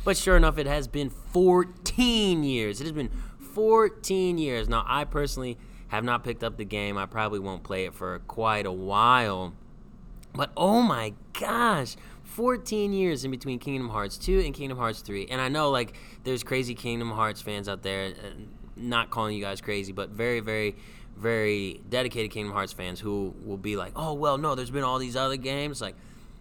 But 0.04 0.16
sure 0.16 0.36
enough, 0.36 0.58
it 0.58 0.66
has 0.66 0.88
been 0.88 1.10
14 1.10 2.42
years. 2.42 2.80
It 2.80 2.84
has 2.84 2.92
been 2.92 3.10
14 3.54 4.38
years. 4.38 4.68
Now, 4.68 4.84
I 4.86 5.04
personally 5.04 5.58
have 5.88 6.04
not 6.04 6.24
picked 6.24 6.42
up 6.42 6.56
the 6.56 6.64
game. 6.64 6.96
I 6.96 7.06
probably 7.06 7.38
won't 7.38 7.62
play 7.62 7.84
it 7.84 7.94
for 7.94 8.18
quite 8.20 8.64
a 8.66 8.72
while. 8.72 9.52
But 10.34 10.52
oh 10.56 10.82
my 10.82 11.14
gosh, 11.38 11.96
14 12.22 12.92
years 12.92 13.24
in 13.24 13.30
between 13.30 13.58
Kingdom 13.58 13.88
Hearts 13.88 14.16
2 14.16 14.40
and 14.40 14.54
Kingdom 14.54 14.78
Hearts 14.78 15.00
3. 15.00 15.26
And 15.30 15.40
I 15.40 15.48
know, 15.48 15.70
like, 15.70 15.94
there's 16.24 16.44
crazy 16.44 16.74
Kingdom 16.74 17.10
Hearts 17.10 17.40
fans 17.40 17.68
out 17.68 17.82
there. 17.82 18.06
uh, 18.06 18.30
Not 18.76 19.10
calling 19.10 19.36
you 19.36 19.42
guys 19.42 19.60
crazy, 19.60 19.92
but 19.92 20.10
very, 20.10 20.40
very, 20.40 20.76
very 21.16 21.80
dedicated 21.88 22.30
Kingdom 22.30 22.52
Hearts 22.54 22.72
fans 22.72 23.00
who 23.00 23.34
will 23.44 23.56
be 23.56 23.76
like, 23.76 23.92
oh, 23.96 24.14
well, 24.14 24.38
no, 24.38 24.54
there's 24.54 24.70
been 24.70 24.84
all 24.84 24.98
these 24.98 25.16
other 25.16 25.36
games. 25.36 25.80
Like, 25.82 25.96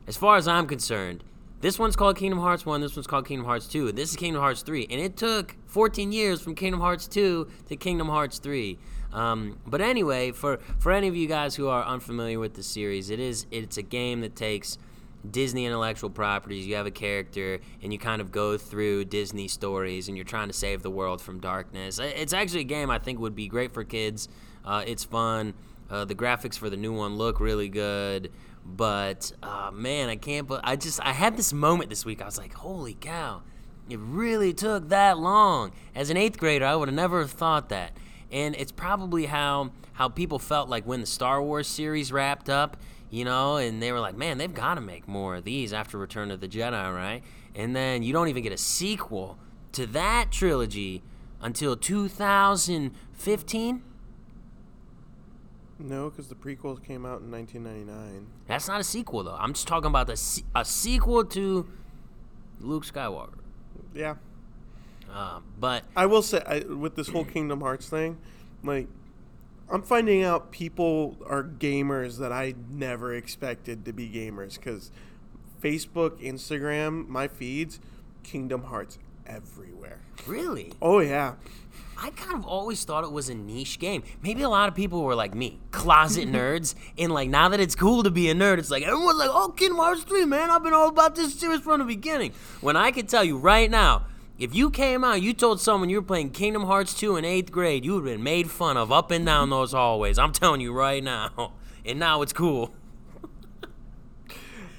as 0.08 0.16
far 0.16 0.38
as 0.38 0.48
I'm 0.48 0.68
concerned, 0.68 1.24
this 1.62 1.78
one's 1.78 1.96
called 1.96 2.18
Kingdom 2.18 2.40
Hearts 2.40 2.66
1, 2.66 2.82
this 2.82 2.96
one's 2.96 3.08
called 3.08 3.28
Kingdom 3.28 3.46
Hearts 3.46 3.68
2, 3.68 3.90
and 3.90 3.98
this 3.98 4.12
is 4.12 4.16
Kingdom 4.16 4.42
Hearts 4.42 4.62
3. 4.62 4.88
And 4.90 5.02
it 5.02 5.18
took 5.18 5.56
14 5.66 6.12
years 6.12 6.42
from 6.42 6.56
Kingdom 6.56 6.80
Hearts 6.80 7.08
2 7.08 7.50
to 7.68 7.76
Kingdom 7.76 8.08
Hearts 8.08 8.40
3. 8.40 8.80
Um, 9.12 9.60
but 9.66 9.82
anyway, 9.82 10.32
for, 10.32 10.60
for 10.78 10.92
any 10.92 11.08
of 11.08 11.16
you 11.16 11.28
guys 11.28 11.56
who 11.56 11.68
are 11.68 11.84
unfamiliar 11.84 12.40
with 12.40 12.54
the 12.54 12.64
series, 12.64 13.10
it 13.10 13.20
is 13.20 13.46
it's 13.52 13.78
a 13.78 13.82
game 13.82 14.22
that 14.22 14.36
takes 14.36 14.78
Disney 15.30 15.66
intellectual 15.66 16.10
properties. 16.10 16.66
You 16.66 16.76
have 16.76 16.86
a 16.86 16.92
character, 16.92 17.60
and 17.82 17.92
you 17.92 18.00
kind 18.00 18.22
of 18.22 18.32
go 18.32 18.58
through 18.58 19.06
Disney 19.06 19.48
stories, 19.48 20.08
and 20.08 20.16
you're 20.16 20.26
trying 20.26 20.48
to 20.48 20.54
save 20.54 20.82
the 20.82 20.92
world 20.92 21.22
from 21.22 21.40
darkness. 21.40 22.00
It's 22.00 22.34
actually 22.34 22.62
a 22.62 22.66
game 22.66 22.90
I 22.90 23.00
think 23.00 23.20
would 23.20 23.36
be 23.36 23.48
great 23.48 23.74
for 23.74 23.84
kids. 23.84 24.30
Uh, 24.64 24.84
it's 24.86 25.04
fun. 25.04 25.54
Uh, 25.90 26.06
the 26.06 26.16
graphics 26.16 26.58
for 26.58 26.70
the 26.70 26.78
new 26.78 26.94
one 26.94 27.18
look 27.18 27.40
really 27.40 27.68
good. 27.68 28.32
But 28.66 29.32
uh, 29.42 29.72
man, 29.74 30.10
I 30.10 30.16
can't. 30.16 30.48
But 30.48 30.62
I 30.64 30.76
just 30.76 31.00
I 31.02 31.14
had 31.14 31.38
this 31.38 31.54
moment 31.54 31.90
this 31.90 32.06
week. 32.06 32.22
I 32.22 32.26
was 32.26 32.38
like, 32.38 32.54
holy 32.54 32.94
cow, 32.94 33.42
it 33.90 34.00
really 34.00 34.54
took 34.54 34.90
that 34.90 35.18
long. 35.18 35.72
As 35.96 36.10
an 36.10 36.18
eighth 36.18 36.38
grader, 36.38 36.66
I 36.66 36.76
would 36.76 36.88
have 36.88 36.96
never 36.96 37.26
thought 37.26 37.70
that. 37.70 37.94
And 38.32 38.56
it's 38.56 38.72
probably 38.72 39.26
how 39.26 39.72
how 39.94 40.08
people 40.08 40.40
felt 40.40 40.70
like 40.70 40.86
when 40.86 41.02
the 41.02 41.08
Star 41.08 41.42
Wars 41.42 41.68
series 41.68 42.12
wrapped 42.12 42.50
up, 42.50 42.78
you 43.10 43.26
know, 43.26 43.58
and 43.58 43.82
they 43.82 43.92
were 43.92 44.00
like, 44.00 44.16
man, 44.16 44.38
they've 44.38 44.54
got 44.54 44.76
to 44.76 44.82
make 44.82 45.08
more 45.08 45.36
of 45.36 45.44
these 45.44 45.74
after 45.74 45.98
Return 45.98 46.32
of 46.32 46.40
the 46.40 46.48
Jedi, 46.48 46.96
right? 46.96 47.24
And 47.56 47.76
then 47.76 48.04
you 48.04 48.14
don't 48.14 48.30
even 48.30 48.44
get 48.44 48.54
a 48.54 48.58
sequel 48.58 49.38
to 49.74 49.86
that 49.88 50.32
trilogy 50.32 51.04
until 51.42 51.76
2015. 51.76 53.84
No, 55.80 56.10
because 56.10 56.28
the 56.28 56.36
prequels 56.36 56.84
came 56.84 57.06
out 57.06 57.22
in 57.22 57.32
1999. 57.32 58.28
That's 58.48 58.68
not 58.68 58.82
a 58.82 58.84
sequel 58.84 59.24
though. 59.24 59.38
I'm 59.40 59.54
just 59.54 59.68
talking 59.68 59.88
about 59.88 60.08
the 60.08 60.18
se- 60.18 60.44
a 60.56 60.66
sequel 60.66 61.24
to 61.26 61.68
Luke 62.60 62.86
Skywalker. 62.86 63.40
Yeah. 63.94 64.16
Uh, 65.12 65.40
but 65.60 65.86
I 65.96 66.06
will 66.06 66.22
say, 66.22 66.44
I, 66.46 66.60
with 66.60 66.96
this 66.96 67.08
whole 67.10 67.26
Kingdom 67.26 67.62
Hearts 67.62 67.88
thing, 67.90 68.18
like, 68.64 68.88
I'm 69.72 69.82
finding 69.82 70.24
out 70.24 70.52
people 70.52 71.18
are 71.26 71.44
gamers 71.44 72.20
that 72.20 72.32
I 72.32 72.56
never 72.70 73.14
expected 73.14 73.86
to 73.86 73.94
be 73.94 74.10
gamers 74.10 74.56
because 74.56 74.92
Facebook, 75.62 76.22
Instagram, 76.22 77.08
my 77.08 77.28
feeds, 77.28 77.80
Kingdom 78.24 78.64
Hearts 78.66 79.00
everywhere. 79.26 80.00
really, 80.28 80.74
Oh, 80.82 81.00
yeah. 81.00 81.36
I 82.02 82.12
kind 82.12 82.36
of 82.36 82.46
always 82.46 82.84
thought 82.86 83.04
it 83.04 83.12
was 83.12 83.28
a 83.30 83.36
niche 83.36 83.78
game. 83.78 84.04
Maybe 84.24 84.42
a 84.42 84.50
lot 84.50 84.70
of 84.70 84.76
people 84.76 85.04
were 85.04 85.16
like 85.16 85.36
me, 85.36 85.60
closet 85.72 86.28
nerds, 86.32 86.74
and 86.98 87.12
like 87.14 87.30
now 87.30 87.50
that 87.50 87.60
it's 87.60 87.76
cool 87.76 88.04
to 88.04 88.10
be 88.12 88.30
a 88.30 88.34
nerd, 88.34 88.58
it's 88.58 88.72
like 88.72 88.84
everyone's 88.84 89.20
like, 89.20 89.30
"Oh, 89.32 89.50
Kingdom 89.50 89.78
Hearts 89.78 90.04
3, 90.04 90.26
man! 90.26 90.50
I've 90.50 90.64
been 90.64 90.74
all 90.74 90.88
about 90.88 91.16
this 91.16 91.38
series 91.38 91.62
from 91.62 91.80
the 91.80 91.86
beginning." 91.86 92.32
When 92.62 92.78
I 92.78 92.92
can 92.92 93.06
tell 93.06 93.24
you 93.24 93.38
right 93.38 93.70
now, 93.70 94.06
if 94.38 94.56
you 94.56 94.70
came 94.70 95.04
out, 95.04 95.22
you 95.22 95.34
told 95.34 95.60
someone 95.60 95.90
you 95.90 95.98
were 95.98 96.08
playing 96.08 96.30
Kingdom 96.30 96.64
Hearts 96.64 96.94
2 96.94 97.18
in 97.18 97.26
eighth 97.26 97.52
grade, 97.52 97.84
you 97.84 97.96
would 97.96 98.06
have 98.08 98.16
been 98.16 98.24
made 98.24 98.50
fun 98.50 98.78
of 98.78 98.90
up 98.90 99.12
and 99.12 99.26
down 99.26 99.50
those 99.50 99.74
hallways. 99.74 100.18
I'm 100.18 100.32
telling 100.32 100.62
you 100.62 100.72
right 100.72 101.04
now, 101.04 101.54
and 101.86 102.00
now 102.00 102.22
it's 102.22 102.34
cool. 102.34 102.74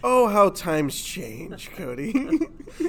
Oh, 0.02 0.28
how 0.28 0.48
times 0.48 0.98
change, 0.98 1.70
Cody. 1.72 2.14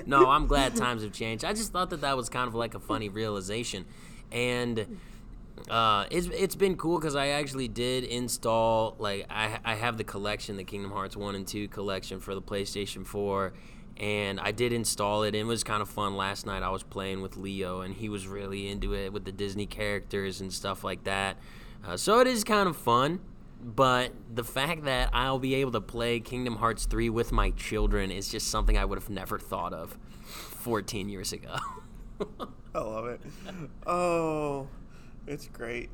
no, 0.05 0.29
I'm 0.29 0.47
glad 0.47 0.77
times 0.77 1.03
have 1.03 1.11
changed. 1.11 1.43
I 1.43 1.51
just 1.51 1.73
thought 1.73 1.89
that 1.89 1.99
that 1.99 2.15
was 2.15 2.29
kind 2.29 2.47
of 2.47 2.55
like 2.55 2.73
a 2.73 2.79
funny 2.79 3.09
realization, 3.09 3.83
and 4.31 4.99
uh, 5.69 6.05
it's 6.09 6.27
it's 6.27 6.55
been 6.55 6.75
cool 6.75 6.99
because 6.99 7.15
I 7.15 7.29
actually 7.29 7.67
did 7.67 8.03
install 8.03 8.95
like 8.99 9.25
I 9.29 9.59
I 9.63 9.75
have 9.75 9.97
the 9.97 10.03
collection, 10.03 10.57
the 10.57 10.63
Kingdom 10.63 10.91
Hearts 10.91 11.15
one 11.15 11.35
and 11.35 11.47
two 11.47 11.67
collection 11.67 12.19
for 12.19 12.33
the 12.35 12.41
PlayStation 12.41 13.05
Four, 13.05 13.53
and 13.97 14.39
I 14.39 14.51
did 14.51 14.73
install 14.73 15.23
it. 15.23 15.29
And 15.29 15.37
it 15.37 15.43
was 15.45 15.63
kind 15.63 15.81
of 15.81 15.89
fun. 15.89 16.15
Last 16.15 16.45
night 16.45 16.63
I 16.63 16.69
was 16.69 16.83
playing 16.83 17.21
with 17.21 17.37
Leo, 17.37 17.81
and 17.81 17.93
he 17.93 18.09
was 18.09 18.27
really 18.27 18.67
into 18.69 18.93
it 18.93 19.13
with 19.13 19.25
the 19.25 19.31
Disney 19.31 19.65
characters 19.65 20.41
and 20.41 20.51
stuff 20.51 20.83
like 20.83 21.03
that. 21.03 21.37
Uh, 21.85 21.97
so 21.97 22.19
it 22.19 22.27
is 22.27 22.43
kind 22.43 22.67
of 22.67 22.77
fun. 22.77 23.19
But 23.63 24.13
the 24.33 24.43
fact 24.43 24.85
that 24.85 25.11
I'll 25.13 25.37
be 25.37 25.53
able 25.55 25.71
to 25.73 25.81
play 25.81 26.19
Kingdom 26.19 26.55
Hearts 26.55 26.87
3 26.87 27.11
with 27.11 27.31
my 27.31 27.51
children 27.51 28.09
is 28.09 28.27
just 28.27 28.47
something 28.47 28.75
I 28.75 28.85
would 28.85 28.97
have 28.97 29.09
never 29.09 29.37
thought 29.37 29.71
of 29.71 29.99
14 30.25 31.09
years 31.09 31.31
ago. 31.31 31.57
I 32.75 32.79
love 32.79 33.05
it. 33.07 33.21
Oh, 33.85 34.67
it's 35.27 35.47
great. 35.47 35.89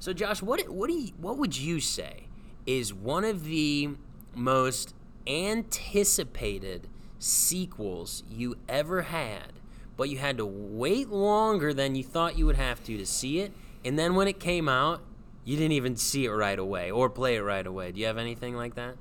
so 0.00 0.12
Josh, 0.12 0.42
what 0.42 0.68
what 0.68 0.88
do 0.88 0.94
you, 0.94 1.12
what 1.18 1.38
would 1.38 1.56
you 1.56 1.80
say 1.80 2.28
is 2.66 2.92
one 2.92 3.24
of 3.24 3.44
the 3.44 3.90
most 4.34 4.94
anticipated 5.26 6.88
sequels 7.18 8.24
you 8.28 8.56
ever 8.68 9.02
had, 9.02 9.52
but 9.96 10.08
you 10.08 10.18
had 10.18 10.38
to 10.38 10.46
wait 10.46 11.08
longer 11.08 11.72
than 11.72 11.94
you 11.94 12.02
thought 12.02 12.36
you 12.36 12.46
would 12.46 12.56
have 12.56 12.82
to 12.84 12.96
to 12.96 13.06
see 13.06 13.40
it, 13.40 13.52
and 13.84 13.98
then 13.98 14.14
when 14.14 14.26
it 14.28 14.40
came 14.40 14.68
out, 14.68 15.02
you 15.44 15.56
didn't 15.56 15.72
even 15.72 15.96
see 15.96 16.24
it 16.24 16.30
right 16.30 16.58
away 16.58 16.90
or 16.90 17.08
play 17.08 17.36
it 17.36 17.40
right 17.40 17.66
away. 17.66 17.92
Do 17.92 18.00
you 18.00 18.06
have 18.06 18.18
anything 18.18 18.54
like 18.56 18.74
that? 18.74 18.96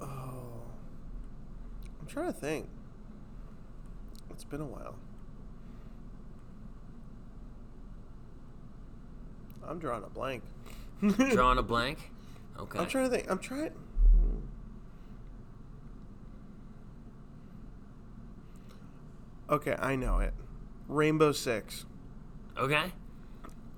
Oh, 0.00 0.62
I'm 2.00 2.06
trying 2.06 2.32
to 2.32 2.38
think. 2.38 2.68
It's 4.30 4.44
been 4.44 4.60
a 4.60 4.66
while. 4.66 4.96
I'm 9.70 9.78
drawing 9.78 10.02
a 10.02 10.08
blank. 10.08 10.42
Drawing 11.30 11.58
a 11.58 11.62
blank. 11.74 12.10
Okay. 12.58 12.78
I'm 12.78 12.88
trying 12.88 13.08
to 13.08 13.16
think. 13.16 13.30
I'm 13.30 13.38
trying. 13.38 13.70
Okay, 19.48 19.76
I 19.78 19.94
know 19.94 20.18
it. 20.18 20.34
Rainbow 20.88 21.30
Six. 21.30 21.86
Okay. 22.58 22.92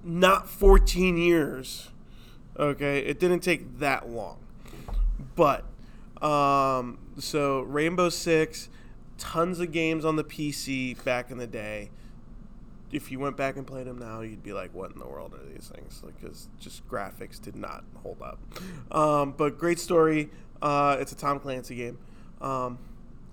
Not 0.03 0.49
14 0.49 1.19
years. 1.19 1.91
Okay, 2.59 3.01
it 3.01 3.21
didn't 3.21 3.41
take 3.41 3.79
that 3.79 4.09
long. 4.09 4.39
But 5.37 5.65
um 6.23 6.99
so 7.19 7.61
Rainbow 7.61 8.09
Six 8.09 8.71
tons 9.19 9.61
of 9.61 9.73
games 9.73 10.05
on 10.07 10.17
the 10.17 10.25
PC 10.25 11.03
back 11.05 11.31
in 11.31 11.37
the 11.37 11.47
day. 11.47 11.91
If 12.93 13.11
you 13.11 13.19
went 13.19 13.37
back 13.37 13.57
and 13.57 13.67
played 13.67 13.87
them 13.87 13.99
now, 13.99 14.21
you'd 14.21 14.43
be 14.43 14.53
like, 14.53 14.75
"What 14.75 14.93
in 14.93 14.99
the 14.99 15.07
world 15.07 15.35
are 15.35 15.45
these 15.53 15.73
things?" 15.75 16.03
Because 16.05 16.49
just 16.61 16.87
graphics 16.87 17.41
did 17.41 17.57
not 17.57 17.85
hold 18.03 18.23
up. 18.23 18.39
Um, 18.95 19.33
but 19.37 19.59
great 19.59 19.79
story. 19.79 20.31
Uh, 20.61 20.99
it's 21.01 21.11
a 21.11 21.17
Tom 21.17 21.41
Clancy 21.41 21.75
game, 21.75 21.99
um, 22.41 22.79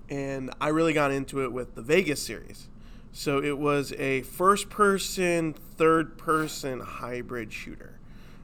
and 0.08 0.50
I 0.60 0.68
really 0.68 0.92
got 0.92 1.12
into 1.12 1.44
it 1.44 1.52
with 1.52 1.74
the 1.74 1.82
Vegas 1.82 2.22
series. 2.22 2.68
So 3.12 3.42
it 3.42 3.58
was 3.58 3.92
a 3.98 4.22
first-person, 4.22 5.52
third-person 5.52 6.80
hybrid 6.80 7.52
shooter. 7.52 7.98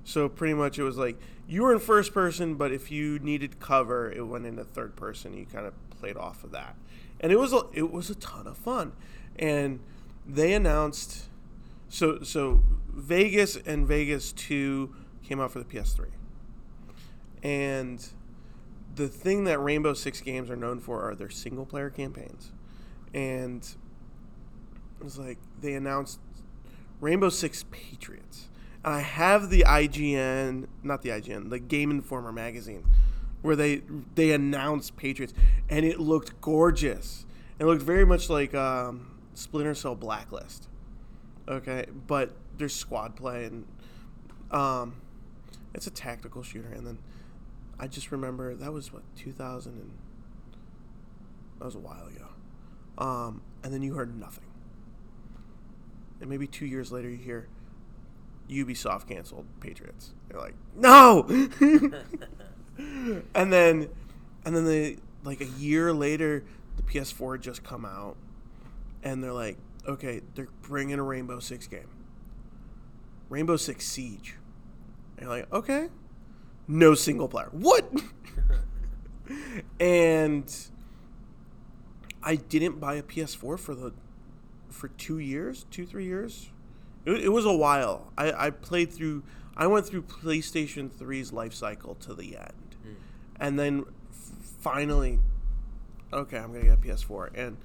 So 0.04 0.28
pretty 0.28 0.54
much, 0.54 0.78
it 0.78 0.82
was 0.82 0.98
like 0.98 1.18
you 1.48 1.62
were 1.62 1.72
in 1.72 1.78
first 1.78 2.12
person, 2.12 2.54
but 2.56 2.72
if 2.72 2.90
you 2.90 3.18
needed 3.20 3.58
cover, 3.58 4.10
it 4.10 4.26
went 4.26 4.44
into 4.44 4.64
third 4.64 4.96
person. 4.96 5.34
You 5.34 5.46
kind 5.46 5.66
of 5.66 5.74
played 5.90 6.16
off 6.16 6.44
of 6.44 6.50
that, 6.52 6.76
and 7.20 7.32
it 7.32 7.38
was 7.38 7.52
a, 7.52 7.62
it 7.72 7.90
was 7.90 8.10
a 8.10 8.14
ton 8.16 8.46
of 8.46 8.56
fun. 8.56 8.92
And 9.38 9.80
they 10.28 10.52
announced 10.52 11.28
so 11.88 12.22
so 12.22 12.62
Vegas 12.88 13.56
and 13.56 13.86
Vegas 13.86 14.32
Two 14.32 14.94
came 15.22 15.40
out 15.40 15.50
for 15.50 15.58
the 15.58 15.64
PS3, 15.64 16.06
and 17.42 18.06
the 18.94 19.08
thing 19.08 19.44
that 19.44 19.58
Rainbow 19.58 19.94
Six 19.94 20.20
games 20.20 20.50
are 20.50 20.56
known 20.56 20.80
for 20.80 21.02
are 21.02 21.14
their 21.14 21.30
single 21.30 21.66
player 21.66 21.90
campaigns, 21.90 22.52
and 23.14 23.62
it 24.98 25.04
was 25.04 25.18
like 25.18 25.38
they 25.60 25.74
announced 25.74 26.18
Rainbow 27.00 27.28
Six 27.28 27.64
Patriots. 27.70 28.48
And 28.84 28.94
I 28.94 29.00
have 29.00 29.50
the 29.50 29.64
IGN, 29.66 30.66
not 30.82 31.02
the 31.02 31.10
IGN, 31.10 31.50
the 31.50 31.58
Game 31.58 31.90
Informer 31.90 32.32
magazine, 32.32 32.84
where 33.42 33.56
they 33.56 33.82
they 34.14 34.32
announced 34.32 34.96
Patriots, 34.96 35.34
and 35.68 35.84
it 35.84 36.00
looked 36.00 36.40
gorgeous. 36.40 37.26
It 37.58 37.64
looked 37.64 37.82
very 37.82 38.04
much 38.04 38.28
like 38.28 38.54
um, 38.54 39.15
Splinter 39.36 39.74
Cell 39.74 39.94
Blacklist. 39.94 40.66
Okay, 41.46 41.86
but 42.06 42.32
there's 42.56 42.74
squad 42.74 43.14
play 43.14 43.44
and 43.44 43.66
um, 44.50 44.96
it's 45.74 45.86
a 45.86 45.90
tactical 45.90 46.42
shooter. 46.42 46.68
And 46.68 46.86
then 46.86 46.98
I 47.78 47.86
just 47.86 48.10
remember 48.10 48.54
that 48.54 48.72
was 48.72 48.92
what 48.92 49.02
2000 49.16 49.72
and 49.72 49.90
that 51.58 51.66
was 51.66 51.74
a 51.74 51.78
while 51.78 52.06
ago. 52.06 52.28
Um, 52.98 53.42
and 53.62 53.72
then 53.72 53.82
you 53.82 53.94
heard 53.94 54.18
nothing. 54.18 54.44
And 56.20 56.30
maybe 56.30 56.46
two 56.46 56.66
years 56.66 56.90
later, 56.90 57.10
you 57.10 57.18
hear 57.18 57.46
Ubisoft 58.48 59.06
canceled 59.06 59.46
Patriots. 59.60 60.14
They're 60.28 60.40
like, 60.40 60.54
no. 60.74 61.26
and 62.78 63.52
then, 63.52 63.90
and 64.46 64.56
then 64.56 64.64
they 64.64 64.96
like 65.24 65.42
a 65.42 65.46
year 65.58 65.92
later, 65.92 66.42
the 66.76 66.82
PS4 66.82 67.34
had 67.34 67.42
just 67.42 67.62
come 67.62 67.84
out, 67.84 68.16
and 69.06 69.22
they're 69.22 69.32
like, 69.32 69.56
okay, 69.86 70.20
they're 70.34 70.48
bringing 70.62 70.98
a 70.98 71.02
Rainbow 71.02 71.38
Six 71.38 71.68
game. 71.68 71.88
Rainbow 73.28 73.56
Six 73.56 73.86
Siege. 73.86 74.34
And 75.16 75.26
you're 75.26 75.30
like, 75.30 75.52
okay, 75.52 75.88
no 76.66 76.94
single 76.94 77.28
player. 77.28 77.48
What? 77.52 77.88
and 79.80 80.52
I 82.20 82.34
didn't 82.34 82.80
buy 82.80 82.96
a 82.96 83.02
PS4 83.02 83.58
for 83.58 83.74
the 83.76 83.94
for 84.68 84.88
two 84.88 85.18
years, 85.18 85.66
two 85.70 85.86
three 85.86 86.04
years. 86.04 86.50
It, 87.04 87.26
it 87.26 87.28
was 87.28 87.44
a 87.46 87.54
while. 87.54 88.12
I, 88.18 88.46
I 88.46 88.50
played 88.50 88.92
through. 88.92 89.22
I 89.56 89.68
went 89.68 89.86
through 89.86 90.02
PlayStation 90.02 90.90
3's 90.90 91.32
life 91.32 91.54
cycle 91.54 91.94
to 92.00 92.12
the 92.12 92.36
end, 92.36 92.76
mm. 92.84 92.96
and 93.38 93.56
then 93.56 93.84
f- 94.10 94.32
finally, 94.60 95.20
okay, 96.12 96.38
I'm 96.38 96.52
gonna 96.52 96.64
get 96.64 96.74
a 96.74 96.76
PS4. 96.76 97.30
And 97.34 97.56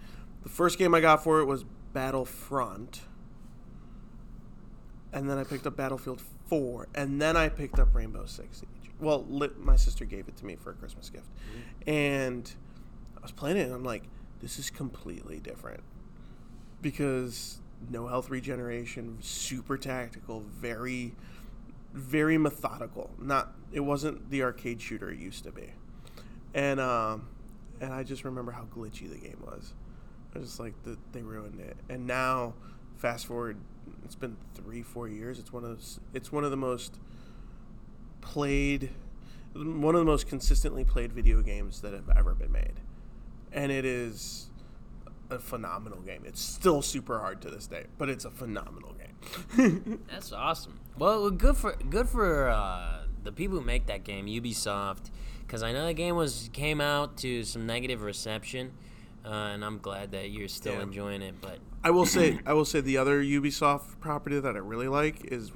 the 0.43 0.49
first 0.49 0.77
game 0.77 0.93
I 0.93 1.01
got 1.01 1.23
for 1.23 1.39
it 1.39 1.45
was 1.45 1.65
Battlefront, 1.93 3.01
and 5.13 5.29
then 5.29 5.37
I 5.37 5.43
picked 5.43 5.67
up 5.67 5.75
Battlefield 5.75 6.21
4, 6.47 6.87
and 6.95 7.21
then 7.21 7.37
I 7.37 7.49
picked 7.49 7.79
up 7.79 7.93
Rainbow 7.93 8.25
Six 8.25 8.59
Siege. 8.59 8.91
Well, 8.99 9.25
my 9.57 9.75
sister 9.75 10.05
gave 10.05 10.27
it 10.27 10.37
to 10.37 10.45
me 10.45 10.55
for 10.55 10.71
a 10.71 10.73
Christmas 10.73 11.09
gift, 11.09 11.25
mm. 11.25 11.91
and 11.91 12.51
I 13.17 13.21
was 13.21 13.31
playing 13.31 13.57
it, 13.57 13.65
and 13.65 13.73
I'm 13.73 13.83
like, 13.83 14.03
this 14.41 14.57
is 14.57 14.69
completely 14.69 15.39
different 15.39 15.81
because 16.81 17.59
no 17.89 18.07
health 18.07 18.29
regeneration, 18.29 19.17
super 19.21 19.77
tactical, 19.77 20.41
very, 20.41 21.15
very 21.93 22.37
methodical. 22.37 23.09
Not 23.19 23.53
it 23.71 23.81
wasn't 23.81 24.29
the 24.29 24.43
arcade 24.43 24.81
shooter 24.81 25.09
it 25.09 25.19
used 25.19 25.43
to 25.43 25.51
be, 25.51 25.71
and 26.53 26.79
um, 26.79 27.27
and 27.79 27.93
I 27.93 28.03
just 28.03 28.23
remember 28.23 28.51
how 28.51 28.63
glitchy 28.63 29.09
the 29.09 29.17
game 29.17 29.41
was. 29.45 29.73
I 30.35 30.39
just 30.39 30.59
like 30.59 30.73
the, 30.83 30.97
they 31.11 31.21
ruined 31.21 31.59
it, 31.59 31.77
and 31.89 32.07
now 32.07 32.53
fast 32.97 33.25
forward, 33.25 33.57
it's 34.05 34.15
been 34.15 34.37
three 34.55 34.81
four 34.81 35.07
years. 35.07 35.39
It's 35.39 35.51
one 35.51 35.63
of 35.63 35.69
those, 35.69 35.99
it's 36.13 36.31
one 36.31 36.43
of 36.43 36.51
the 36.51 36.57
most 36.57 36.99
played, 38.21 38.91
one 39.53 39.95
of 39.95 39.99
the 39.99 40.05
most 40.05 40.27
consistently 40.27 40.83
played 40.83 41.11
video 41.11 41.41
games 41.41 41.81
that 41.81 41.93
have 41.93 42.09
ever 42.15 42.33
been 42.33 42.51
made, 42.51 42.79
and 43.51 43.71
it 43.71 43.85
is 43.85 44.49
a 45.29 45.39
phenomenal 45.39 45.99
game. 46.01 46.23
It's 46.25 46.41
still 46.41 46.81
super 46.81 47.19
hard 47.19 47.41
to 47.41 47.49
this 47.49 47.67
day, 47.67 47.85
but 47.97 48.09
it's 48.09 48.25
a 48.25 48.31
phenomenal 48.31 48.93
game. 48.93 50.01
That's 50.11 50.31
awesome. 50.31 50.79
Well, 50.97 51.29
good 51.31 51.57
for 51.57 51.73
good 51.89 52.09
for 52.09 52.49
uh, 52.49 53.03
the 53.23 53.31
people 53.31 53.59
who 53.59 53.65
make 53.65 53.87
that 53.87 54.03
game, 54.03 54.27
Ubisoft, 54.27 55.09
because 55.41 55.63
I 55.63 55.71
know 55.71 55.85
the 55.85 55.93
game 55.93 56.15
was 56.15 56.49
came 56.53 56.81
out 56.81 57.17
to 57.17 57.43
some 57.43 57.65
negative 57.65 58.01
reception, 58.01 58.73
uh, 59.25 59.29
and 59.29 59.63
I'm 59.63 59.79
glad 59.79 60.11
that 60.11 60.31
you're 60.31 60.47
still 60.47 60.75
yeah. 60.75 60.83
enjoying 60.83 61.21
it. 61.21 61.35
But 61.41 61.59
I 61.83 61.91
will 61.91 62.05
say, 62.05 62.39
I 62.45 62.53
will 62.53 62.65
say 62.65 62.81
the 62.81 62.97
other 62.97 63.21
Ubisoft 63.23 63.99
property 63.99 64.39
that 64.39 64.55
I 64.55 64.59
really 64.59 64.87
like 64.87 65.25
is 65.25 65.51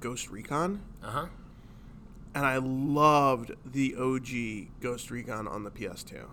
Ghost 0.00 0.30
Recon. 0.30 0.82
Uh 1.02 1.10
huh. 1.10 1.26
And 2.34 2.46
I 2.46 2.58
loved 2.58 3.52
the 3.64 3.96
OG 3.96 4.80
Ghost 4.80 5.10
Recon 5.10 5.48
on 5.48 5.64
the 5.64 5.70
PS2 5.70 6.26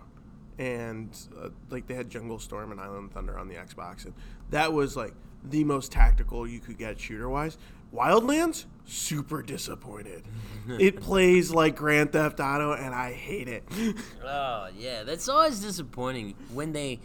and 0.58 1.16
uh, 1.40 1.48
like 1.70 1.86
they 1.86 1.94
had 1.94 2.08
Jungle 2.08 2.38
Storm 2.38 2.72
and 2.72 2.80
Island 2.80 3.12
Thunder 3.12 3.38
on 3.38 3.48
the 3.48 3.54
Xbox, 3.54 4.04
and 4.04 4.14
that 4.50 4.72
was 4.72 4.96
like 4.96 5.12
the 5.44 5.64
most 5.64 5.92
tactical 5.92 6.46
you 6.46 6.60
could 6.60 6.78
get 6.78 6.98
shooter 6.98 7.28
wise. 7.28 7.58
Wildlands, 7.96 8.66
super 8.84 9.42
disappointed. 9.42 10.24
it 10.68 11.00
plays 11.00 11.50
like 11.50 11.76
Grand 11.76 12.12
Theft 12.12 12.40
Auto, 12.40 12.72
and 12.72 12.94
I 12.94 13.12
hate 13.12 13.48
it. 13.48 13.64
oh 14.24 14.68
yeah, 14.76 15.02
that's 15.04 15.28
always 15.28 15.60
disappointing 15.60 16.34
when 16.52 16.72
they. 16.72 17.00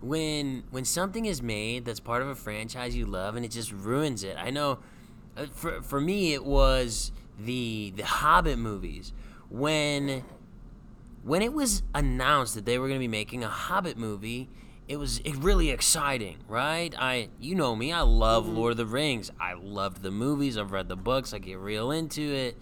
When 0.00 0.62
when 0.70 0.84
something 0.84 1.26
is 1.26 1.42
made 1.42 1.84
that's 1.84 1.98
part 1.98 2.22
of 2.22 2.28
a 2.28 2.36
franchise 2.36 2.94
you 2.94 3.04
love 3.04 3.34
and 3.34 3.44
it 3.44 3.50
just 3.50 3.72
ruins 3.72 4.22
it. 4.22 4.36
I 4.38 4.50
know 4.50 4.78
uh, 5.36 5.46
for 5.52 5.82
for 5.82 6.00
me 6.00 6.34
it 6.34 6.44
was 6.44 7.10
the 7.36 7.92
the 7.96 8.04
Hobbit 8.04 8.60
movies 8.60 9.12
when 9.48 10.22
when 11.22 11.42
it 11.42 11.52
was 11.52 11.82
announced 11.94 12.54
that 12.54 12.64
they 12.64 12.78
were 12.78 12.86
going 12.86 12.98
to 12.98 13.04
be 13.04 13.08
making 13.08 13.44
a 13.44 13.48
Hobbit 13.48 13.98
movie, 13.98 14.48
it 14.88 14.96
was 14.96 15.20
really 15.36 15.70
exciting, 15.70 16.38
right? 16.48 16.94
I, 16.98 17.28
you 17.38 17.54
know 17.54 17.76
me, 17.76 17.92
I 17.92 18.00
love 18.00 18.46
mm-hmm. 18.46 18.56
Lord 18.56 18.70
of 18.72 18.76
the 18.78 18.86
Rings. 18.86 19.30
I 19.38 19.52
loved 19.52 20.02
the 20.02 20.10
movies. 20.10 20.56
I've 20.56 20.72
read 20.72 20.88
the 20.88 20.96
books. 20.96 21.34
I 21.34 21.38
get 21.38 21.58
real 21.58 21.90
into 21.90 22.22
it, 22.22 22.56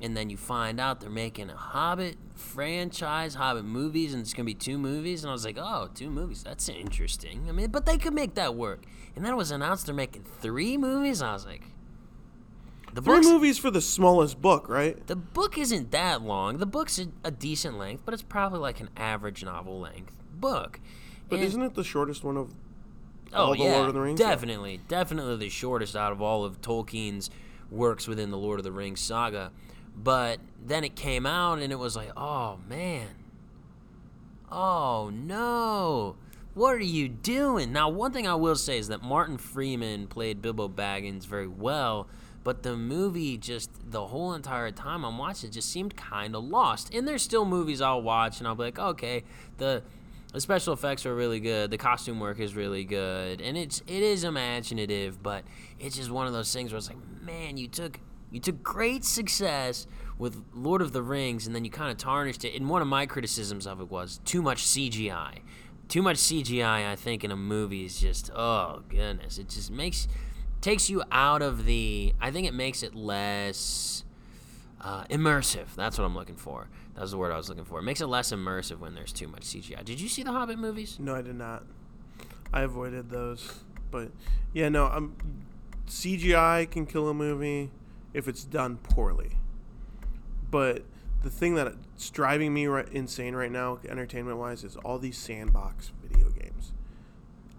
and 0.00 0.14
then 0.14 0.28
you 0.28 0.36
find 0.36 0.78
out 0.78 1.00
they're 1.00 1.08
making 1.08 1.48
a 1.48 1.56
Hobbit 1.56 2.18
franchise, 2.36 3.34
Hobbit 3.34 3.64
movies, 3.64 4.12
and 4.12 4.20
it's 4.20 4.34
gonna 4.34 4.44
be 4.44 4.54
two 4.54 4.76
movies. 4.76 5.24
And 5.24 5.30
I 5.30 5.32
was 5.32 5.46
like, 5.46 5.56
oh, 5.58 5.88
two 5.94 6.10
movies. 6.10 6.42
That's 6.42 6.68
interesting. 6.68 7.46
I 7.48 7.52
mean, 7.52 7.70
but 7.70 7.86
they 7.86 7.96
could 7.96 8.14
make 8.14 8.34
that 8.34 8.54
work. 8.54 8.84
And 9.16 9.24
then 9.24 9.32
it 9.32 9.36
was 9.36 9.50
announced 9.50 9.86
they're 9.86 9.94
making 9.94 10.24
three 10.24 10.76
movies. 10.76 11.22
I 11.22 11.32
was 11.32 11.46
like, 11.46 11.62
the 12.92 13.00
Three 13.00 13.20
movies 13.20 13.56
for 13.56 13.70
the 13.70 13.80
smallest 13.80 14.42
book, 14.42 14.68
right? 14.68 15.06
The 15.06 15.16
book 15.16 15.56
isn't 15.56 15.92
that 15.92 16.20
long. 16.20 16.58
The 16.58 16.66
book's 16.66 16.98
a, 16.98 17.06
a 17.24 17.30
decent 17.30 17.78
length, 17.78 18.02
but 18.04 18.12
it's 18.12 18.22
probably 18.22 18.58
like 18.58 18.80
an 18.80 18.90
average 18.98 19.42
novel 19.42 19.80
length 19.80 20.12
book. 20.34 20.78
But 21.28 21.38
and, 21.38 21.48
isn't 21.48 21.62
it 21.62 21.74
the 21.74 21.84
shortest 21.84 22.24
one 22.24 22.36
of 22.36 22.52
oh, 23.32 23.36
all 23.36 23.52
the 23.52 23.60
yeah, 23.60 23.76
Lord 23.76 23.88
of 23.88 23.94
the 23.94 24.00
Rings? 24.00 24.18
Definitely, 24.18 24.80
definitely 24.88 25.36
the 25.36 25.48
shortest 25.48 25.96
out 25.96 26.12
of 26.12 26.20
all 26.20 26.44
of 26.44 26.60
Tolkien's 26.60 27.30
works 27.70 28.06
within 28.06 28.30
the 28.30 28.38
Lord 28.38 28.60
of 28.60 28.64
the 28.64 28.72
Rings 28.72 29.00
saga. 29.00 29.50
But 29.96 30.40
then 30.64 30.84
it 30.84 30.94
came 30.96 31.26
out 31.26 31.58
and 31.58 31.72
it 31.72 31.78
was 31.78 31.96
like, 31.96 32.10
oh 32.16 32.58
man. 32.68 33.08
Oh 34.50 35.10
no. 35.12 36.16
What 36.54 36.74
are 36.74 36.80
you 36.80 37.08
doing? 37.08 37.72
Now, 37.72 37.88
one 37.88 38.12
thing 38.12 38.26
I 38.26 38.34
will 38.34 38.56
say 38.56 38.76
is 38.76 38.88
that 38.88 39.02
Martin 39.02 39.38
Freeman 39.38 40.06
played 40.06 40.42
Bilbo 40.42 40.68
Baggins 40.68 41.26
very 41.26 41.46
well 41.46 42.08
but 42.44 42.62
the 42.62 42.76
movie 42.76 43.36
just 43.36 43.70
the 43.90 44.06
whole 44.06 44.34
entire 44.34 44.70
time 44.70 45.04
I'm 45.04 45.18
watching 45.18 45.50
it 45.50 45.52
just 45.52 45.70
seemed 45.70 45.96
kind 45.96 46.34
of 46.34 46.44
lost. 46.44 46.92
And 46.92 47.06
there's 47.06 47.22
still 47.22 47.44
movies 47.44 47.80
I'll 47.80 48.02
watch 48.02 48.38
and 48.38 48.48
I'll 48.48 48.54
be 48.54 48.64
like, 48.64 48.78
okay, 48.78 49.24
the 49.58 49.82
the 50.32 50.40
special 50.40 50.72
effects 50.72 51.06
are 51.06 51.14
really 51.14 51.40
good, 51.40 51.70
the 51.70 51.78
costume 51.78 52.20
work 52.20 52.40
is 52.40 52.54
really 52.54 52.84
good, 52.84 53.40
and 53.40 53.56
it's 53.56 53.80
it 53.86 54.02
is 54.02 54.24
imaginative, 54.24 55.22
but 55.22 55.44
it's 55.78 55.96
just 55.96 56.10
one 56.10 56.26
of 56.26 56.32
those 56.32 56.52
things 56.52 56.72
where 56.72 56.78
it's 56.78 56.88
like, 56.88 56.98
man, 57.20 57.56
you 57.56 57.68
took 57.68 58.00
you 58.30 58.40
took 58.40 58.62
great 58.62 59.04
success 59.04 59.86
with 60.18 60.42
Lord 60.54 60.82
of 60.82 60.92
the 60.92 61.02
Rings, 61.02 61.46
and 61.46 61.54
then 61.54 61.64
you 61.64 61.70
kind 61.70 61.90
of 61.90 61.98
tarnished 61.98 62.44
it. 62.44 62.54
And 62.54 62.68
one 62.68 62.82
of 62.82 62.88
my 62.88 63.06
criticisms 63.06 63.66
of 63.66 63.80
it 63.80 63.90
was 63.90 64.20
too 64.24 64.42
much 64.42 64.64
CGI 64.64 65.40
too 65.92 66.00
much 66.00 66.16
CGI, 66.16 66.90
I 66.90 66.96
think, 66.96 67.22
in 67.22 67.30
a 67.30 67.36
movie 67.36 67.84
is 67.84 68.00
just 68.00 68.30
oh 68.34 68.82
goodness, 68.88 69.36
it 69.36 69.50
just 69.50 69.70
makes 69.70 70.08
takes 70.62 70.88
you 70.88 71.02
out 71.12 71.42
of 71.42 71.66
the. 71.66 72.14
I 72.18 72.30
think 72.30 72.46
it 72.46 72.54
makes 72.54 72.82
it 72.82 72.94
less 72.94 74.04
uh, 74.80 75.04
immersive. 75.04 75.74
That's 75.76 75.98
what 75.98 76.04
I'm 76.06 76.14
looking 76.14 76.36
for. 76.36 76.68
That 76.94 77.00
was 77.00 77.10
the 77.12 77.18
word 77.18 77.32
I 77.32 77.36
was 77.36 77.48
looking 77.48 77.64
for. 77.64 77.78
It 77.78 77.82
makes 77.82 78.00
it 78.00 78.06
less 78.06 78.32
immersive 78.32 78.78
when 78.78 78.94
there's 78.94 79.12
too 79.12 79.28
much 79.28 79.42
CGI. 79.42 79.84
Did 79.84 80.00
you 80.00 80.08
see 80.08 80.22
the 80.22 80.32
Hobbit 80.32 80.58
movies? 80.58 80.98
No, 81.00 81.14
I 81.14 81.22
did 81.22 81.36
not. 81.36 81.64
I 82.52 82.62
avoided 82.62 83.08
those, 83.08 83.60
but 83.90 84.10
yeah, 84.52 84.68
no. 84.68 84.86
Um, 84.86 85.16
CGI 85.88 86.70
can 86.70 86.84
kill 86.84 87.08
a 87.08 87.14
movie 87.14 87.70
if 88.12 88.28
it's 88.28 88.44
done 88.44 88.76
poorly. 88.76 89.38
But 90.50 90.84
the 91.22 91.30
thing 91.30 91.54
that's 91.54 92.10
driving 92.10 92.52
me 92.52 92.66
right, 92.66 92.88
insane 92.90 93.34
right 93.34 93.50
now, 93.50 93.78
entertainment 93.88 94.36
wise, 94.36 94.64
is 94.64 94.76
all 94.76 94.98
these 94.98 95.16
sandbox 95.16 95.92
video 96.02 96.28
games. 96.30 96.72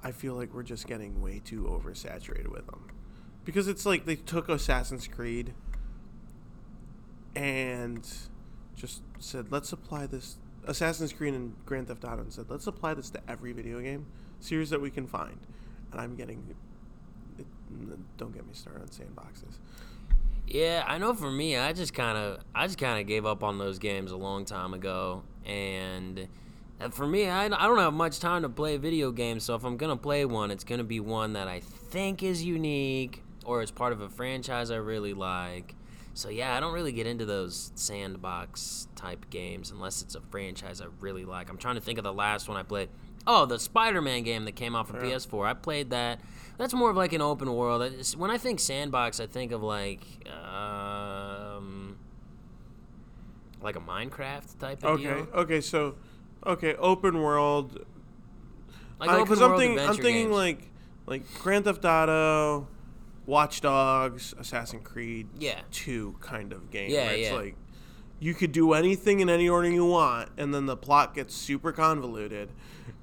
I 0.03 0.11
feel 0.11 0.35
like 0.35 0.53
we're 0.53 0.63
just 0.63 0.85
getting 0.85 1.21
way 1.21 1.41
too 1.43 1.63
oversaturated 1.63 2.49
with 2.49 2.67
them. 2.67 2.85
Because 3.45 3.67
it's 3.67 3.85
like 3.85 4.05
they 4.05 4.15
took 4.15 4.47
Assassin's 4.47 5.07
Creed 5.07 5.53
and 7.35 8.07
just 8.83 9.01
said, 9.19 9.49
let's 9.49 9.71
apply 9.71 10.07
this. 10.07 10.37
Assassin's 10.65 11.13
Creed 11.13 11.33
and 11.33 11.53
Grand 11.65 11.87
Theft 11.87 12.03
Auto 12.03 12.21
and 12.21 12.33
said, 12.33 12.45
let's 12.49 12.67
apply 12.67 12.93
this 12.93 13.09
to 13.11 13.21
every 13.29 13.53
video 13.53 13.79
game 13.79 14.05
series 14.41 14.69
that 14.71 14.81
we 14.81 14.91
can 14.91 15.07
find. 15.07 15.37
And 15.93 16.01
I'm 16.01 16.15
getting. 16.15 16.43
It, 17.39 17.47
don't 18.17 18.33
get 18.33 18.45
me 18.45 18.53
started 18.53 18.81
on 18.81 18.87
sandboxes. 18.89 19.55
Yeah, 20.45 20.83
I 20.85 20.97
know. 20.97 21.13
For 21.13 21.31
me, 21.31 21.55
I 21.55 21.71
just 21.71 21.93
kind 21.93 22.17
of, 22.17 22.43
I 22.53 22.67
just 22.67 22.77
kind 22.77 22.99
of 22.99 23.07
gave 23.07 23.25
up 23.25 23.41
on 23.41 23.57
those 23.57 23.79
games 23.79 24.11
a 24.11 24.17
long 24.17 24.43
time 24.43 24.73
ago, 24.73 25.23
and 25.45 26.27
uh, 26.81 26.89
for 26.89 27.07
me, 27.07 27.29
I, 27.29 27.45
I 27.45 27.49
don't 27.49 27.77
have 27.77 27.93
much 27.93 28.19
time 28.19 28.41
to 28.41 28.49
play 28.49 28.75
video 28.75 29.11
games. 29.11 29.45
So 29.45 29.55
if 29.55 29.63
I'm 29.63 29.77
gonna 29.77 29.95
play 29.95 30.25
one, 30.25 30.51
it's 30.51 30.65
gonna 30.65 30.83
be 30.83 30.99
one 30.99 31.33
that 31.33 31.47
I 31.47 31.61
think 31.61 32.21
is 32.21 32.43
unique 32.43 33.23
or 33.45 33.61
it's 33.61 33.71
part 33.71 33.93
of 33.93 34.01
a 34.01 34.09
franchise 34.09 34.71
I 34.71 34.75
really 34.75 35.13
like. 35.13 35.75
So 36.13 36.29
yeah, 36.29 36.55
I 36.55 36.59
don't 36.59 36.73
really 36.73 36.91
get 36.91 37.07
into 37.07 37.25
those 37.25 37.71
sandbox 37.75 38.87
type 38.95 39.29
games 39.29 39.71
unless 39.71 40.01
it's 40.01 40.15
a 40.15 40.21
franchise 40.21 40.79
I 40.79 40.85
really 40.99 41.25
like. 41.25 41.49
I'm 41.49 41.57
trying 41.57 41.75
to 41.75 41.81
think 41.81 41.97
of 41.97 42.03
the 42.03 42.13
last 42.13 42.47
one 42.47 42.57
I 42.57 42.63
played. 42.63 42.89
Oh, 43.25 43.45
the 43.45 43.57
Spider-Man 43.57 44.23
game 44.23 44.45
that 44.45 44.55
came 44.55 44.75
out 44.75 44.87
for 44.87 45.03
yeah. 45.03 45.13
PS4. 45.13 45.47
I 45.47 45.53
played 45.53 45.89
that. 45.91 46.19
That's 46.57 46.73
more 46.73 46.91
of 46.91 46.97
like 46.97 47.13
an 47.13 47.21
open 47.21 47.53
world. 47.55 47.81
When 48.17 48.29
I 48.29 48.37
think 48.37 48.59
sandbox, 48.59 49.19
I 49.19 49.27
think 49.27 49.51
of 49.51 49.63
like 49.63 50.01
um, 50.29 51.97
like 53.61 53.75
a 53.75 53.79
Minecraft 53.79 54.59
type 54.59 54.83
of 54.83 54.91
okay. 54.91 55.03
deal. 55.03 55.11
Okay, 55.11 55.31
okay, 55.33 55.61
so 55.61 55.95
okay, 56.45 56.75
open 56.75 57.21
world. 57.21 57.85
Like 58.99 59.09
uh, 59.09 59.17
open 59.17 59.39
world 59.39 59.51
I'm 59.53 59.57
thinking, 59.57 59.79
I'm 59.79 59.95
thinking 59.95 60.25
games. 60.25 60.31
like 60.35 60.69
like 61.07 61.23
Grand 61.39 61.65
Theft 61.65 61.83
Auto, 61.85 62.67
Watch 63.25 63.61
Dogs, 63.61 64.33
Assassin's 64.37 64.85
Creed, 64.85 65.27
yeah, 65.37 65.61
two 65.71 66.15
kind 66.19 66.51
of 66.51 66.69
game. 66.69 66.89
Yeah, 66.89 67.05
where 67.05 67.15
it's 67.15 67.29
yeah. 67.29 67.35
like 67.35 67.55
you 68.19 68.33
could 68.33 68.51
do 68.51 68.73
anything 68.73 69.19
in 69.19 69.29
any 69.29 69.47
order 69.49 69.69
you 69.69 69.85
want, 69.85 70.29
and 70.37 70.53
then 70.53 70.65
the 70.65 70.77
plot 70.77 71.13
gets 71.13 71.33
super 71.33 71.71
convoluted, 71.71 72.49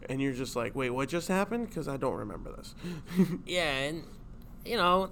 and 0.09 0.21
you're 0.21 0.33
just 0.33 0.57
like, 0.57 0.75
wait, 0.75 0.91
what 0.91 1.09
just 1.09 1.29
happened? 1.29 1.69
Because 1.69 1.89
I 1.89 1.97
don't 1.97 2.17
remember 2.17 2.53
this. 2.57 2.75
yeah, 3.47 3.79
and 3.79 4.05
you 4.65 4.77
know, 4.77 5.11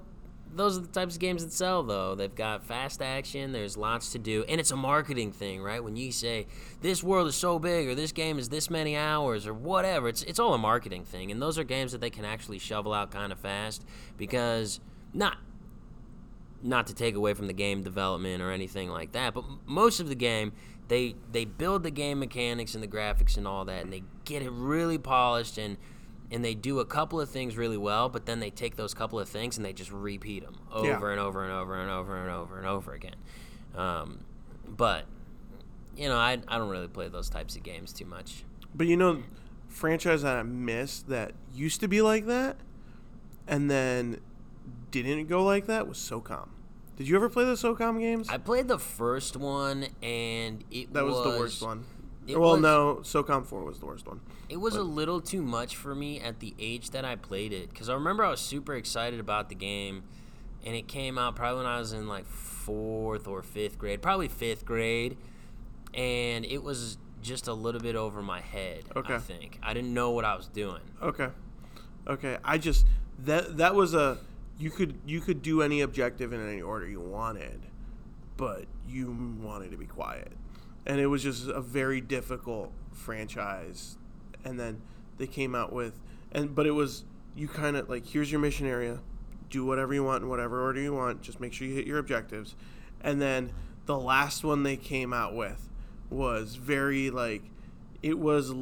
those 0.55 0.79
are 0.79 0.81
the 0.81 0.89
types 0.89 1.15
of 1.15 1.21
games 1.21 1.45
that 1.45 1.53
sell 1.53 1.83
though 1.83 2.15
they've 2.15 2.35
got 2.35 2.65
fast 2.65 3.03
action 3.03 3.53
there's 3.53 3.77
lots 3.77 4.13
to 4.13 4.19
do 4.19 4.45
and 4.49 4.61
it's 4.61 4.71
a 4.71 4.77
marketing 4.77 5.33
thing 5.33 5.63
right 5.63 5.83
when 5.83 5.97
you 5.97 6.11
say 6.11 6.47
this 6.81 7.03
world 7.03 7.29
is 7.29 7.35
so 7.35 7.59
big 7.59 7.89
or 7.89 7.95
this 7.95 8.13
game 8.13 8.39
is 8.39 8.49
this 8.49 8.71
many 8.71 8.97
hours 8.97 9.47
or 9.47 9.53
whatever 9.55 10.09
it's 10.09 10.23
it's 10.23 10.39
all 10.39 10.55
a 10.55 10.59
marketing 10.59 11.05
thing 11.05 11.31
and 11.31 11.41
those 11.41 11.59
are 11.59 11.65
games 11.65 11.93
that 11.93 12.01
they 12.01 12.11
can 12.11 12.25
actually 12.25 12.59
shovel 12.59 12.93
out 12.93 13.11
kind 13.11 13.33
of 13.33 13.39
fast 13.39 13.85
because 14.17 14.81
not 15.13 15.39
not 16.63 16.87
to 16.89 16.95
take 16.95 17.15
away 17.15 17.35
from 17.35 17.47
the 17.47 17.53
game 17.53 17.83
development 17.83 18.43
or 18.43 18.51
anything 18.51 18.91
like 18.91 19.13
that 19.13 19.33
but 19.33 19.45
most 19.67 20.01
of 20.01 20.09
the 20.09 20.15
game 20.15 20.53
they 20.89 21.15
they 21.31 21.45
build 21.45 21.83
the 21.83 21.91
game 21.91 22.19
mechanics 22.19 22.75
and 22.75 22.83
the 22.83 22.89
graphics 22.89 23.37
and 23.37 23.47
all 23.47 23.65
that 23.65 23.83
and 23.83 23.93
they 23.93 24.03
get 24.25 24.43
it 24.43 24.51
really 24.51 24.99
polished 24.99 25.57
and 25.59 25.77
and 26.31 26.45
they 26.45 26.55
do 26.55 26.79
a 26.81 26.85
couple 26.85 27.21
of 27.21 27.31
things 27.31 27.57
really 27.57 27.77
well, 27.77 28.09
but 28.09 28.27
then 28.27 28.41
they 28.41 28.51
take 28.51 28.77
those 28.77 28.93
couple 28.93 29.19
of 29.19 29.29
things 29.29 29.57
and 29.57 29.65
they 29.65 29.73
just 29.73 29.91
repeat 29.91 30.45
them 30.45 30.57
over 30.71 30.87
yeah. 30.87 30.95
and 30.95 31.21
over 31.21 31.43
and 31.43 31.53
over 31.53 31.81
and 31.81 31.91
over 31.91 32.17
and 32.17 32.31
over 32.31 32.59
and 32.59 32.67
over 32.67 32.93
again. 32.93 33.17
Um, 33.75 34.25
but 34.67 35.07
you 35.97 36.09
know, 36.09 36.17
I 36.17 36.39
I 36.47 36.59
don't 36.59 36.69
really 36.69 36.89
play 36.89 37.09
those 37.09 37.31
types 37.31 37.57
of 37.57 37.63
games 37.63 37.93
too 37.93 38.05
much. 38.05 38.45
But 38.75 38.87
you 38.87 38.97
know, 38.97 39.23
franchise 39.69 40.23
that 40.23 40.37
I 40.37 40.43
miss 40.43 41.03
that 41.05 41.33
used 41.55 41.81
to 41.81 41.89
be 41.89 42.03
like 42.03 42.27
that, 42.27 42.57
and 43.47 43.71
then 43.71 44.21
didn't 44.91 45.27
go 45.27 45.45
like 45.45 45.67
that 45.67 45.89
was 45.89 45.99
SOCOM. 45.99 46.49
Did 46.97 47.09
you 47.09 47.15
ever 47.15 47.29
play 47.29 47.45
the 47.45 47.53
SOCOM 47.53 48.01
games? 48.01 48.29
I 48.29 48.39
played 48.39 48.67
the 48.67 48.79
first 48.79 49.37
one, 49.37 49.87
and 50.03 50.65
it 50.71 50.93
that 50.95 51.05
was, 51.05 51.15
was 51.15 51.33
the 51.33 51.39
worst 51.39 51.63
one. 51.63 51.85
well, 52.27 52.53
was, 52.53 52.61
no, 52.61 53.01
SOCOM 53.03 53.47
4 53.47 53.65
was 53.65 53.79
the 53.79 53.87
worst 53.87 54.07
one. 54.07 54.21
It 54.49 54.57
was 54.57 54.75
but. 54.75 54.81
a 54.81 54.83
little 54.83 55.21
too 55.21 55.43
much 55.43 55.77
for 55.77 55.95
me 55.95 56.21
at 56.21 56.41
the 56.41 56.55
age 56.59 56.91
that 56.91 57.05
I 57.05 57.15
played 57.15 57.53
it 57.53 57.71
because 57.71 57.89
I 57.89 57.95
remember 57.95 58.25
I 58.25 58.31
was 58.31 58.41
super 58.41 58.75
excited 58.75 59.21
about 59.21 59.49
the 59.49 59.55
game, 59.55 60.03
and 60.67 60.75
it 60.75 60.89
came 60.89 61.19
out 61.19 61.37
probably 61.37 61.59
when 61.59 61.67
I 61.67 61.79
was 61.79 61.93
in 61.93 62.09
like 62.09 62.27
fourth 62.27 63.29
or 63.29 63.43
fifth 63.43 63.79
grade, 63.79 64.03
probably 64.03 64.27
fifth 64.27 64.65
grade, 64.65 65.17
and 65.95 66.45
it 66.45 66.65
was 66.65 66.99
just 67.23 67.47
a 67.47 67.53
little 67.53 67.81
bit 67.81 67.95
over 67.95 68.23
my 68.23 68.41
head. 68.41 68.85
Okay. 68.97 69.15
I 69.15 69.19
think 69.19 69.61
I 69.63 69.73
didn't 69.73 69.95
know 69.95 70.11
what 70.11 70.25
I 70.25 70.35
was 70.35 70.49
doing. 70.49 70.83
Okay, 71.01 71.29
okay. 72.09 72.39
I 72.45 72.59
just 72.59 72.87
that 73.21 73.59
that 73.59 73.77
was 73.77 73.95
a 73.95 74.19
you 74.59 74.71
could 74.71 74.99
you 75.07 75.21
could 75.21 75.43
do 75.43 75.63
any 75.63 75.81
objective 75.81 76.33
in 76.33 76.47
any 76.47 76.61
order 76.61 76.89
you 76.89 77.01
wanted, 77.01 77.61
but 78.37 78.67
you 78.89 79.39
wanted 79.41 79.71
to 79.71 79.77
be 79.77 79.87
quiet 79.87 80.33
and 80.89 80.99
it 80.99 81.07
was 81.07 81.23
just 81.23 81.47
a 81.49 81.61
very 81.61 82.01
difficult 82.01 82.73
franchise. 82.93 83.99
And 84.45 84.59
then 84.59 84.81
they 85.19 85.27
came 85.27 85.55
out 85.55 85.73
with, 85.73 86.01
and 86.33 86.55
but 86.55 86.67
it 86.67 86.71
was 86.73 87.05
you 87.37 87.47
kind 87.47 87.77
of 87.77 87.89
like 87.89 88.07
here's 88.07 88.33
your 88.33 88.41
mission 88.41 88.67
area, 88.67 89.01
do 89.51 89.65
whatever 89.65 89.93
you 89.93 90.03
want 90.03 90.23
in 90.23 90.29
whatever 90.29 90.63
order 90.63 90.81
you 90.81 90.95
want. 90.95 91.21
Just 91.21 91.41
make 91.41 91.53
sure 91.53 91.67
you 91.67 91.75
hit 91.75 91.87
your 91.87 91.99
objectives. 91.99 92.57
And 93.03 93.21
then 93.21 93.53
the 93.87 93.99
last 93.99 94.43
one 94.43 94.63
they 94.63 94.77
came 94.77 95.13
out 95.13 95.35
with 95.35 95.69
was 96.11 96.57
very 96.57 97.11
like 97.11 97.43
it 98.03 98.19
was 98.19 98.55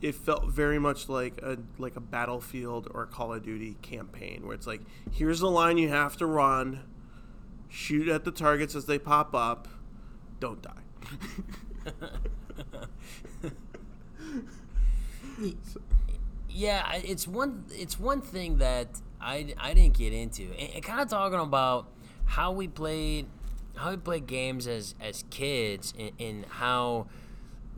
it 0.00 0.14
felt 0.14 0.46
very 0.46 0.78
much 0.78 1.08
like 1.08 1.40
a 1.42 1.58
like 1.78 1.96
a 1.96 2.00
battlefield 2.00 2.88
or 2.92 3.02
a 3.02 3.06
call 3.06 3.34
of 3.34 3.42
duty 3.42 3.76
campaign 3.82 4.46
where 4.46 4.54
it's 4.54 4.66
like 4.66 4.80
here's 5.10 5.40
the 5.40 5.50
line 5.50 5.78
you 5.78 5.88
have 5.88 6.16
to 6.16 6.26
run 6.26 6.80
shoot 7.68 8.08
at 8.08 8.24
the 8.24 8.30
targets 8.30 8.74
as 8.74 8.86
they 8.86 8.98
pop 8.98 9.34
up 9.34 9.68
don't 10.40 10.62
die. 10.62 10.70
yeah, 16.48 16.94
it's 16.96 17.26
one 17.26 17.64
it's 17.70 17.98
one 17.98 18.20
thing 18.20 18.58
that 18.58 19.00
I, 19.20 19.54
I 19.58 19.74
didn't 19.74 19.96
get 19.96 20.12
into. 20.12 20.52
And, 20.58 20.82
kind 20.82 21.00
of 21.00 21.08
talking 21.08 21.40
about 21.40 21.88
how 22.24 22.52
we 22.52 22.68
played 22.68 23.26
how 23.76 23.90
we 23.90 23.96
played 23.96 24.26
games 24.26 24.66
as 24.66 24.94
as 25.00 25.24
kids 25.30 25.92
and, 25.98 26.12
and 26.18 26.44
how 26.46 27.06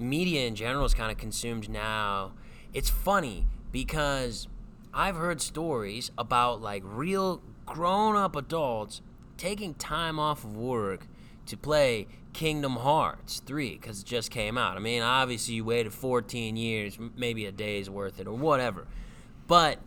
media 0.01 0.47
in 0.47 0.55
general 0.55 0.85
is 0.85 0.95
kind 0.95 1.11
of 1.11 1.19
consumed 1.19 1.69
now. 1.69 2.33
It's 2.73 2.91
funny 2.91 3.47
because 3.73 4.49
I've 4.93 5.17
heard 5.17 5.41
stories 5.41 6.11
about 6.19 6.61
like 6.61 6.83
real 6.85 7.43
grown 7.67 8.17
up 8.17 8.35
adults 8.37 9.01
taking 9.37 9.75
time 9.75 10.19
off 10.19 10.45
of 10.45 10.57
work 10.57 11.07
to 11.47 11.57
play 11.57 12.07
Kingdom 12.33 12.77
Hearts 12.77 13.41
3 13.41 13.73
because 13.73 14.01
it 14.01 14.07
just 14.07 14.31
came 14.31 14.57
out. 14.59 14.77
I 14.77 14.81
mean, 14.81 15.03
obviously, 15.03 15.55
you 15.55 15.65
waited 15.65 15.93
14 15.93 16.57
years, 16.57 16.99
maybe 17.17 17.47
a 17.47 17.53
day's 17.53 17.89
worth 17.91 18.21
it 18.21 18.27
or 18.27 18.35
whatever. 18.35 18.87
But 19.47 19.79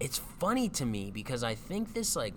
it's 0.00 0.18
funny 0.18 0.68
to 0.70 0.86
me 0.86 1.10
because 1.10 1.44
I 1.44 1.54
think 1.54 1.94
this, 1.94 2.16
like, 2.16 2.34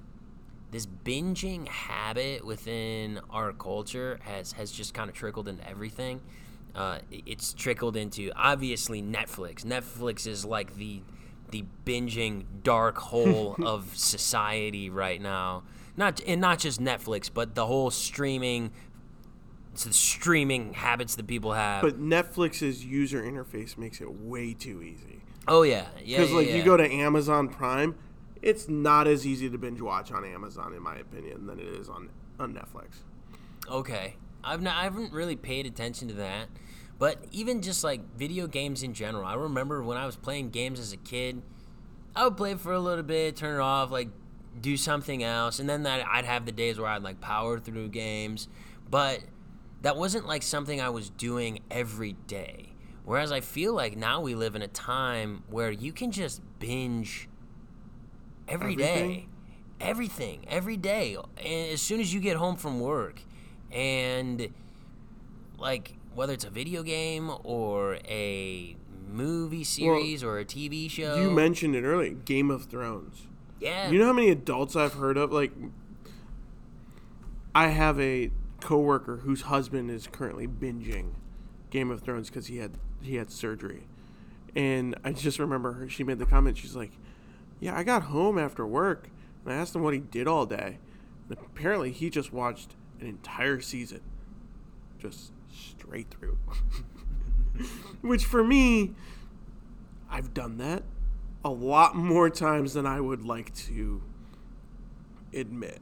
this 0.71 0.85
binging 0.85 1.67
habit 1.67 2.45
within 2.45 3.19
our 3.29 3.53
culture 3.53 4.19
has, 4.23 4.53
has 4.53 4.71
just 4.71 4.93
kind 4.93 5.09
of 5.09 5.15
trickled 5.15 5.47
into 5.47 5.67
everything. 5.67 6.21
Uh, 6.75 6.99
it's 7.11 7.53
trickled 7.53 7.97
into 7.97 8.31
obviously 8.35 9.01
Netflix. 9.01 9.63
Netflix 9.65 10.25
is 10.25 10.45
like 10.45 10.75
the 10.75 11.01
the 11.49 11.65
binging 11.85 12.45
dark 12.63 12.97
hole 12.97 13.55
of 13.63 13.95
society 13.97 14.89
right 14.89 15.21
now. 15.21 15.63
Not 15.97 16.21
and 16.25 16.39
not 16.39 16.59
just 16.59 16.79
Netflix, 16.79 17.29
but 17.33 17.55
the 17.55 17.67
whole 17.67 17.91
streaming 17.91 18.71
it's 19.73 19.85
the 19.85 19.93
streaming 19.93 20.73
habits 20.73 21.15
that 21.15 21.27
people 21.27 21.53
have. 21.53 21.81
But 21.81 21.99
Netflix's 21.99 22.83
user 22.83 23.21
interface 23.21 23.77
makes 23.77 24.01
it 24.01 24.11
way 24.11 24.53
too 24.53 24.81
easy. 24.81 25.21
Oh 25.47 25.63
yeah, 25.63 25.87
yeah. 26.03 26.17
Because 26.17 26.31
yeah, 26.31 26.37
like 26.37 26.47
yeah. 26.47 26.55
you 26.55 26.63
go 26.63 26.77
to 26.77 26.91
Amazon 26.91 27.47
Prime, 27.47 27.95
it's 28.41 28.67
not 28.67 29.07
as 29.07 29.25
easy 29.25 29.49
to 29.49 29.57
binge 29.57 29.81
watch 29.81 30.11
on 30.11 30.25
Amazon, 30.25 30.73
in 30.73 30.81
my 30.81 30.95
opinion, 30.95 31.47
than 31.47 31.59
it 31.59 31.67
is 31.67 31.89
on 31.89 32.09
on 32.39 32.53
Netflix. 32.53 32.97
Okay, 33.69 34.15
I've 34.43 34.61
not, 34.61 34.75
I 34.75 34.83
haven't 34.83 35.13
really 35.13 35.35
paid 35.35 35.65
attention 35.65 36.07
to 36.09 36.13
that, 36.15 36.47
But 36.97 37.25
even 37.31 37.61
just 37.61 37.83
like 37.83 38.01
video 38.15 38.47
games 38.47 38.83
in 38.83 38.93
general, 38.93 39.25
I 39.25 39.33
remember 39.35 39.81
when 39.83 39.97
I 39.97 40.05
was 40.05 40.15
playing 40.15 40.49
games 40.51 40.79
as 40.79 40.93
a 40.93 40.97
kid, 40.97 41.41
I 42.15 42.25
would 42.25 42.37
play 42.37 42.53
for 42.55 42.73
a 42.73 42.79
little 42.79 43.03
bit, 43.03 43.35
turn 43.35 43.55
it 43.55 43.61
off, 43.63 43.89
like 43.91 44.09
do 44.59 44.75
something 44.77 45.23
else, 45.23 45.59
and 45.59 45.69
then 45.69 45.83
that 45.83 46.05
I'd 46.07 46.25
have 46.25 46.45
the 46.45 46.51
days 46.51 46.77
where 46.79 46.89
I'd 46.89 47.01
like 47.03 47.21
power 47.21 47.59
through 47.59 47.89
games, 47.89 48.47
but 48.89 49.21
that 49.81 49.95
wasn't 49.97 50.27
like 50.27 50.43
something 50.43 50.79
I 50.81 50.89
was 50.89 51.09
doing 51.09 51.59
every 51.71 52.13
day. 52.27 52.73
Whereas 53.03 53.31
I 53.31 53.39
feel 53.39 53.73
like 53.73 53.97
now 53.97 54.21
we 54.21 54.35
live 54.35 54.55
in 54.55 54.61
a 54.61 54.67
time 54.67 55.43
where 55.49 55.71
you 55.71 55.91
can 55.91 56.11
just 56.11 56.41
binge 56.59 57.27
every 58.47 58.75
day, 58.75 58.83
Everything? 58.99 59.29
everything, 59.79 60.45
every 60.47 60.77
day, 60.77 61.15
and 61.37 61.71
as 61.71 61.81
soon 61.81 61.99
as 61.99 62.13
you 62.13 62.19
get 62.19 62.37
home 62.37 62.55
from 62.57 62.79
work, 62.79 63.21
and 63.71 64.49
like 65.57 65.95
whether 66.13 66.33
it's 66.33 66.43
a 66.45 66.49
video 66.49 66.83
game 66.83 67.31
or 67.43 67.95
a 68.07 68.75
movie 69.09 69.63
series 69.63 70.23
or 70.23 70.39
a 70.39 70.45
TV 70.45 70.89
show. 70.89 71.15
You 71.21 71.31
mentioned 71.31 71.75
it 71.75 71.83
earlier, 71.83 72.11
Game 72.13 72.49
of 72.51 72.65
Thrones. 72.65 73.27
yeah, 73.59 73.89
You 73.89 73.99
know 73.99 74.05
how 74.07 74.13
many 74.13 74.29
adults 74.29 74.75
I've 74.75 74.93
heard 74.93 75.17
of? 75.17 75.31
Like, 75.31 75.51
I 77.53 77.67
have 77.67 77.99
a 77.99 78.31
coworker 78.61 79.17
whose 79.17 79.43
husband 79.43 79.89
is 79.91 80.07
currently 80.07 80.47
binging 80.47 81.13
Game 81.69 81.91
of 81.91 82.01
Thrones 82.01 82.29
because 82.29 82.47
he 82.47 82.57
had 82.57 82.77
he 83.01 83.15
had 83.15 83.31
surgery, 83.31 83.87
and 84.55 84.95
I 85.03 85.11
just 85.13 85.39
remember 85.39 85.73
her. 85.73 85.89
She 85.89 86.03
made 86.03 86.19
the 86.19 86.25
comment. 86.25 86.57
She's 86.57 86.75
like, 86.75 86.91
"Yeah, 87.59 87.75
I 87.75 87.83
got 87.83 88.03
home 88.03 88.37
after 88.37 88.65
work 88.65 89.09
and 89.43 89.53
I 89.53 89.57
asked 89.57 89.75
him 89.75 89.81
what 89.81 89.93
he 89.93 89.99
did 89.99 90.27
all 90.27 90.45
day, 90.45 90.77
and 91.29 91.37
apparently 91.37 91.91
he 91.91 92.09
just 92.09 92.31
watched 92.31 92.75
an 93.01 93.07
entire 93.07 93.59
season, 93.59 94.01
just 94.99 95.31
straight 95.51 96.09
through." 96.09 96.37
Which 98.01 98.25
for 98.25 98.43
me, 98.43 98.91
I've 100.09 100.33
done 100.33 100.57
that 100.57 100.83
a 101.43 101.49
lot 101.49 101.95
more 101.95 102.29
times 102.29 102.73
than 102.73 102.85
I 102.85 103.01
would 103.01 103.25
like 103.25 103.53
to 103.55 104.01
admit. 105.33 105.79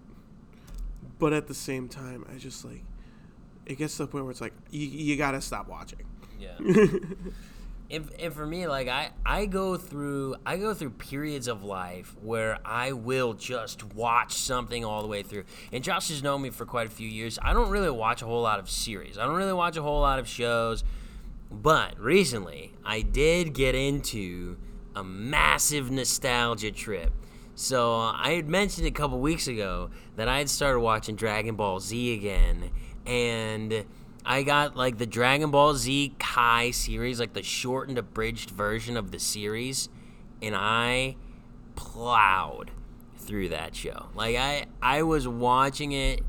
But 1.17 1.33
at 1.33 1.47
the 1.47 1.53
same 1.53 1.89
time, 1.89 2.25
I 2.33 2.37
just 2.37 2.63
like 2.63 2.83
it 3.65 3.77
gets 3.77 3.97
to 3.97 4.03
the 4.03 4.07
point 4.07 4.25
where 4.25 4.31
it's 4.31 4.41
like 4.41 4.53
you, 4.71 4.87
you 4.87 5.17
gotta 5.17 5.41
stop 5.41 5.67
watching. 5.67 5.99
Yeah. 6.39 6.57
and, 7.91 8.09
and 8.19 8.33
for 8.33 8.45
me, 8.45 8.67
like 8.67 8.87
I, 8.87 9.11
I 9.25 9.45
go 9.45 9.75
through 9.75 10.35
I 10.45 10.57
go 10.57 10.73
through 10.73 10.91
periods 10.91 11.47
of 11.47 11.63
life 11.63 12.15
where 12.21 12.59
I 12.63 12.91
will 12.91 13.33
just 13.33 13.83
watch 13.93 14.33
something 14.33 14.85
all 14.85 15.01
the 15.01 15.07
way 15.07 15.23
through. 15.23 15.45
And 15.71 15.83
Josh 15.83 16.09
has 16.09 16.21
known 16.21 16.41
me 16.41 16.49
for 16.51 16.65
quite 16.65 16.87
a 16.87 16.91
few 16.91 17.07
years. 17.07 17.39
I 17.41 17.53
don't 17.53 17.69
really 17.69 17.89
watch 17.89 18.21
a 18.21 18.25
whole 18.25 18.41
lot 18.41 18.59
of 18.59 18.69
series. 18.69 19.17
I 19.17 19.25
don't 19.25 19.35
really 19.35 19.53
watch 19.53 19.75
a 19.77 19.81
whole 19.81 20.01
lot 20.01 20.19
of 20.19 20.27
shows. 20.27 20.83
But 21.51 21.99
recently, 21.99 22.73
I 22.85 23.01
did 23.01 23.53
get 23.53 23.73
into 23.73 24.57
a 24.95 25.03
massive 25.03 25.89
nostalgia 25.89 26.71
trip. 26.71 27.11
So 27.55 27.93
I 27.93 28.33
had 28.33 28.47
mentioned 28.47 28.87
a 28.87 28.91
couple 28.91 29.19
weeks 29.19 29.47
ago 29.47 29.89
that 30.15 30.27
I 30.27 30.37
had 30.37 30.49
started 30.49 30.79
watching 30.79 31.15
Dragon 31.15 31.55
Ball 31.55 31.79
Z 31.79 32.13
again, 32.13 32.69
and 33.05 33.85
I 34.25 34.43
got 34.43 34.75
like 34.75 34.97
the 34.97 35.05
Dragon 35.05 35.51
Ball 35.51 35.75
Z 35.75 36.15
Kai 36.19 36.71
series, 36.71 37.19
like 37.19 37.33
the 37.33 37.43
shortened, 37.43 37.97
abridged 37.97 38.49
version 38.49 38.97
of 38.97 39.11
the 39.11 39.19
series, 39.19 39.89
and 40.41 40.55
I 40.55 41.15
plowed 41.75 42.71
through 43.17 43.49
that 43.49 43.75
show. 43.75 44.07
Like 44.15 44.35
I, 44.35 44.65
I 44.81 45.03
was 45.03 45.27
watching 45.27 45.91
it 45.91 46.23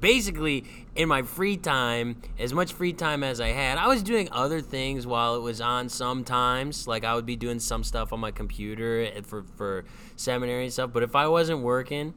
basically 0.00 0.64
in 0.94 1.08
my 1.08 1.22
free 1.22 1.56
time, 1.56 2.20
as 2.38 2.52
much 2.52 2.72
free 2.72 2.92
time 2.92 3.24
as 3.24 3.40
I 3.40 3.48
had, 3.48 3.78
I 3.78 3.88
was 3.88 4.02
doing 4.02 4.28
other 4.30 4.60
things 4.60 5.06
while 5.06 5.36
it 5.36 5.40
was 5.40 5.60
on 5.60 5.88
sometimes. 5.88 6.86
Like 6.86 7.04
I 7.04 7.14
would 7.14 7.26
be 7.26 7.36
doing 7.36 7.58
some 7.58 7.84
stuff 7.84 8.12
on 8.12 8.20
my 8.20 8.30
computer 8.30 9.08
eh, 9.14 9.20
for 9.22 9.44
for 9.56 9.84
seminary 10.16 10.64
and 10.64 10.72
stuff. 10.72 10.90
But 10.92 11.02
if 11.02 11.16
I 11.16 11.26
wasn't 11.28 11.60
working, 11.60 12.14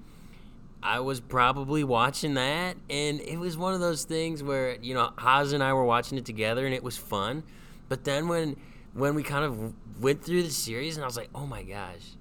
I 0.81 0.99
was 0.99 1.19
probably 1.19 1.83
watching 1.83 2.35
that, 2.35 2.77
and 2.89 3.19
it 3.21 3.37
was 3.37 3.57
one 3.57 3.73
of 3.73 3.79
those 3.79 4.03
things 4.03 4.43
where 4.43 4.77
you 4.81 4.93
know 4.93 5.11
Haas 5.17 5.51
and 5.51 5.63
I 5.63 5.73
were 5.73 5.85
watching 5.85 6.17
it 6.17 6.25
together, 6.25 6.65
and 6.65 6.73
it 6.73 6.83
was 6.83 6.97
fun. 6.97 7.43
But 7.89 8.03
then 8.03 8.27
when 8.27 8.55
when 8.93 9.15
we 9.15 9.23
kind 9.23 9.45
of 9.45 9.73
went 10.01 10.23
through 10.23 10.43
the 10.43 10.51
series, 10.51 10.97
and 10.97 11.03
I 11.03 11.07
was 11.07 11.17
like, 11.17 11.29
oh 11.35 11.45
my 11.45 11.63
gosh, 11.63 12.15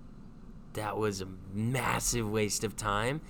that 0.74 0.96
was 0.96 1.20
a 1.20 1.28
massive 1.52 2.30
waste 2.30 2.64
of 2.64 2.76
time. 2.76 3.20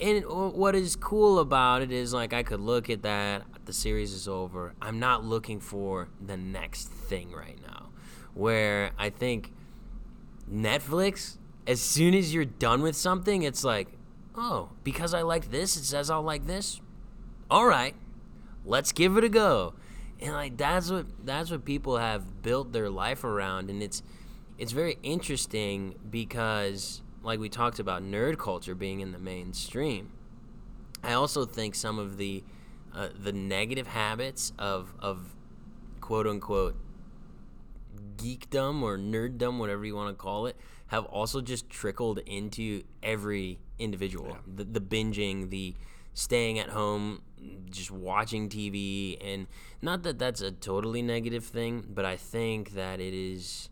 And 0.00 0.24
what 0.26 0.76
is 0.76 0.94
cool 0.94 1.40
about 1.40 1.82
it 1.82 1.90
is 1.90 2.14
like 2.14 2.32
I 2.32 2.44
could 2.44 2.60
look 2.60 2.88
at 2.88 3.02
that, 3.02 3.42
the 3.64 3.72
series 3.72 4.12
is 4.12 4.28
over. 4.28 4.74
I'm 4.80 5.00
not 5.00 5.24
looking 5.24 5.58
for 5.58 6.08
the 6.24 6.36
next 6.36 6.88
thing 6.88 7.32
right 7.32 7.58
now. 7.66 7.88
Where 8.34 8.92
I 8.96 9.10
think 9.10 9.52
Netflix, 10.50 11.38
as 11.66 11.80
soon 11.80 12.14
as 12.14 12.32
you're 12.32 12.44
done 12.44 12.82
with 12.82 12.94
something, 12.94 13.42
it's 13.42 13.64
like, 13.64 13.88
oh, 14.38 14.70
because 14.84 15.14
I 15.14 15.22
like 15.22 15.50
this, 15.50 15.76
it 15.76 15.84
says 15.84 16.10
I'll 16.10 16.22
like 16.22 16.46
this. 16.46 16.80
All 17.50 17.66
right, 17.66 17.94
let's 18.64 18.92
give 18.92 19.16
it 19.16 19.24
a 19.24 19.28
go. 19.28 19.74
And 20.20 20.32
like 20.32 20.56
that's 20.56 20.90
what 20.90 21.06
that's 21.24 21.50
what 21.50 21.64
people 21.64 21.98
have 21.98 22.42
built 22.42 22.72
their 22.72 22.90
life 22.90 23.24
around, 23.24 23.70
and 23.70 23.82
it's 23.82 24.02
it's 24.58 24.72
very 24.72 24.98
interesting 25.02 25.94
because 26.10 27.02
like 27.22 27.38
we 27.38 27.48
talked 27.48 27.78
about 27.78 28.02
nerd 28.02 28.38
culture 28.38 28.74
being 28.74 29.00
in 29.00 29.12
the 29.12 29.18
mainstream. 29.18 30.12
I 31.02 31.12
also 31.12 31.44
think 31.44 31.74
some 31.74 31.98
of 31.98 32.16
the 32.16 32.42
uh, 32.94 33.08
the 33.18 33.32
negative 33.32 33.86
habits 33.86 34.52
of 34.58 34.92
of 34.98 35.34
quote 36.00 36.26
unquote 36.26 36.76
geekdom 38.16 38.82
or 38.82 38.98
nerddom, 38.98 39.58
whatever 39.58 39.84
you 39.84 39.94
want 39.94 40.10
to 40.10 40.20
call 40.20 40.46
it, 40.46 40.56
have 40.88 41.04
also 41.04 41.40
just 41.40 41.70
trickled 41.70 42.18
into 42.26 42.82
every 43.02 43.58
individual. 43.78 44.38
The, 44.46 44.64
the 44.64 44.80
binging, 44.80 45.50
the 45.50 45.74
staying 46.14 46.58
at 46.58 46.70
home, 46.70 47.22
just 47.70 47.90
watching 47.90 48.48
TV, 48.48 49.16
and 49.24 49.46
not 49.80 50.02
that 50.02 50.18
that's 50.18 50.40
a 50.40 50.50
totally 50.50 51.02
negative 51.02 51.44
thing, 51.44 51.86
but 51.88 52.04
I 52.04 52.16
think 52.16 52.72
that 52.72 53.00
it 53.00 53.14
is 53.14 53.68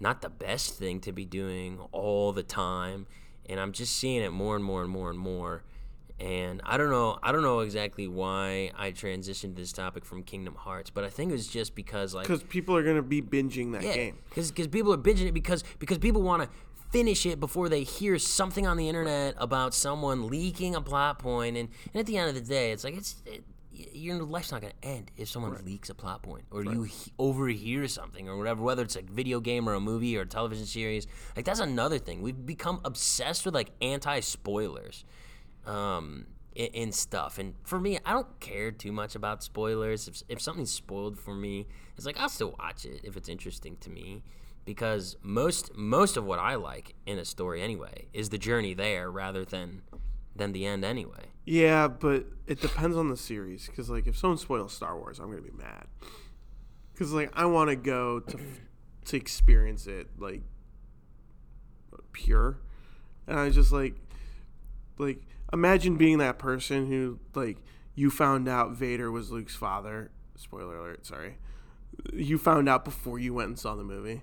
not 0.00 0.20
the 0.20 0.28
best 0.28 0.74
thing 0.78 1.00
to 1.00 1.12
be 1.12 1.24
doing 1.24 1.78
all 1.92 2.32
the 2.32 2.42
time. 2.42 3.06
And 3.48 3.60
I'm 3.60 3.72
just 3.72 3.96
seeing 3.96 4.22
it 4.22 4.30
more 4.32 4.56
and 4.56 4.64
more 4.64 4.82
and 4.82 4.90
more 4.90 5.08
and 5.10 5.18
more. 5.18 5.62
And 6.18 6.62
I 6.64 6.78
don't 6.78 6.90
know, 6.90 7.18
I 7.22 7.30
don't 7.30 7.42
know 7.42 7.60
exactly 7.60 8.08
why 8.08 8.72
I 8.76 8.90
transitioned 8.90 9.54
this 9.54 9.70
topic 9.70 10.04
from 10.04 10.22
Kingdom 10.22 10.54
Hearts, 10.54 10.88
but 10.88 11.04
I 11.04 11.10
think 11.10 11.28
it 11.28 11.34
was 11.34 11.46
just 11.46 11.74
because 11.74 12.14
like 12.14 12.26
Because 12.26 12.42
people 12.42 12.74
are 12.74 12.82
gonna 12.82 13.02
be 13.02 13.20
binging 13.20 13.72
that 13.72 13.82
yeah, 13.82 13.94
game. 13.94 14.18
because 14.30 14.50
people 14.50 14.92
are 14.94 14.98
binging 14.98 15.26
it 15.26 15.34
because 15.34 15.62
because 15.78 15.98
people 15.98 16.22
want 16.22 16.42
to 16.42 16.48
finish 16.96 17.26
it 17.26 17.38
before 17.38 17.68
they 17.68 17.82
hear 17.82 18.18
something 18.18 18.66
on 18.66 18.78
the 18.78 18.88
internet 18.88 19.34
about 19.36 19.74
someone 19.74 20.28
leaking 20.28 20.74
a 20.74 20.80
plot 20.80 21.18
point, 21.18 21.54
and, 21.54 21.68
and 21.92 22.00
at 22.00 22.06
the 22.06 22.16
end 22.16 22.30
of 22.30 22.34
the 22.34 22.40
day, 22.40 22.72
it's 22.72 22.84
like 22.84 22.96
it's 22.96 23.16
it, 23.26 23.44
your 23.70 24.22
life's 24.22 24.50
not 24.50 24.62
going 24.62 24.72
to 24.80 24.88
end 24.88 25.10
if 25.18 25.28
someone 25.28 25.54
leaks 25.66 25.90
a 25.90 25.94
plot 25.94 26.22
point 26.22 26.46
or 26.50 26.64
you 26.64 26.84
he- 26.84 27.12
overhear 27.18 27.86
something 27.86 28.30
or 28.30 28.38
whatever, 28.38 28.62
whether 28.62 28.82
it's 28.82 28.96
a 28.96 29.02
video 29.02 29.40
game 29.40 29.68
or 29.68 29.74
a 29.74 29.80
movie 29.80 30.16
or 30.16 30.22
a 30.22 30.26
television 30.26 30.64
series. 30.64 31.06
Like 31.36 31.44
that's 31.44 31.60
another 31.60 31.98
thing. 31.98 32.22
We've 32.22 32.46
become 32.46 32.80
obsessed 32.82 33.44
with 33.44 33.54
like 33.54 33.72
anti 33.82 34.20
spoilers. 34.20 35.04
Um, 35.66 36.28
in, 36.54 36.66
in 36.68 36.92
stuff, 36.92 37.38
and 37.38 37.52
for 37.64 37.78
me, 37.78 37.98
I 38.06 38.12
don't 38.12 38.40
care 38.40 38.70
too 38.70 38.90
much 38.90 39.14
about 39.14 39.42
spoilers. 39.42 40.08
If, 40.08 40.22
if 40.30 40.40
something's 40.40 40.70
spoiled 40.70 41.18
for 41.18 41.34
me, 41.34 41.66
it's 41.98 42.06
like 42.06 42.18
I'll 42.18 42.30
still 42.30 42.56
watch 42.58 42.86
it 42.86 43.02
if 43.04 43.14
it's 43.14 43.28
interesting 43.28 43.76
to 43.80 43.90
me 43.90 44.22
because 44.66 45.16
most 45.22 45.74
most 45.74 46.18
of 46.18 46.26
what 46.26 46.38
I 46.38 46.56
like 46.56 46.94
in 47.06 47.18
a 47.18 47.24
story 47.24 47.62
anyway 47.62 48.08
is 48.12 48.28
the 48.28 48.36
journey 48.36 48.74
there 48.74 49.10
rather 49.10 49.46
than 49.46 49.80
than 50.34 50.52
the 50.52 50.66
end 50.66 50.84
anyway. 50.84 51.30
Yeah, 51.46 51.88
but 51.88 52.26
it 52.46 52.60
depends 52.60 52.96
on 52.96 53.08
the 53.08 53.16
series. 53.16 53.66
Because 53.66 53.88
like, 53.88 54.06
if 54.06 54.18
someone 54.18 54.36
spoils 54.36 54.74
Star 54.74 54.98
Wars, 54.98 55.18
I'm 55.18 55.30
gonna 55.30 55.40
be 55.40 55.56
mad. 55.56 55.86
Because 56.92 57.12
like, 57.12 57.30
I 57.34 57.46
want 57.46 57.70
to 57.70 57.76
go 57.76 58.20
to 58.20 58.38
to 59.06 59.16
experience 59.16 59.86
it 59.86 60.08
like 60.18 60.42
pure, 62.12 62.58
and 63.26 63.38
I 63.38 63.50
just 63.50 63.72
like 63.72 63.94
like 64.98 65.22
imagine 65.52 65.96
being 65.96 66.18
that 66.18 66.38
person 66.38 66.86
who 66.86 67.20
like 67.34 67.58
you 67.94 68.10
found 68.10 68.48
out 68.48 68.72
Vader 68.72 69.10
was 69.10 69.30
Luke's 69.30 69.56
father. 69.56 70.10
Spoiler 70.34 70.76
alert. 70.76 71.06
Sorry. 71.06 71.38
You 72.12 72.36
found 72.36 72.68
out 72.68 72.84
before 72.84 73.18
you 73.18 73.32
went 73.32 73.48
and 73.48 73.58
saw 73.58 73.74
the 73.74 73.84
movie, 73.84 74.22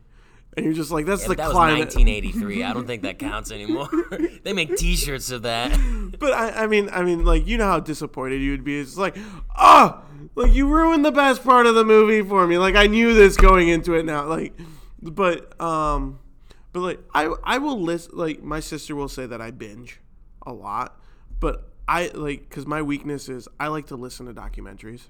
and 0.55 0.65
you're 0.65 0.73
just 0.73 0.91
like, 0.91 1.05
"That's 1.05 1.23
Yeah, 1.23 1.29
the 1.29 1.35
that 1.35 1.47
was 1.47 1.55
1983. 1.55 2.63
I 2.63 2.73
don't 2.73 2.87
think 2.87 3.03
that 3.03 3.19
counts 3.19 3.51
anymore. 3.51 3.89
they 4.43 4.53
make 4.53 4.75
T-shirts 4.77 5.31
of 5.31 5.43
that. 5.43 5.77
But 6.19 6.31
I, 6.33 6.63
I 6.63 6.67
mean, 6.67 6.89
I 6.91 7.01
mean, 7.03 7.25
like 7.25 7.47
you 7.47 7.57
know 7.57 7.65
how 7.65 7.79
disappointed 7.79 8.41
you 8.41 8.51
would 8.51 8.63
be. 8.63 8.79
It's 8.79 8.97
like, 8.97 9.17
ah, 9.57 10.03
like 10.35 10.53
you 10.53 10.67
ruined 10.67 11.03
the 11.03 11.11
best 11.11 11.43
part 11.43 11.65
of 11.65 11.75
the 11.75 11.83
movie 11.83 12.21
for 12.21 12.45
me. 12.45 12.57
Like 12.57 12.75
I 12.75 12.87
knew 12.87 13.13
this 13.13 13.35
going 13.35 13.67
into 13.67 13.95
it 13.95 14.05
now. 14.05 14.25
Like, 14.27 14.53
but 15.01 15.59
um, 15.59 16.19
but 16.71 16.81
like 16.81 16.99
I 17.13 17.33
I 17.43 17.57
will 17.57 17.81
list 17.81 18.13
like 18.13 18.43
my 18.43 18.59
sister 18.59 18.95
will 18.95 19.09
say 19.09 19.25
that 19.25 19.41
I 19.41 19.51
binge 19.51 19.99
a 20.45 20.53
lot, 20.53 20.99
but 21.39 21.69
I 21.87 22.11
like 22.13 22.47
because 22.47 22.65
my 22.65 22.81
weakness 22.81 23.27
is 23.27 23.47
I 23.59 23.67
like 23.67 23.87
to 23.87 23.95
listen 23.95 24.27
to 24.27 24.33
documentaries. 24.33 25.09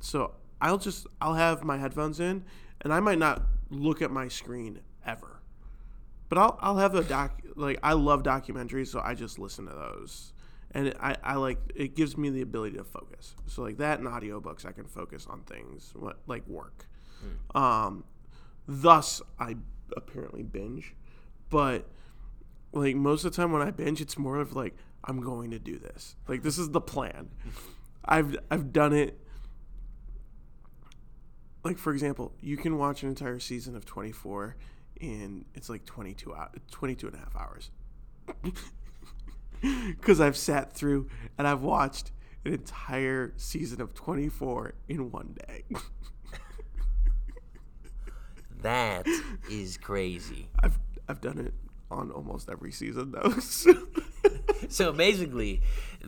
so 0.00 0.34
I'll 0.60 0.78
just 0.78 1.06
I'll 1.20 1.34
have 1.34 1.64
my 1.64 1.78
headphones 1.78 2.20
in, 2.20 2.44
and 2.82 2.92
I 2.92 3.00
might 3.00 3.18
not 3.18 3.42
look 3.70 4.02
at 4.02 4.10
my 4.10 4.28
screen 4.28 4.80
ever, 5.06 5.40
but 6.28 6.38
I'll 6.38 6.58
I'll 6.60 6.76
have 6.78 6.94
a 6.94 7.04
doc 7.04 7.40
like 7.56 7.78
I 7.82 7.92
love 7.94 8.22
documentaries, 8.22 8.88
so 8.88 9.00
I 9.00 9.14
just 9.14 9.38
listen 9.38 9.66
to 9.66 9.72
those, 9.72 10.32
and 10.72 10.94
I 11.00 11.16
I 11.22 11.34
like 11.36 11.58
it 11.74 11.94
gives 11.94 12.16
me 12.16 12.30
the 12.30 12.42
ability 12.42 12.76
to 12.76 12.84
focus. 12.84 13.34
So 13.46 13.62
like 13.62 13.78
that 13.78 13.98
and 13.98 14.08
audiobooks, 14.08 14.64
I 14.66 14.72
can 14.72 14.86
focus 14.86 15.26
on 15.28 15.42
things 15.42 15.92
what 15.94 16.18
like 16.26 16.46
work. 16.46 16.86
Um, 17.54 18.04
thus 18.66 19.20
I 19.38 19.56
apparently 19.96 20.42
binge, 20.42 20.94
but 21.50 21.86
like 22.72 22.96
most 22.96 23.24
of 23.24 23.32
the 23.32 23.36
time 23.36 23.52
when 23.52 23.62
I 23.62 23.70
binge, 23.70 24.00
it's 24.00 24.16
more 24.16 24.38
of 24.38 24.54
like 24.54 24.74
I'm 25.04 25.20
going 25.20 25.50
to 25.50 25.58
do 25.58 25.78
this. 25.78 26.16
Like 26.28 26.42
this 26.42 26.58
is 26.58 26.70
the 26.70 26.80
plan. 26.80 27.30
I've 28.04 28.36
I've 28.50 28.72
done 28.72 28.92
it. 28.92 29.18
Like 31.62 31.78
for 31.78 31.92
example, 31.92 32.32
you 32.40 32.56
can 32.56 32.78
watch 32.78 33.02
an 33.02 33.08
entire 33.08 33.38
season 33.38 33.76
of 33.76 33.84
24 33.84 34.56
in 35.00 35.44
it's 35.54 35.68
like 35.68 35.84
22 35.84 36.34
hours, 36.34 36.50
22 36.70 37.06
and 37.08 37.16
a 37.16 37.18
half 37.18 37.36
hours. 37.36 37.70
Cuz 40.00 40.20
I've 40.20 40.36
sat 40.36 40.72
through 40.72 41.08
and 41.36 41.46
I've 41.46 41.62
watched 41.62 42.12
an 42.44 42.54
entire 42.54 43.34
season 43.36 43.80
of 43.80 43.94
24 43.94 44.74
in 44.88 45.10
one 45.10 45.36
day. 45.46 45.64
That 48.62 49.06
is 49.50 49.78
crazy. 49.78 50.48
I've 50.62 50.78
I've 51.08 51.20
done 51.20 51.38
it 51.38 51.54
on 51.90 52.10
almost 52.10 52.48
every 52.50 52.72
season 52.72 53.12
though. 53.12 53.34
So 54.68 54.92
basically, 54.92 55.62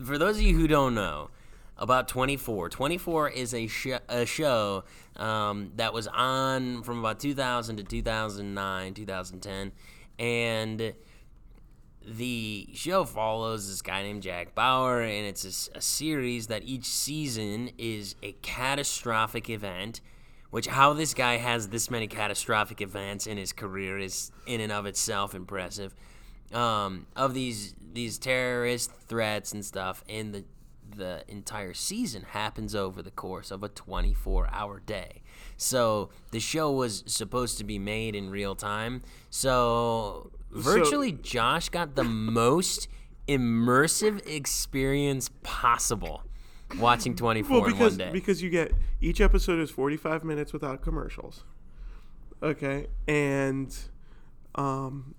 for 0.05 0.17
those 0.17 0.37
of 0.37 0.43
you 0.43 0.55
who 0.55 0.67
don't 0.67 0.95
know 0.95 1.31
about 1.77 2.07
24, 2.07 2.69
24 2.69 3.29
is 3.29 3.53
a, 3.53 3.67
sh- 3.67 3.87
a 4.07 4.25
show 4.25 4.83
um, 5.15 5.71
that 5.75 5.93
was 5.93 6.07
on 6.07 6.83
from 6.83 6.99
about 6.99 7.19
2000 7.19 7.77
to 7.77 7.83
2009, 7.83 8.93
2010. 8.93 9.71
And 10.19 10.93
the 12.05 12.69
show 12.73 13.05
follows 13.05 13.69
this 13.69 13.81
guy 13.81 14.03
named 14.03 14.23
Jack 14.23 14.53
Bauer, 14.53 15.01
and 15.01 15.25
it's 15.25 15.69
a 15.73 15.81
series 15.81 16.47
that 16.47 16.63
each 16.63 16.85
season 16.85 17.71
is 17.77 18.15
a 18.21 18.33
catastrophic 18.41 19.49
event. 19.49 20.01
Which 20.49 20.67
how 20.67 20.93
this 20.93 21.15
guy 21.15 21.37
has 21.37 21.69
this 21.69 21.89
many 21.89 22.05
catastrophic 22.05 22.79
events 22.79 23.25
in 23.25 23.37
his 23.37 23.51
career 23.51 23.97
is 23.97 24.31
in 24.45 24.61
and 24.61 24.71
of 24.71 24.85
itself 24.85 25.33
impressive. 25.33 25.95
Um, 26.53 27.07
of 27.15 27.33
these 27.33 27.73
these 27.93 28.19
terrorist 28.19 28.91
threats 28.91 29.53
and 29.53 29.65
stuff, 29.65 30.03
and 30.07 30.31
the 30.31 30.43
the 30.95 31.23
entire 31.27 31.73
season 31.73 32.23
happens 32.29 32.75
over 32.75 33.01
the 33.01 33.11
course 33.11 33.51
of 33.51 33.63
a 33.63 33.69
24 33.69 34.49
hour 34.51 34.79
day. 34.79 35.21
So 35.57 36.09
the 36.31 36.39
show 36.39 36.71
was 36.71 37.03
supposed 37.07 37.57
to 37.59 37.63
be 37.63 37.79
made 37.79 38.15
in 38.15 38.29
real 38.29 38.55
time. 38.55 39.03
So 39.29 40.31
virtually 40.51 41.11
Josh 41.11 41.69
got 41.69 41.95
the 41.95 42.03
most 42.03 42.87
immersive 43.27 44.27
experience 44.27 45.29
possible 45.43 46.23
watching 46.79 47.15
24 47.15 47.61
well, 47.61 47.69
in 47.69 47.77
one 47.77 47.97
day. 47.97 48.09
because 48.11 48.41
you 48.41 48.49
get 48.49 48.73
each 49.01 49.21
episode 49.21 49.59
is 49.59 49.69
45 49.69 50.23
minutes 50.23 50.53
without 50.53 50.81
commercials. 50.81 51.43
Okay, 52.41 52.87
and 53.07 53.73
um, 54.55 55.15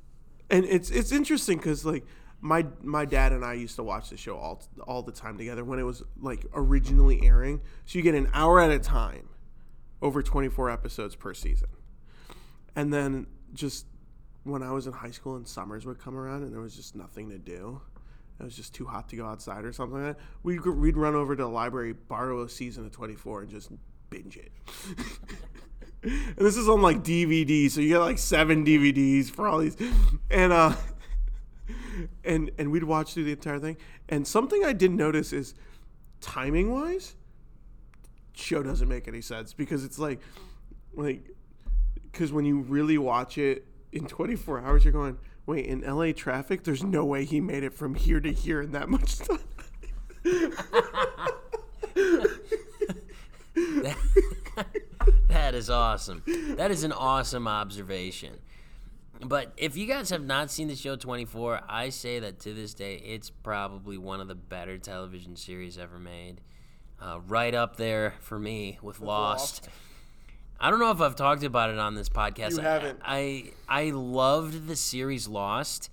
and 0.50 0.64
it's 0.66 0.90
it's 0.90 1.10
interesting 1.10 1.56
because 1.56 1.84
like 1.84 2.04
my 2.44 2.66
my 2.82 3.06
dad 3.06 3.32
and 3.32 3.42
I 3.42 3.54
used 3.54 3.74
to 3.76 3.82
watch 3.82 4.10
the 4.10 4.18
show 4.18 4.36
all 4.36 4.62
all 4.86 5.02
the 5.02 5.12
time 5.12 5.38
together 5.38 5.64
when 5.64 5.78
it 5.78 5.82
was 5.82 6.02
like 6.20 6.44
originally 6.52 7.24
airing. 7.24 7.62
So 7.86 7.98
you 7.98 8.02
get 8.02 8.14
an 8.14 8.28
hour 8.34 8.60
at 8.60 8.70
a 8.70 8.78
time, 8.78 9.30
over 10.02 10.22
24 10.22 10.70
episodes 10.70 11.16
per 11.16 11.32
season, 11.32 11.70
and 12.76 12.92
then 12.92 13.26
just 13.54 13.86
when 14.42 14.62
I 14.62 14.72
was 14.72 14.86
in 14.86 14.92
high 14.92 15.10
school 15.10 15.36
and 15.36 15.48
summers 15.48 15.86
would 15.86 15.98
come 15.98 16.18
around 16.18 16.42
and 16.42 16.52
there 16.52 16.60
was 16.60 16.76
just 16.76 16.94
nothing 16.94 17.30
to 17.30 17.38
do. 17.38 17.80
It 18.38 18.42
was 18.42 18.54
just 18.54 18.74
too 18.74 18.84
hot 18.84 19.08
to 19.08 19.16
go 19.16 19.24
outside 19.24 19.64
or 19.64 19.72
something 19.72 20.04
like 20.04 20.16
that. 20.16 20.24
We'd, 20.42 20.60
we'd 20.66 20.96
run 20.96 21.14
over 21.14 21.36
to 21.36 21.44
the 21.44 21.48
library, 21.48 21.92
borrow 21.92 22.42
a 22.42 22.48
season 22.48 22.84
of 22.84 22.90
24, 22.90 23.42
and 23.42 23.50
just 23.50 23.70
binge 24.10 24.36
it. 24.36 24.50
and 26.02 26.36
this 26.36 26.56
is 26.56 26.68
on 26.68 26.82
like 26.82 27.04
DVD, 27.04 27.70
so 27.70 27.80
you 27.80 27.90
get 27.90 28.00
like 28.00 28.18
seven 28.18 28.66
DVDs 28.66 29.30
for 29.30 29.46
all 29.46 29.60
these. 29.60 29.76
And, 30.30 30.52
uh, 30.52 30.74
and, 32.24 32.50
and 32.58 32.70
we'd 32.70 32.84
watch 32.84 33.14
through 33.14 33.24
the 33.24 33.32
entire 33.32 33.58
thing. 33.58 33.76
And 34.08 34.26
something 34.26 34.64
I 34.64 34.72
didn't 34.72 34.96
notice 34.96 35.32
is 35.32 35.54
timing 36.20 36.72
wise, 36.72 37.16
show 38.34 38.62
doesn't 38.62 38.88
make 38.88 39.08
any 39.08 39.20
sense 39.20 39.52
because 39.52 39.84
it's 39.84 39.98
like, 39.98 40.20
like, 40.94 41.30
because 42.10 42.32
when 42.32 42.44
you 42.44 42.60
really 42.60 42.98
watch 42.98 43.38
it 43.38 43.66
in 43.92 44.06
24 44.06 44.60
hours, 44.60 44.84
you're 44.84 44.92
going, 44.92 45.18
wait, 45.46 45.66
in 45.66 45.80
LA 45.80 46.12
traffic, 46.12 46.64
there's 46.64 46.82
no 46.82 47.04
way 47.04 47.24
he 47.24 47.40
made 47.40 47.64
it 47.64 47.74
from 47.74 47.94
here 47.94 48.20
to 48.20 48.32
here 48.32 48.62
in 48.62 48.72
that 48.72 48.88
much 48.88 49.18
time. 49.18 49.38
That 55.44 55.54
is 55.54 55.68
awesome. 55.68 56.22
That 56.56 56.70
is 56.70 56.84
an 56.84 56.92
awesome 56.92 57.46
observation. 57.46 58.38
But 59.20 59.52
if 59.56 59.76
you 59.76 59.86
guys 59.86 60.10
have 60.10 60.24
not 60.24 60.50
seen 60.50 60.68
the 60.68 60.76
show 60.76 60.96
24, 60.96 61.62
I 61.68 61.88
say 61.88 62.18
that 62.20 62.40
to 62.40 62.52
this 62.52 62.74
day, 62.74 62.96
it's 62.96 63.30
probably 63.30 63.96
one 63.96 64.20
of 64.20 64.28
the 64.28 64.34
better 64.34 64.78
television 64.78 65.36
series 65.36 65.78
ever 65.78 65.98
made. 65.98 66.40
Uh, 67.00 67.20
right 67.26 67.54
up 67.54 67.76
there 67.76 68.14
for 68.20 68.38
me 68.38 68.78
with 68.82 69.00
Lost. 69.00 69.64
Lost. 69.64 69.68
I 70.60 70.70
don't 70.70 70.78
know 70.78 70.90
if 70.90 71.00
I've 71.00 71.16
talked 71.16 71.42
about 71.42 71.70
it 71.70 71.78
on 71.78 71.94
this 71.94 72.08
podcast. 72.08 72.52
You 72.52 72.58
haven't. 72.60 73.00
I 73.02 73.52
I 73.68 73.90
loved 73.90 74.66
the 74.68 74.76
series 74.76 75.26
Lost, 75.26 75.90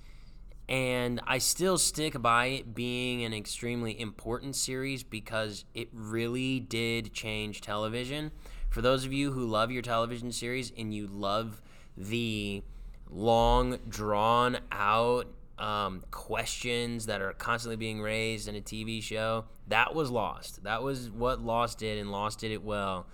and 0.70 1.20
I 1.26 1.40
still 1.40 1.78
stick 1.78 2.22
by 2.22 2.46
it 2.48 2.76
being 2.76 3.24
an 3.26 3.34
extremely 3.34 4.00
important 4.00 4.56
series 4.56 5.04
because 5.04 5.66
it 5.74 5.90
really 5.92 6.60
did 6.60 7.14
change 7.14 7.62
television. 7.62 8.32
For 8.70 8.82
those 8.82 9.04
of 9.04 9.12
you 9.12 9.34
who 9.34 9.46
love 9.46 9.72
your 9.72 9.82
television 9.82 10.32
series 10.32 10.72
and 10.78 10.94
you 10.94 11.08
love 11.08 11.62
the 11.98 12.64
long, 13.12 13.78
drawn 13.88 14.57
out 14.72 15.28
um, 15.59 16.03
questions 16.09 17.05
that 17.05 17.22
are 17.22 17.34
constantly 17.34 17.76
being 17.76 18.01
raised 18.01 18.47
in 18.47 18.55
a 18.55 18.62
TV 18.62 19.01
show, 19.03 19.45
that 19.68 19.93
was 19.93 20.09
Lost. 20.09 20.64
That 20.64 20.82
was 20.82 21.09
what 21.09 21.41
Lost 21.41 21.78
did, 21.80 21.99
and 21.99 22.12
Lost 22.12 22.39
did 22.39 22.51
it 22.51 22.64
well. 22.64 23.05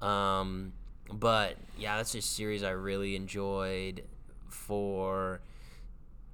Um, 0.00 0.72
but 1.12 1.56
yeah, 1.78 1.96
that's 1.96 2.14
a 2.14 2.22
series 2.22 2.62
I 2.62 2.70
really 2.70 3.16
enjoyed 3.16 4.04
for 4.48 5.40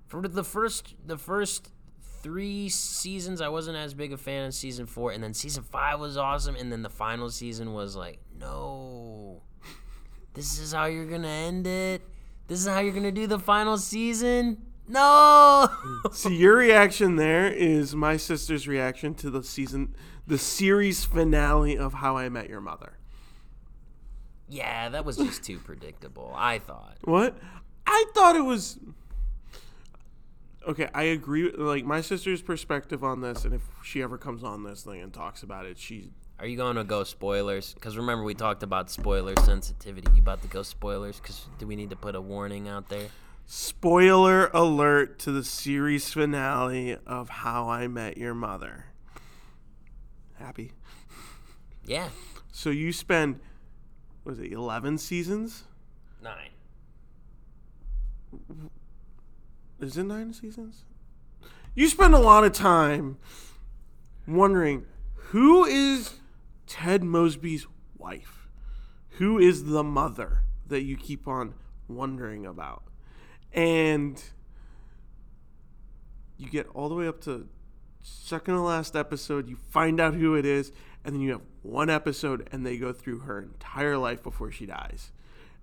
for 0.07 0.27
the 0.27 0.45
first 0.45 0.95
the 1.05 1.19
first 1.19 1.71
three 2.23 2.69
seasons 2.69 3.41
I 3.41 3.49
wasn't 3.49 3.77
as 3.77 3.95
big 3.95 4.13
a 4.13 4.17
fan 4.17 4.47
of 4.47 4.55
season 4.55 4.87
four 4.87 5.13
and 5.13 5.23
then 5.23 5.35
season 5.35 5.63
five 5.63 6.01
was 6.01 6.17
awesome 6.17 6.57
and 6.57 6.73
then 6.73 6.83
the 6.83 6.91
final 6.91 7.31
season 7.31 7.73
was 7.73 7.95
like 7.95 8.19
no 8.39 9.43
this 10.35 10.59
is 10.59 10.73
how 10.73 10.87
you're 10.87 11.07
gonna 11.07 11.29
end 11.29 11.67
it 11.67 12.03
this 12.49 12.61
is 12.61 12.67
how 12.67 12.79
you're 12.81 12.93
gonna 12.95 13.13
do 13.13 13.27
the 13.27 13.39
final 13.39 13.77
season 13.79 14.59
no 14.89 15.69
See, 16.13 16.37
your 16.37 16.57
reaction 16.57 17.17
there 17.17 17.47
is 17.49 17.95
my 17.95 18.17
sister's 18.17 18.69
reaction 18.69 19.15
to 19.17 19.31
the 19.31 19.43
season, 19.43 19.95
the 20.27 20.39
series 20.39 21.05
finale 21.05 21.77
of 21.77 21.95
How 21.95 22.17
I 22.17 22.29
Met 22.29 22.49
Your 22.49 22.61
Mother. 22.61 22.99
yeah 24.49 24.89
that 24.89 25.05
was 25.05 25.17
just 25.17 25.43
too 25.43 25.59
predictable 25.59 26.33
I 26.37 26.59
thought 26.61 26.99
What? 27.03 27.37
I 27.87 28.05
thought 28.15 28.35
it 28.37 28.45
was. 28.45 28.79
Okay, 30.67 30.89
I 30.93 31.05
agree. 31.05 31.53
Like 31.53 31.85
my 31.85 32.01
sister's 32.01 32.43
perspective 32.43 33.05
on 33.05 33.21
this, 33.21 33.45
and 33.45 33.55
if 33.55 33.63
she 33.85 34.03
ever 34.03 34.19
comes 34.19 34.43
on 34.43 34.65
this 34.65 34.83
thing 34.83 35.01
and 35.01 35.13
talks 35.15 35.45
about 35.45 35.67
it, 35.67 35.79
she 35.79 36.11
Are 36.39 36.47
you 36.47 36.57
going 36.57 36.77
to 36.77 36.85
go 36.85 37.03
spoilers? 37.05 37.73
Because 37.75 37.97
remember 37.97 38.25
we 38.25 38.35
talked 38.35 38.63
about 38.63 38.91
spoiler 38.91 39.35
sensitivity. 39.45 40.09
You 40.15 40.21
about 40.21 40.43
to 40.43 40.49
go 40.49 40.63
spoilers? 40.63 41.19
Because 41.19 41.47
do 41.59 41.67
we 41.67 41.77
need 41.77 41.91
to 41.91 41.97
put 41.97 42.15
a 42.15 42.21
warning 42.21 42.69
out 42.69 42.89
there? 42.89 43.09
spoiler 43.49 44.49
alert 44.53 45.21
to 45.21 45.31
the 45.31 45.45
series 45.45 46.13
finale 46.13 46.97
of 47.07 47.29
How 47.29 47.69
I 47.69 47.87
Met 47.87 48.19
Your 48.19 48.35
Mother. 48.35 48.87
Happy. 50.35 50.73
Yeah, 51.85 52.09
So 52.51 52.71
you 52.71 52.93
spend, 52.93 53.39
was 54.25 54.41
it 54.41 54.51
eleven 54.53 54.99
seasons? 54.99 55.63
nine. 56.21 56.51
Is 59.81 59.97
it 59.97 60.03
nine 60.03 60.33
seasons? 60.33 60.83
You 61.77 61.87
spend 61.87 62.15
a 62.15 62.19
lot 62.19 62.43
of 62.43 62.53
time 62.53 63.19
wondering 64.27 64.87
who 65.15 65.65
is 65.65 66.15
Ted 66.67 67.03
Mosby's 67.03 67.67
wife? 67.97 68.49
Who 69.19 69.39
is 69.39 69.65
the 69.65 69.83
mother 69.83 70.43
that 70.67 70.83
you 70.83 70.97
keep 70.97 71.27
on 71.27 71.55
wondering 71.89 72.45
about? 72.45 72.85
And 73.53 74.23
you 76.37 76.51
get 76.51 76.69
all 76.75 76.89
the 76.89 76.95
way 76.95 77.09
up 77.09 77.21
to 77.23 77.49
second 78.03 78.55
to 78.55 78.61
last 78.61 78.95
episode, 78.95 79.49
you 79.49 79.57
find 79.57 80.01
out 80.01 80.15
who 80.15 80.35
it 80.35 80.45
is, 80.45 80.73
and 81.05 81.15
then 81.15 81.23
you 81.23 81.33
have 81.33 81.43
one 81.63 81.91
episode, 81.91 82.49
and 82.53 82.65
they 82.65 82.77
go 82.77 82.93
through 82.93 83.21
her 83.21 83.41
entire 83.41 83.99
life 83.99 84.23
before 84.23 84.51
she 84.51 84.67
dies. 84.67 85.13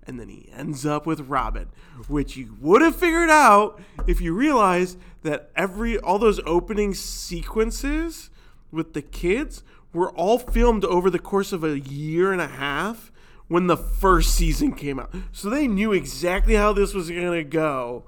And 0.06 0.20
then 0.20 0.28
he 0.28 0.50
ends 0.52 0.86
up 0.86 1.06
with 1.06 1.22
Robin, 1.22 1.70
which 2.10 2.36
you 2.36 2.58
would 2.60 2.82
have 2.82 2.96
figured 2.96 3.30
out 3.30 3.82
if 4.06 4.20
you 4.20 4.34
realized 4.34 4.98
that 5.22 5.50
every 5.56 5.98
all 5.98 6.20
those 6.20 6.42
opening 6.46 6.94
sequences 6.94 8.30
with 8.70 8.94
the 8.94 9.02
kids 9.02 9.64
were 9.94 10.12
all 10.12 10.40
filmed 10.40 10.84
over 10.84 11.10
the 11.10 11.20
course 11.20 11.54
of 11.54 11.64
a 11.64 11.80
year 11.80 12.32
and 12.32 12.42
a 12.42 12.48
half 12.48 13.12
when 13.48 13.68
the 13.68 13.78
first 13.78 14.34
season 14.36 14.74
came 14.74 15.00
out. 15.00 15.14
So 15.32 15.50
they 15.50 15.68
knew 15.68 15.94
exactly 15.94 16.56
how 16.56 16.74
this 16.74 16.94
was 16.94 17.10
going 17.10 17.32
to 17.32 17.44
go 17.44 18.06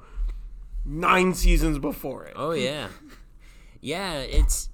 nine 0.86 1.34
seasons 1.34 1.80
before 1.80 2.26
it. 2.26 2.34
Oh 2.36 2.52
yeah, 2.52 2.88
yeah. 3.82 4.20
It's 4.20 4.70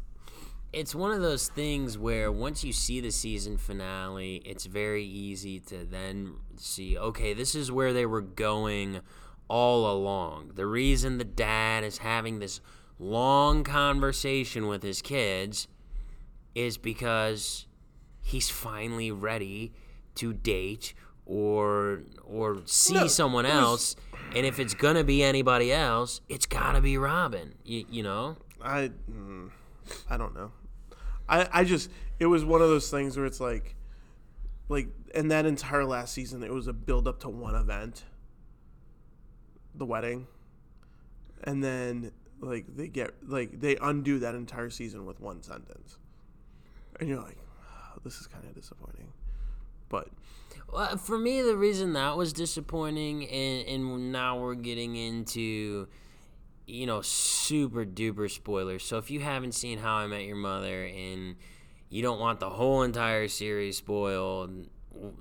it's 0.74 0.95
one 0.95 1.12
of 1.12 1.22
those 1.22 1.49
things 1.49 1.97
where 1.97 2.32
once 2.32 2.64
you 2.64 2.72
see 2.72 3.01
the 3.01 3.12
season 3.12 3.57
finale, 3.57 4.41
it's 4.45 4.66
very 4.66 5.03
easy 5.03 5.59
to 5.59 5.84
then 5.84 6.36
see. 6.55 6.97
Okay, 6.97 7.34
this 7.34 7.55
is 7.55 7.72
where 7.72 7.91
they 7.91 8.05
were 8.05 8.22
going 8.22 9.01
all 9.47 9.91
along. 9.91 10.53
The 10.55 10.66
reason 10.66 11.18
the 11.18 11.26
dad 11.26 11.84
is 11.84 11.97
having 11.97 12.39
this 12.39 12.62
long 12.97 13.64
conversation 13.64 14.68
with 14.68 14.84
his 14.84 15.01
kids 15.01 15.68
is 16.56 16.78
because 16.78 17.68
he's 18.22 18.49
finally 18.49 19.12
ready 19.12 19.74
to 20.16 20.34
date 20.34 20.93
or 21.26 22.02
or 22.24 22.62
see 22.66 22.95
No, 22.95 23.08
someone 23.08 23.45
else 23.45 23.95
and 24.36 24.45
if 24.45 24.60
it's 24.60 24.74
gonna 24.74 25.04
be 25.04 25.24
anybody 25.24 25.72
else 25.72 26.22
it's 26.28 26.45
gotta 26.45 26.82
be 26.82 26.97
robin 26.97 27.54
you, 27.64 27.86
you 27.89 28.04
know 28.04 28.38
I 28.64 28.91
mm, 29.12 29.49
I 30.10 30.18
don't 30.18 30.36
know. 30.36 30.52
I 31.28 31.47
I 31.52 31.64
just 31.64 31.89
it 32.20 32.28
was 32.28 32.45
one 32.45 32.62
of 32.62 32.70
those 32.70 32.89
things 32.89 33.18
where 33.18 33.26
it's 33.26 33.39
like 33.39 33.76
like 34.70 34.88
in 35.16 35.30
that 35.30 35.45
entire 35.45 35.86
last 35.86 36.14
season 36.14 36.43
it 36.43 36.52
was 36.52 36.68
a 36.68 36.74
build 36.74 37.08
up 37.08 37.20
to 37.22 37.30
one 37.30 37.56
event. 37.56 38.04
The 39.76 39.86
wedding. 39.86 40.28
And 41.43 41.64
then 41.64 42.12
like 42.39 42.66
they 42.76 42.88
get 42.88 43.12
like 43.28 43.60
they 43.60 43.78
undo 43.78 44.20
that 44.20 44.36
entire 44.36 44.70
season 44.70 45.06
with 45.06 45.20
one 45.20 45.41
sentence. 45.41 45.97
And 47.02 47.10
you're 47.10 47.20
like, 47.20 47.38
"Oh, 47.60 47.99
this 48.04 48.22
is 48.22 48.28
kind 48.28 48.45
of 48.45 48.54
disappointing. 48.54 49.12
But 49.89 50.08
Well, 50.72 50.95
for 50.97 51.18
me, 51.18 51.41
the 51.41 51.58
reason 51.58 51.93
that 51.93 52.16
was 52.16 52.32
disappointing, 52.32 53.28
and, 53.28 53.68
and 53.68 54.12
now 54.14 54.39
we're 54.39 54.56
getting 54.56 54.95
into, 54.95 55.88
you 56.66 56.86
know, 56.86 57.02
super 57.02 57.84
duper 57.84 58.32
spoilers. 58.32 58.86
So 58.86 58.97
if 58.97 59.12
you 59.12 59.20
haven't 59.20 59.54
seen 59.54 59.80
How 59.80 59.95
I 59.95 60.08
Met 60.08 60.24
Your 60.24 60.38
Mother 60.38 60.86
and 60.86 61.36
you 61.89 62.02
don't 62.02 62.20
want 62.20 62.39
the 62.39 62.49
whole 62.52 62.84
entire 62.84 63.28
series 63.28 63.78
spoiled, 63.78 64.68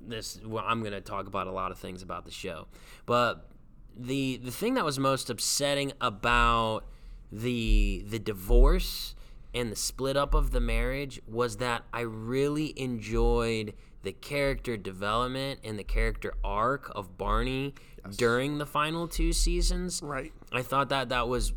this 0.07 0.39
well, 0.45 0.63
I'm 0.65 0.81
going 0.81 0.93
to 0.93 1.01
talk 1.01 1.27
about 1.27 1.47
a 1.47 1.51
lot 1.51 1.71
of 1.71 1.79
things 1.79 2.01
about 2.01 2.23
the 2.25 2.31
show. 2.31 2.67
But 3.05 3.49
the 3.97 4.37
the 4.37 4.51
thing 4.51 4.75
that 4.75 4.85
was 4.85 4.99
most 4.99 5.29
upsetting 5.29 5.91
about 5.99 6.85
the 7.31 8.05
the 8.07 8.19
divorce 8.19 9.15
and 9.53 9.71
the 9.71 9.75
split 9.75 10.15
up 10.15 10.33
of 10.33 10.51
the 10.51 10.61
marriage 10.61 11.21
was 11.27 11.57
that 11.57 11.83
I 11.93 12.01
really 12.01 12.79
enjoyed 12.79 13.73
the 14.03 14.13
character 14.13 14.77
development 14.77 15.59
and 15.63 15.77
the 15.77 15.83
character 15.83 16.33
arc 16.43 16.91
of 16.95 17.17
Barney 17.17 17.75
during 18.15 18.57
the 18.57 18.65
final 18.65 19.07
two 19.07 19.33
seasons. 19.33 20.01
right. 20.03 20.31
I 20.51 20.61
thought 20.61 20.89
that 20.89 21.09
that 21.09 21.27
was 21.27 21.53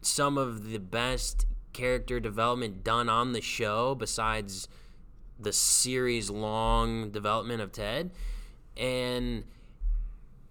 some 0.00 0.38
of 0.38 0.70
the 0.70 0.78
best 0.78 1.46
character 1.72 2.20
development 2.20 2.84
done 2.84 3.08
on 3.08 3.32
the 3.32 3.40
show 3.40 3.94
besides 3.94 4.68
the 5.38 5.52
series 5.52 6.30
long 6.30 7.10
development 7.10 7.60
of 7.60 7.72
Ted. 7.72 8.10
And 8.76 9.44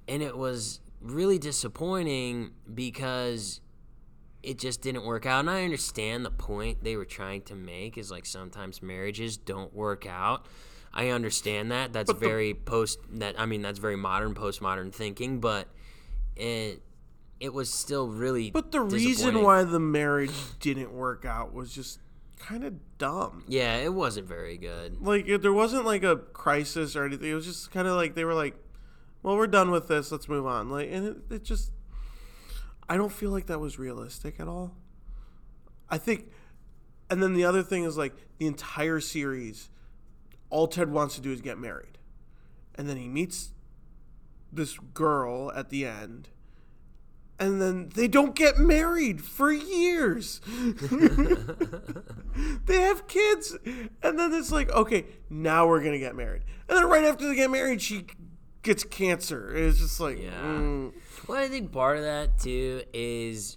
and 0.07 0.21
it 0.21 0.37
was 0.37 0.81
really 1.01 1.39
disappointing 1.39 2.51
because 2.71 3.61
it 4.43 4.57
just 4.59 4.81
didn't 4.81 5.05
work 5.05 5.25
out. 5.25 5.41
And 5.41 5.49
I 5.49 5.63
understand 5.63 6.25
the 6.25 6.31
point 6.31 6.83
they 6.83 6.95
were 6.95 7.05
trying 7.05 7.43
to 7.43 7.55
make 7.55 7.97
is 7.97 8.11
like 8.11 8.25
sometimes 8.25 8.81
marriages 8.81 9.37
don't 9.37 9.73
work 9.73 10.05
out. 10.05 10.45
I 10.93 11.09
understand 11.09 11.71
that. 11.71 11.93
That's 11.93 12.11
very 12.11 12.53
post 12.53 12.99
that 13.13 13.39
I 13.39 13.45
mean 13.45 13.61
that's 13.61 13.79
very 13.79 13.95
modern 13.95 14.33
postmodern 14.35 14.93
thinking, 14.93 15.39
but 15.39 15.67
it 16.35 16.81
it 17.39 17.53
was 17.53 17.73
still 17.73 18.07
really 18.07 18.51
But 18.51 18.71
the 18.71 18.81
reason 18.81 19.41
why 19.41 19.63
the 19.63 19.79
marriage 19.79 20.33
didn't 20.59 20.91
work 20.91 21.25
out 21.25 21.53
was 21.53 21.73
just 21.73 21.99
kind 22.37 22.63
of 22.63 22.73
dumb. 22.97 23.45
Yeah, 23.47 23.77
it 23.77 23.93
wasn't 23.93 24.27
very 24.27 24.57
good. 24.57 25.01
like 25.01 25.27
there 25.41 25.53
wasn't 25.53 25.85
like 25.85 26.03
a 26.03 26.17
crisis 26.17 26.95
or 26.95 27.05
anything. 27.05 27.29
It 27.29 27.35
was 27.35 27.45
just 27.45 27.71
kind 27.71 27.87
of 27.87 27.95
like 27.95 28.15
they 28.15 28.25
were 28.25 28.33
like, 28.33 28.55
"Well, 29.23 29.37
we're 29.37 29.47
done 29.47 29.71
with 29.71 29.87
this. 29.87 30.11
Let's 30.11 30.27
move 30.27 30.45
on." 30.45 30.69
Like, 30.69 30.89
and 30.91 31.07
it, 31.07 31.17
it 31.35 31.43
just, 31.43 31.71
I 32.91 32.97
don't 32.97 33.11
feel 33.11 33.31
like 33.31 33.45
that 33.45 33.61
was 33.61 33.79
realistic 33.79 34.37
at 34.41 34.49
all. 34.49 34.75
I 35.89 35.97
think, 35.97 36.25
and 37.09 37.23
then 37.23 37.35
the 37.35 37.45
other 37.45 37.63
thing 37.63 37.85
is 37.85 37.97
like 37.97 38.13
the 38.37 38.47
entire 38.47 38.99
series, 38.99 39.69
all 40.49 40.67
Ted 40.67 40.91
wants 40.91 41.15
to 41.15 41.21
do 41.21 41.31
is 41.31 41.39
get 41.39 41.57
married, 41.57 41.97
and 42.75 42.89
then 42.89 42.97
he 42.97 43.07
meets 43.07 43.53
this 44.51 44.77
girl 44.93 45.53
at 45.55 45.69
the 45.69 45.85
end. 45.85 46.27
And 47.39 47.61
then 47.61 47.91
they 47.95 48.09
don't 48.09 48.35
get 48.35 48.57
married 48.57 49.21
for 49.23 49.53
years. 49.53 50.41
they 52.65 52.81
have 52.81 53.07
kids 53.07 53.57
and 54.03 54.19
then 54.19 54.33
it's 54.33 54.51
like 54.51 54.69
okay 54.71 55.05
now 55.29 55.65
we're 55.67 55.81
gonna 55.83 55.97
get 55.97 56.15
married 56.15 56.43
and 56.69 56.77
then 56.77 56.87
right 56.87 57.03
after 57.03 57.27
they 57.27 57.35
get 57.35 57.49
married 57.49 57.81
she 57.81 58.05
gets 58.61 58.83
cancer 58.83 59.55
it's 59.55 59.79
just 59.79 59.99
like 59.99 60.21
Yeah. 60.21 60.29
mm, 60.43 60.93
Well, 61.32 61.41
I 61.41 61.47
think 61.47 61.71
part 61.71 61.95
of 61.95 62.03
that 62.03 62.39
too 62.39 62.84
is, 62.91 63.55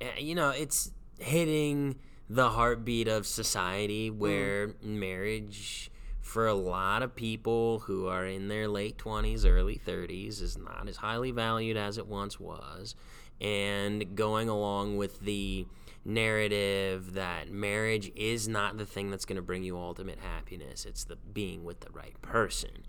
uh, 0.00 0.06
you 0.18 0.34
know, 0.34 0.48
it's 0.48 0.90
hitting 1.18 1.96
the 2.30 2.48
heartbeat 2.48 3.06
of 3.06 3.26
society 3.26 4.08
where 4.08 4.76
marriage 4.82 5.90
for 6.22 6.46
a 6.46 6.54
lot 6.54 7.02
of 7.02 7.14
people 7.14 7.80
who 7.80 8.06
are 8.06 8.24
in 8.24 8.48
their 8.48 8.66
late 8.66 8.96
20s, 8.96 9.44
early 9.44 9.78
30s 9.86 10.40
is 10.40 10.56
not 10.56 10.88
as 10.88 10.96
highly 10.96 11.32
valued 11.32 11.76
as 11.76 11.98
it 11.98 12.06
once 12.06 12.40
was. 12.40 12.94
And 13.42 14.16
going 14.16 14.48
along 14.48 14.96
with 14.96 15.20
the 15.20 15.66
narrative 16.06 17.12
that 17.12 17.50
marriage 17.50 18.10
is 18.16 18.48
not 18.48 18.78
the 18.78 18.86
thing 18.86 19.10
that's 19.10 19.26
going 19.26 19.36
to 19.36 19.42
bring 19.42 19.64
you 19.64 19.76
ultimate 19.76 20.18
happiness, 20.20 20.86
it's 20.86 21.04
the 21.04 21.16
being 21.16 21.62
with 21.62 21.80
the 21.80 21.90
right 21.90 22.18
person 22.22 22.86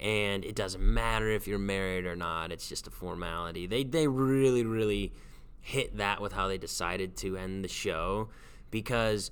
and 0.00 0.44
it 0.44 0.54
doesn't 0.54 0.82
matter 0.82 1.28
if 1.30 1.46
you're 1.46 1.58
married 1.58 2.06
or 2.06 2.16
not 2.16 2.50
it's 2.50 2.68
just 2.68 2.86
a 2.86 2.90
formality. 2.90 3.66
They 3.66 3.84
they 3.84 4.08
really 4.08 4.64
really 4.64 5.12
hit 5.60 5.98
that 5.98 6.20
with 6.20 6.32
how 6.32 6.48
they 6.48 6.58
decided 6.58 7.16
to 7.18 7.36
end 7.36 7.62
the 7.64 7.68
show 7.68 8.28
because 8.70 9.30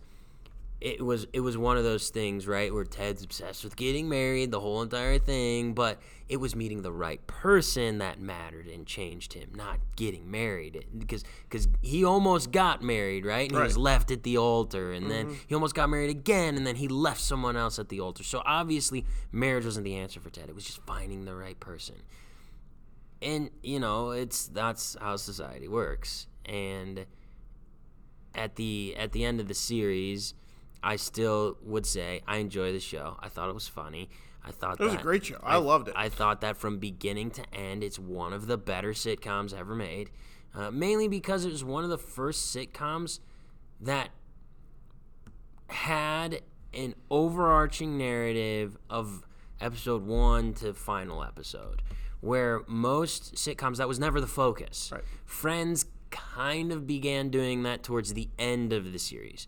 it 0.80 1.04
was 1.04 1.26
it 1.32 1.40
was 1.40 1.58
one 1.58 1.76
of 1.76 1.84
those 1.84 2.08
things 2.10 2.46
right 2.46 2.72
where 2.72 2.84
Ted's 2.84 3.24
obsessed 3.24 3.64
with 3.64 3.76
getting 3.76 4.08
married 4.08 4.50
the 4.50 4.60
whole 4.60 4.82
entire 4.82 5.18
thing 5.18 5.74
but 5.74 5.98
it 6.28 6.36
was 6.36 6.54
meeting 6.54 6.82
the 6.82 6.92
right 6.92 7.26
person 7.26 7.98
that 7.98 8.20
mattered 8.20 8.66
and 8.66 8.86
changed 8.86 9.32
him 9.32 9.50
not 9.54 9.78
getting 9.96 10.30
married. 10.30 10.84
Because 10.96 11.24
because 11.48 11.68
he 11.80 12.04
almost 12.04 12.52
got 12.52 12.82
married 12.82 13.24
right 13.24 13.48
and 13.48 13.56
he 13.56 13.62
was 13.62 13.78
left 13.78 14.10
at 14.10 14.22
the 14.22 14.36
altar 14.36 14.92
and 14.92 15.10
then 15.10 15.26
mm-hmm. 15.26 15.34
he 15.46 15.54
almost 15.54 15.74
got 15.74 15.88
married 15.88 16.10
again 16.10 16.56
and 16.56 16.66
then 16.66 16.76
he 16.76 16.86
left 16.86 17.20
someone 17.20 17.56
else 17.56 17.78
at 17.78 17.88
the 17.88 18.00
altar. 18.00 18.22
So 18.22 18.42
obviously 18.44 19.06
marriage 19.32 19.64
wasn't 19.64 19.84
the 19.84 19.96
answer 19.96 20.20
for 20.20 20.30
ted. 20.30 20.48
It 20.48 20.54
was 20.54 20.64
just 20.64 20.84
finding 20.86 21.24
the 21.24 21.34
right 21.34 21.58
person. 21.58 21.96
And 23.22 23.50
you 23.62 23.80
know 23.80 24.10
it's 24.10 24.46
that's 24.48 24.96
how 25.00 25.16
society 25.16 25.66
works. 25.66 26.26
And 26.44 27.06
at 28.34 28.56
the 28.56 28.94
at 28.98 29.12
the 29.12 29.24
end 29.24 29.40
of 29.40 29.48
the 29.48 29.54
series 29.54 30.34
i 30.82 30.96
still 30.96 31.56
would 31.62 31.86
say 31.86 32.20
i 32.26 32.36
enjoy 32.38 32.72
the 32.72 32.80
show 32.80 33.16
i 33.20 33.28
thought 33.28 33.48
it 33.48 33.54
was 33.54 33.68
funny 33.68 34.08
i 34.44 34.50
thought 34.50 34.80
it 34.80 34.84
was 34.84 34.94
a 34.94 34.98
great 34.98 35.24
show 35.24 35.38
i, 35.42 35.56
loved 35.56 35.88
it 35.88 35.94
I 35.96 36.08
thought 36.08 36.40
that 36.42 36.56
from 36.56 36.78
beginning 36.78 37.30
to 37.32 37.42
end, 37.52 37.82
it's 37.82 37.98
one 37.98 38.32
of 38.32 38.46
the 38.46 38.56
better 38.56 38.92
sitcoms 38.92 39.52
ever 39.52 39.74
made. 39.74 40.10
Uh, 40.54 40.70
mainly 40.70 41.08
because 41.08 41.44
it 41.44 41.52
was 41.52 41.64
one 41.64 41.84
of 41.84 41.90
the 41.90 41.98
first 41.98 42.54
sitcoms 42.54 43.20
that 43.80 44.10
had 45.68 46.40
an 46.72 46.94
overarching 47.10 47.98
narrative 47.98 48.76
of 48.88 49.24
episode 49.60 50.06
one 50.06 50.54
to 50.54 50.72
final 50.72 51.22
episode, 51.22 51.82
where 52.20 52.62
most 52.66 53.34
sitcoms 53.34 53.76
that 53.76 53.88
was 53.88 53.98
never 53.98 54.20
the 54.20 54.26
focus. 54.26 54.90
Right. 54.92 55.02
Friends 55.24 55.84
kind 56.10 56.72
of 56.72 56.86
began 56.86 57.28
doing 57.28 57.62
that 57.64 57.82
towards 57.82 58.14
the 58.14 58.28
end 58.38 58.72
of 58.72 58.92
the 58.92 58.98
series, 58.98 59.46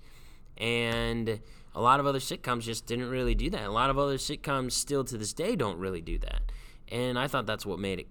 and 0.61 1.41
a 1.75 1.81
lot 1.81 1.99
of 1.99 2.07
other 2.07 2.21
sitcoms 2.21 2.63
just 2.63 2.87
didn't 2.87 3.11
really 3.11 3.35
do 3.35 3.51
that. 3.51 3.65
A 3.65 3.73
lot 3.73 3.91
of 3.91 3.99
other 3.99 4.17
sitcoms 4.17 4.73
still 4.73 5.03
to 5.05 5.19
this 5.19 5.33
day 5.33 5.57
don't 5.57 5.79
really 5.79 6.01
do 6.01 6.19
that, 6.19 6.43
and 6.89 7.19
I 7.19 7.27
thought 7.27 7.47
that's 7.47 7.67
what 7.67 7.81
made 7.81 7.99
it 8.01 8.07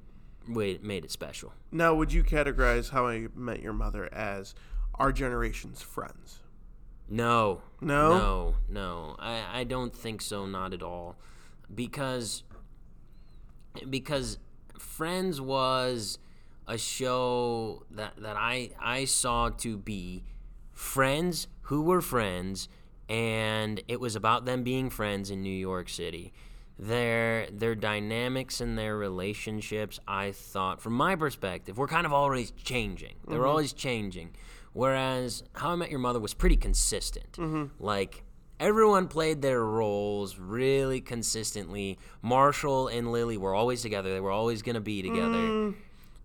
made 0.47 1.05
it 1.05 1.11
special. 1.11 1.53
now 1.71 1.93
would 1.93 2.11
you 2.11 2.23
categorize 2.23 2.89
how 2.89 3.05
i 3.07 3.27
met 3.35 3.61
your 3.61 3.73
mother 3.73 4.11
as 4.11 4.55
our 4.95 5.11
generation's 5.11 5.79
friends 5.81 6.39
No. 7.07 7.61
No? 7.81 8.17
No, 8.17 8.55
no. 8.67 9.15
I, 9.19 9.61
I 9.61 9.63
don't 9.63 9.95
think 9.95 10.21
so, 10.21 10.45
not 10.47 10.73
at 10.73 10.81
all. 10.81 11.15
Because 11.73 12.43
because 13.89 14.39
Friends 14.79 15.41
was 15.41 16.19
a 16.67 16.77
show 16.77 17.83
that, 17.91 18.13
that 18.17 18.37
I 18.37 18.71
I 18.79 19.05
saw 19.05 19.49
to 19.49 19.77
be 19.77 20.23
friends 20.71 21.47
who 21.69 21.83
were 21.83 22.01
friends 22.01 22.67
and 23.07 23.81
it 23.87 23.99
was 23.99 24.15
about 24.15 24.45
them 24.45 24.63
being 24.63 24.89
friends 24.89 25.29
in 25.29 25.43
New 25.43 25.49
York 25.49 25.87
City. 25.87 26.33
Their 26.79 27.47
their 27.51 27.75
dynamics 27.75 28.59
and 28.59 28.75
their 28.77 28.97
relationships, 28.97 29.99
I 30.07 30.31
thought, 30.31 30.81
from 30.81 30.93
my 30.93 31.15
perspective, 31.15 31.77
were 31.77 31.87
kind 31.87 32.07
of 32.07 32.13
always 32.13 32.51
changing. 32.51 33.17
They 33.27 33.35
were 33.35 33.41
mm-hmm. 33.41 33.49
always 33.49 33.73
changing. 33.73 34.35
Whereas 34.73 35.43
How 35.53 35.71
I 35.71 35.75
Met 35.75 35.91
Your 35.91 35.99
Mother 35.99 36.19
was 36.19 36.33
pretty 36.33 36.57
consistent. 36.57 37.33
Mm-hmm. 37.33 37.83
Like 37.83 38.23
everyone 38.59 39.07
played 39.07 39.43
their 39.43 39.63
roles 39.63 40.39
really 40.39 41.01
consistently. 41.01 41.99
Marshall 42.23 42.87
and 42.87 43.11
Lily 43.11 43.37
were 43.37 43.53
always 43.53 43.83
together. 43.83 44.11
They 44.11 44.21
were 44.21 44.31
always 44.31 44.63
going 44.63 44.75
to 44.75 44.81
be 44.81 45.03
together. 45.03 45.37
Mm. 45.37 45.75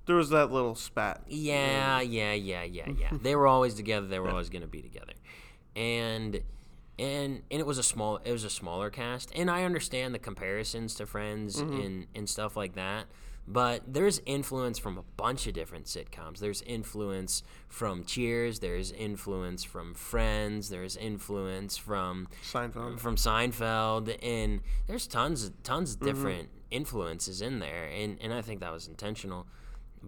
There 0.07 0.17
was 0.17 0.31
that 0.31 0.53
little 0.53 0.75
spat. 0.75 1.23
Yeah, 1.29 2.01
yeah, 2.01 2.33
yeah, 2.33 2.63
yeah, 2.65 2.89
yeah. 2.99 3.11
they 3.23 3.35
were 3.37 3.47
always 3.47 3.75
together. 3.75 4.07
They 4.07 4.19
were 4.19 4.29
always 4.29 4.51
going 4.51 4.63
to 4.63 4.69
be 4.69 4.83
together, 4.83 5.15
and 5.75 6.41
and 6.99 7.43
and 7.51 7.61
it 7.61 7.67
was 7.67 7.79
a 7.79 7.83
small, 7.83 8.17
it 8.25 8.33
was 8.33 8.45
a 8.45 8.51
smaller 8.51 8.91
cast, 8.91 9.33
and 9.35 9.51
I 9.51 9.65
understand 9.65 10.15
the 10.15 10.19
comparisons 10.19 10.95
to 10.97 11.07
Friends 11.07 11.57
mm-hmm. 11.57 11.81
and 11.81 12.07
and 12.15 12.29
stuff 12.29 12.57
like 12.57 12.75
that. 12.75 13.07
But 13.47 13.83
there's 13.87 14.23
influence 14.25 14.79
from 14.79 14.97
a 14.97 15.03
bunch 15.19 15.47
of 15.47 15.53
different 15.53 15.85
sitcoms. 15.85 16.39
There's 16.39 16.63
influence 16.63 17.43
from 17.69 18.05
Cheers. 18.05 18.61
There's 18.61 18.91
influence 18.91 19.65
from 19.65 19.93
Friends. 19.93 20.71
There's 20.71 20.97
influence 20.97 21.77
from 21.77 22.29
Seinfeld. 22.43 23.01
from 23.01 23.17
Seinfeld, 23.17 24.17
and 24.23 24.61
there's 24.87 25.07
tons 25.07 25.51
tons 25.63 25.95
of 25.95 26.01
mm-hmm. 26.01 26.07
different 26.07 26.49
influences 26.71 27.43
in 27.43 27.59
there, 27.59 27.85
and 27.85 28.19
and 28.21 28.33
I 28.33 28.41
think 28.41 28.61
that 28.61 28.73
was 28.73 28.89
intentional. 28.89 29.47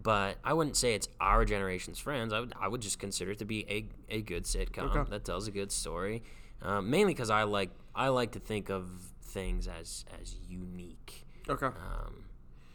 But 0.02 0.36
I 0.44 0.52
wouldn't 0.52 0.76
say 0.76 0.94
it's 0.94 1.08
our 1.20 1.44
generation's 1.44 1.98
Friends. 1.98 2.32
I 2.32 2.40
would 2.40 2.52
I 2.60 2.68
would 2.68 2.82
just 2.82 2.98
consider 2.98 3.30
it 3.32 3.38
to 3.38 3.44
be 3.44 3.64
a, 3.68 3.86
a 4.14 4.20
good 4.22 4.44
sitcom 4.44 4.94
Okay. 4.94 5.10
that 5.10 5.24
tells 5.24 5.48
a 5.48 5.50
good 5.50 5.72
story, 5.72 6.22
um, 6.62 6.90
mainly 6.90 7.14
because 7.14 7.30
I 7.30 7.44
like 7.44 7.70
I 7.94 8.08
like 8.08 8.32
to 8.32 8.38
think 8.40 8.68
of 8.70 8.88
things 9.22 9.66
as 9.68 10.04
as 10.20 10.36
unique, 10.48 11.24
Okay. 11.48 11.66
um, 11.66 12.24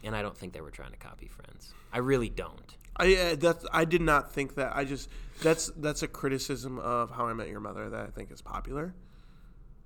and 0.02 0.16
I 0.16 0.22
don't 0.22 0.36
think 0.36 0.52
they 0.52 0.60
were 0.60 0.70
trying 0.72 0.90
to 0.90 0.96
copy 0.98 1.28
Friends. 1.28 1.72
I 1.92 1.98
really 1.98 2.28
don't. 2.28 2.76
I 2.96 3.14
uh, 3.14 3.36
that's 3.36 3.64
I 3.72 3.84
did 3.84 4.02
not 4.02 4.32
think 4.32 4.56
that. 4.56 4.74
I 4.74 4.84
just 4.84 5.08
that's 5.42 5.68
that's 5.76 6.02
a 6.02 6.08
criticism 6.08 6.78
of 6.80 7.10
How 7.12 7.26
I 7.26 7.32
Met 7.34 7.48
Your 7.48 7.60
Mother 7.60 7.88
that 7.90 8.00
I 8.00 8.10
think 8.10 8.32
is 8.32 8.42
popular, 8.42 8.94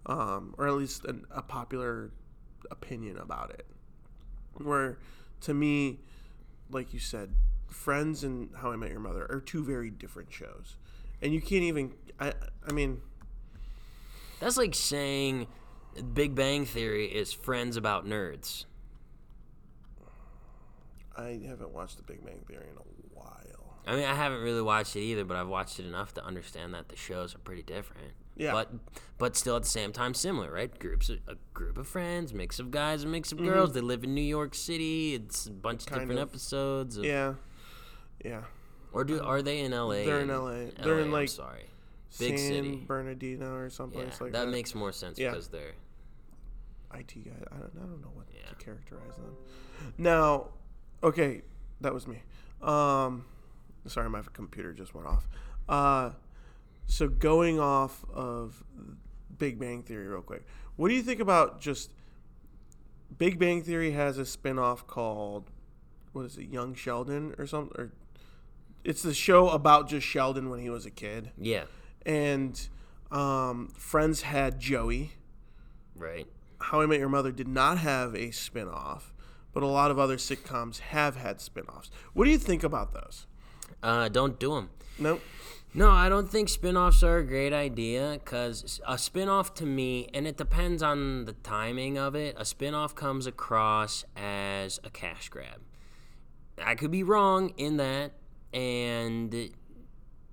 um, 0.06 0.54
or 0.58 0.66
at 0.68 0.74
least 0.74 1.04
an, 1.04 1.26
a 1.30 1.42
popular 1.42 2.10
opinion 2.70 3.18
about 3.18 3.50
it. 3.50 3.66
Where, 4.54 4.98
to 5.42 5.52
me, 5.54 6.00
like 6.70 6.92
you 6.92 6.98
said, 7.00 7.30
Friends 7.68 8.24
and 8.24 8.50
How 8.56 8.72
I 8.72 8.76
Met 8.76 8.90
Your 8.90 9.00
Mother 9.00 9.26
are 9.30 9.40
two 9.40 9.64
very 9.64 9.90
different 9.90 10.32
shows, 10.32 10.76
and 11.22 11.32
you 11.32 11.40
can't 11.40 11.62
even. 11.64 11.94
I 12.18 12.32
I 12.66 12.72
mean, 12.72 13.00
That's 14.40 14.56
like 14.56 14.74
saying 14.74 15.46
Big 16.14 16.34
Bang 16.34 16.66
Theory 16.66 17.06
is 17.06 17.32
Friends 17.32 17.76
about 17.76 18.06
nerds. 18.06 18.64
I 21.16 21.40
haven't 21.46 21.70
watched 21.70 21.96
The 21.96 22.02
Big 22.02 22.24
Bang 22.24 22.44
Theory 22.46 22.66
in 22.70 22.76
a 22.76 23.18
while. 23.18 23.78
I 23.86 23.96
mean, 23.96 24.04
I 24.04 24.14
haven't 24.14 24.42
really 24.42 24.60
watched 24.60 24.96
it 24.96 25.00
either, 25.00 25.24
but 25.24 25.36
I've 25.36 25.48
watched 25.48 25.78
it 25.80 25.86
enough 25.86 26.12
to 26.14 26.24
understand 26.24 26.74
that 26.74 26.88
the 26.88 26.96
shows 26.96 27.34
are 27.34 27.38
pretty 27.38 27.62
different. 27.62 28.12
Yeah. 28.36 28.52
But 28.52 28.70
but 29.18 29.36
still 29.36 29.56
at 29.56 29.62
the 29.62 29.68
same 29.68 29.92
time 29.92 30.12
similar, 30.14 30.52
right? 30.52 30.76
Groups 30.78 31.08
a 31.10 31.18
group 31.54 31.78
of 31.78 31.88
friends, 31.88 32.34
mix 32.34 32.58
of 32.58 32.70
guys, 32.70 33.02
a 33.04 33.06
mix 33.06 33.32
of 33.32 33.38
Mm-hmm. 33.38 33.48
girls. 33.48 33.72
They 33.72 33.80
live 33.80 34.04
in 34.04 34.14
New 34.14 34.20
York 34.20 34.54
City. 34.54 35.14
It's 35.14 35.46
a 35.46 35.50
bunch 35.50 35.82
of 35.84 35.88
Kind 35.88 36.02
different 36.02 36.20
of. 36.20 36.28
episodes. 36.28 36.96
Of, 36.98 37.04
Yeah, 37.06 37.34
yeah. 38.24 38.42
Or 38.92 39.04
do 39.04 39.22
are 39.22 39.42
they 39.42 39.60
in 39.60 39.72
L.A.? 39.72 40.04
They're 40.06 40.20
in 40.20 40.28
LA. 40.28 40.70
They're 40.82 40.98
in, 41.00 41.06
I'm 41.06 41.12
like, 41.12 41.28
sorry, 41.28 41.64
big 42.18 42.38
San 42.38 42.48
city. 42.48 42.84
Bernardino 42.86 43.52
or 43.54 43.68
someplace 43.70 44.06
Yeah, 44.18 44.24
like 44.24 44.32
that 44.32 44.44
that. 44.46 44.50
makes 44.50 44.74
more 44.74 44.92
sense 44.92 45.18
Yeah. 45.18 45.30
because 45.30 45.48
they're 45.48 45.72
IT 46.94 47.14
guy. 47.24 47.32
I 47.52 47.56
don't, 47.58 47.72
I 47.76 47.80
don't 47.86 48.00
know 48.00 48.10
what 48.14 48.26
Yeah. 48.34 48.48
to 48.48 48.54
characterize 48.64 49.16
them. 49.16 49.36
Now, 49.98 50.48
okay, 51.02 51.42
that 51.80 51.92
was 51.92 52.06
me. 52.06 52.22
Um, 52.62 53.24
sorry, 53.86 54.08
my 54.08 54.22
computer 54.32 54.72
just 54.72 54.94
went 54.94 55.06
off. 55.06 55.28
Uh, 55.68 56.10
so 56.86 57.08
going 57.08 57.58
off 57.60 58.04
of 58.12 58.62
Big 59.38 59.58
Bang 59.58 59.82
Theory, 59.82 60.06
real 60.08 60.22
quick, 60.22 60.44
what 60.76 60.88
do 60.88 60.94
you 60.94 61.02
think 61.02 61.20
about 61.20 61.60
just 61.60 61.90
Big 63.18 63.38
Bang 63.38 63.62
Theory 63.62 63.92
has 63.92 64.18
a 64.18 64.26
spin-off 64.26 64.86
called 64.86 65.50
what 66.12 66.24
is 66.26 66.38
it, 66.38 66.48
Young 66.48 66.74
Sheldon 66.74 67.34
or 67.38 67.46
something? 67.46 67.78
Or 67.78 67.92
it's 68.84 69.02
the 69.02 69.12
show 69.14 69.50
about 69.50 69.88
just 69.88 70.06
Sheldon 70.06 70.48
when 70.48 70.60
he 70.60 70.70
was 70.70 70.86
a 70.86 70.90
kid, 70.90 71.30
yeah, 71.36 71.64
and 72.04 72.68
um, 73.10 73.68
Friends 73.76 74.22
had 74.22 74.58
Joey. 74.60 75.12
right. 75.96 76.26
How 76.58 76.80
I 76.80 76.86
Met 76.86 76.98
Your 76.98 77.10
Mother 77.10 77.32
did 77.32 77.48
not 77.48 77.78
have 77.78 78.14
a 78.14 78.30
spin-off, 78.30 79.12
but 79.52 79.62
a 79.62 79.66
lot 79.66 79.90
of 79.90 79.98
other 79.98 80.16
sitcoms 80.16 80.78
have 80.78 81.16
had 81.16 81.40
spin-offs. 81.40 81.90
What 82.14 82.24
do 82.24 82.30
you 82.30 82.38
think 82.38 82.64
about 82.64 82.94
those? 82.94 83.26
Uh, 83.82 84.08
don't 84.08 84.38
do 84.38 84.54
them. 84.54 84.70
Nope. 84.98 85.20
No, 85.74 85.90
I 85.90 86.08
don't 86.08 86.30
think 86.30 86.48
spin-offs 86.48 87.02
are 87.02 87.18
a 87.18 87.26
great 87.26 87.52
idea 87.52 88.18
because 88.24 88.80
a 88.86 88.96
spin-off 88.96 89.52
to 89.54 89.66
me, 89.66 90.08
and 90.14 90.26
it 90.26 90.38
depends 90.38 90.82
on 90.82 91.26
the 91.26 91.34
timing 91.34 91.98
of 91.98 92.14
it, 92.14 92.34
a 92.38 92.46
spin-off 92.46 92.94
comes 92.94 93.26
across 93.26 94.04
as 94.16 94.80
a 94.84 94.90
cash 94.90 95.28
grab. 95.28 95.60
I 96.64 96.76
could 96.76 96.90
be 96.90 97.02
wrong 97.02 97.52
in 97.58 97.76
that, 97.76 98.12
and 98.54 99.34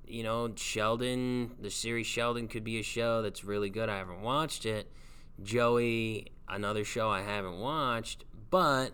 you 0.07 0.23
know, 0.23 0.53
Sheldon, 0.55 1.55
the 1.59 1.69
series 1.69 2.07
Sheldon 2.07 2.47
could 2.47 2.63
be 2.63 2.79
a 2.79 2.83
show 2.83 3.21
that's 3.21 3.43
really 3.43 3.69
good. 3.69 3.89
I 3.89 3.97
haven't 3.97 4.21
watched 4.21 4.65
it. 4.65 4.89
Joey, 5.41 6.27
another 6.47 6.85
show 6.85 7.09
I 7.09 7.21
haven't 7.21 7.59
watched, 7.59 8.23
but 8.49 8.91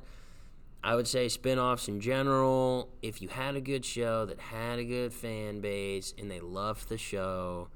I 0.84 0.95
would 0.95 1.07
say 1.07 1.27
spin-offs 1.27 1.89
in 1.89 1.99
general, 1.99 2.89
if 3.01 3.21
you 3.21 3.27
had 3.27 3.55
a 3.55 3.61
good 3.61 3.84
show 3.84 4.25
that 4.25 4.39
had 4.39 4.80
a 4.80 4.86
good 4.86 5.13
fan 5.13 5.59
base 5.59 6.13
and 6.17 6.32
they 6.32 6.39
loved 6.39 6.88
the 6.88 6.97
show, 6.97 7.67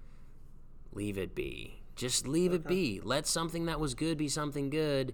leave 0.93 1.17
it 1.17 1.35
be. 1.35 1.83
Just 1.95 2.27
leave 2.27 2.53
it 2.53 2.65
be. 2.65 3.01
Let 3.03 3.27
something 3.27 3.65
that 3.65 3.79
was 3.79 3.93
good 3.93 4.17
be 4.17 4.29
something 4.29 4.69
good. 4.69 5.13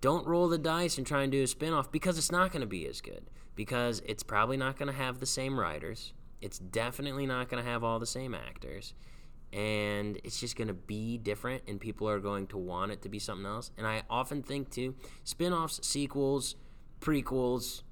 Don't 0.00 0.26
roll 0.26 0.48
the 0.48 0.58
dice 0.58 0.96
and 0.96 1.06
try 1.06 1.22
and 1.22 1.30
do 1.30 1.42
a 1.42 1.46
spin-off 1.46 1.92
because 1.92 2.16
it's 2.16 2.32
not 2.32 2.50
going 2.50 2.62
to 2.62 2.66
be 2.66 2.86
as 2.86 3.00
good. 3.00 3.30
Because 3.54 4.00
it's 4.06 4.22
probably 4.22 4.56
not 4.56 4.78
going 4.78 4.90
to 4.90 4.96
have 4.96 5.20
the 5.20 5.26
same 5.26 5.58
writers. 5.58 6.14
It's 6.40 6.58
definitely 6.58 7.26
not 7.26 7.48
going 7.48 7.62
to 7.62 7.68
have 7.68 7.84
all 7.84 7.98
the 7.98 8.06
same 8.06 8.34
actors. 8.34 8.94
And 9.52 10.18
it's 10.24 10.40
just 10.40 10.56
going 10.56 10.68
to 10.68 10.74
be 10.74 11.18
different 11.18 11.64
and 11.66 11.80
people 11.80 12.08
are 12.08 12.20
going 12.20 12.46
to 12.48 12.58
want 12.58 12.92
it 12.92 13.02
to 13.02 13.08
be 13.08 13.18
something 13.18 13.46
else. 13.46 13.70
And 13.76 13.86
I 13.86 14.02
often 14.08 14.42
think 14.42 14.70
too, 14.70 14.94
spin-offs, 15.24 15.86
sequels, 15.86 16.56
prequels, 17.00 17.82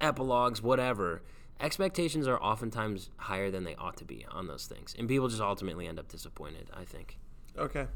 epilogues, 0.00 0.62
whatever. 0.62 1.22
Expectations 1.60 2.26
are 2.26 2.40
oftentimes 2.42 3.08
higher 3.16 3.50
than 3.50 3.64
they 3.64 3.74
ought 3.76 3.96
to 3.96 4.04
be 4.04 4.26
on 4.30 4.46
those 4.46 4.66
things, 4.66 4.94
and 4.98 5.08
people 5.08 5.28
just 5.28 5.40
ultimately 5.40 5.86
end 5.86 5.98
up 5.98 6.08
disappointed. 6.08 6.70
I 6.74 6.84
think. 6.84 7.18
Okay. 7.58 7.86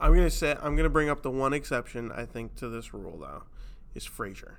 I'm 0.00 0.14
gonna 0.14 0.30
say 0.30 0.56
I'm 0.62 0.76
gonna 0.76 0.88
bring 0.88 1.08
up 1.10 1.22
the 1.22 1.30
one 1.30 1.52
exception 1.52 2.12
I 2.12 2.24
think 2.24 2.54
to 2.56 2.68
this 2.68 2.94
rule 2.94 3.18
though, 3.18 3.42
is 3.94 4.06
Frasier. 4.06 4.54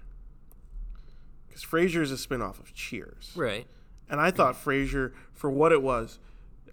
Because 1.48 1.64
Frasier 1.64 2.02
is 2.02 2.12
a 2.12 2.18
spin-off 2.18 2.60
of 2.60 2.74
Cheers, 2.74 3.32
Right. 3.36 3.66
and 4.10 4.20
I 4.20 4.32
thought 4.32 4.56
Frasier, 4.56 5.14
for 5.32 5.50
what 5.50 5.72
it 5.72 5.82
was, 5.82 6.20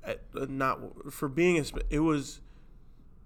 uh, 0.05 0.15
not 0.35 1.13
for 1.13 1.29
being 1.29 1.57
a, 1.59 1.65
it 1.91 2.01
was 2.01 2.41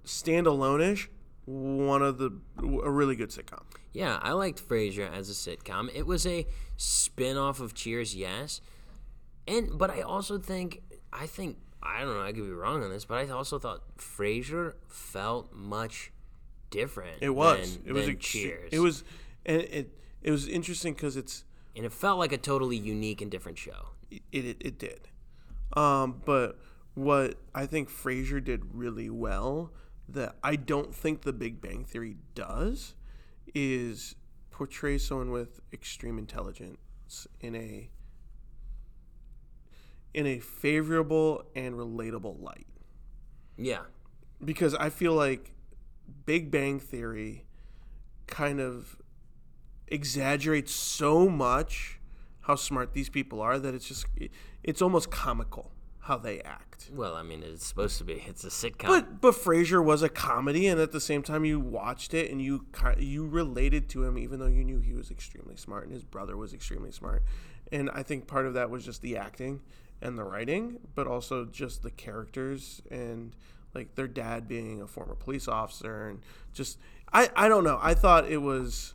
standalone-ish, 0.04 1.08
one 1.46 2.02
of 2.02 2.18
the 2.18 2.32
a 2.58 2.90
really 2.90 3.16
good 3.16 3.30
sitcom. 3.30 3.62
Yeah, 3.92 4.18
I 4.22 4.32
liked 4.32 4.66
Frasier 4.66 5.12
as 5.12 5.28
a 5.28 5.32
sitcom. 5.32 5.90
It 5.94 6.06
was 6.06 6.26
a 6.26 6.46
spin-off 6.76 7.60
of 7.60 7.74
Cheers, 7.74 8.14
yes. 8.14 8.60
And 9.48 9.76
but 9.78 9.90
I 9.90 10.02
also 10.02 10.38
think 10.38 10.82
I 11.12 11.26
think 11.26 11.58
I 11.82 12.00
don't 12.02 12.14
know, 12.14 12.22
I 12.22 12.32
could 12.32 12.44
be 12.44 12.52
wrong 12.52 12.84
on 12.84 12.90
this, 12.90 13.04
but 13.04 13.18
I 13.18 13.28
also 13.30 13.58
thought 13.58 13.82
Frasier 13.96 14.74
felt 14.88 15.52
much 15.52 16.12
different. 16.70 17.18
It 17.20 17.30
was. 17.30 17.78
than- 17.78 17.88
it 17.88 17.92
was 17.92 18.08
a 18.08 18.14
Cheers. 18.14 18.68
It 18.72 18.78
was, 18.80 19.02
and 19.44 19.62
it 19.62 19.98
it 20.22 20.30
was 20.30 20.46
interesting 20.46 20.94
because 20.94 21.16
it's 21.16 21.44
and 21.74 21.84
it 21.84 21.92
felt 21.92 22.18
like 22.18 22.32
a 22.32 22.38
totally 22.38 22.76
unique 22.76 23.20
and 23.20 23.30
different 23.30 23.58
show. 23.58 23.90
it, 24.10 24.22
it 24.32 24.56
it 24.60 24.78
did. 24.78 25.08
Um, 25.72 26.20
but 26.24 26.58
what 26.94 27.36
I 27.54 27.66
think 27.66 27.88
Frasier 27.88 28.42
did 28.44 28.74
really 28.74 29.08
well 29.08 29.72
that 30.08 30.36
I 30.42 30.56
don't 30.56 30.94
think 30.94 31.22
The 31.22 31.32
Big 31.32 31.60
Bang 31.60 31.84
Theory 31.84 32.16
does 32.34 32.94
is 33.54 34.14
portray 34.50 34.98
someone 34.98 35.30
with 35.30 35.60
extreme 35.72 36.18
intelligence 36.18 37.26
in 37.40 37.54
a 37.54 37.90
in 40.12 40.26
a 40.26 40.38
favorable 40.40 41.44
and 41.54 41.74
relatable 41.74 42.40
light. 42.42 42.66
Yeah. 43.56 43.82
because 44.44 44.74
I 44.74 44.88
feel 44.90 45.12
like 45.14 45.52
Big 46.24 46.50
Bang 46.50 46.80
Theory 46.80 47.44
kind 48.26 48.60
of 48.60 48.96
exaggerates 49.88 50.72
so 50.72 51.28
much 51.28 52.00
how 52.42 52.54
smart 52.56 52.94
these 52.94 53.08
people 53.10 53.40
are 53.40 53.58
that 53.58 53.74
it's 53.74 53.86
just 53.86 54.06
it's 54.62 54.80
almost 54.80 55.10
comical 55.10 55.72
how 56.00 56.16
they 56.16 56.40
act. 56.40 56.90
Well, 56.92 57.14
I 57.14 57.22
mean, 57.22 57.42
it's 57.42 57.66
supposed 57.66 57.98
to 57.98 58.04
be. 58.04 58.24
It's 58.26 58.44
a 58.44 58.48
sitcom. 58.48 58.88
But 58.88 59.20
but 59.20 59.34
Frasier 59.34 59.84
was 59.84 60.02
a 60.02 60.08
comedy, 60.08 60.66
and 60.66 60.80
at 60.80 60.92
the 60.92 61.00
same 61.00 61.22
time, 61.22 61.44
you 61.44 61.60
watched 61.60 62.14
it 62.14 62.30
and 62.30 62.40
you 62.40 62.66
you 62.98 63.26
related 63.26 63.88
to 63.90 64.04
him, 64.04 64.18
even 64.18 64.40
though 64.40 64.46
you 64.46 64.64
knew 64.64 64.80
he 64.80 64.94
was 64.94 65.10
extremely 65.10 65.56
smart 65.56 65.84
and 65.84 65.92
his 65.92 66.04
brother 66.04 66.36
was 66.36 66.54
extremely 66.54 66.90
smart. 66.90 67.22
And 67.70 67.90
I 67.90 68.02
think 68.02 68.26
part 68.26 68.46
of 68.46 68.54
that 68.54 68.70
was 68.70 68.84
just 68.84 69.02
the 69.02 69.16
acting 69.16 69.60
and 70.02 70.18
the 70.18 70.24
writing, 70.24 70.78
but 70.94 71.06
also 71.06 71.44
just 71.44 71.82
the 71.82 71.90
characters 71.90 72.82
and 72.90 73.36
like 73.74 73.94
their 73.94 74.08
dad 74.08 74.48
being 74.48 74.82
a 74.82 74.86
former 74.86 75.14
police 75.14 75.46
officer 75.46 76.08
and 76.08 76.20
just 76.52 76.78
I 77.12 77.30
I 77.36 77.48
don't 77.48 77.64
know. 77.64 77.78
I 77.80 77.94
thought 77.94 78.28
it 78.28 78.38
was 78.38 78.94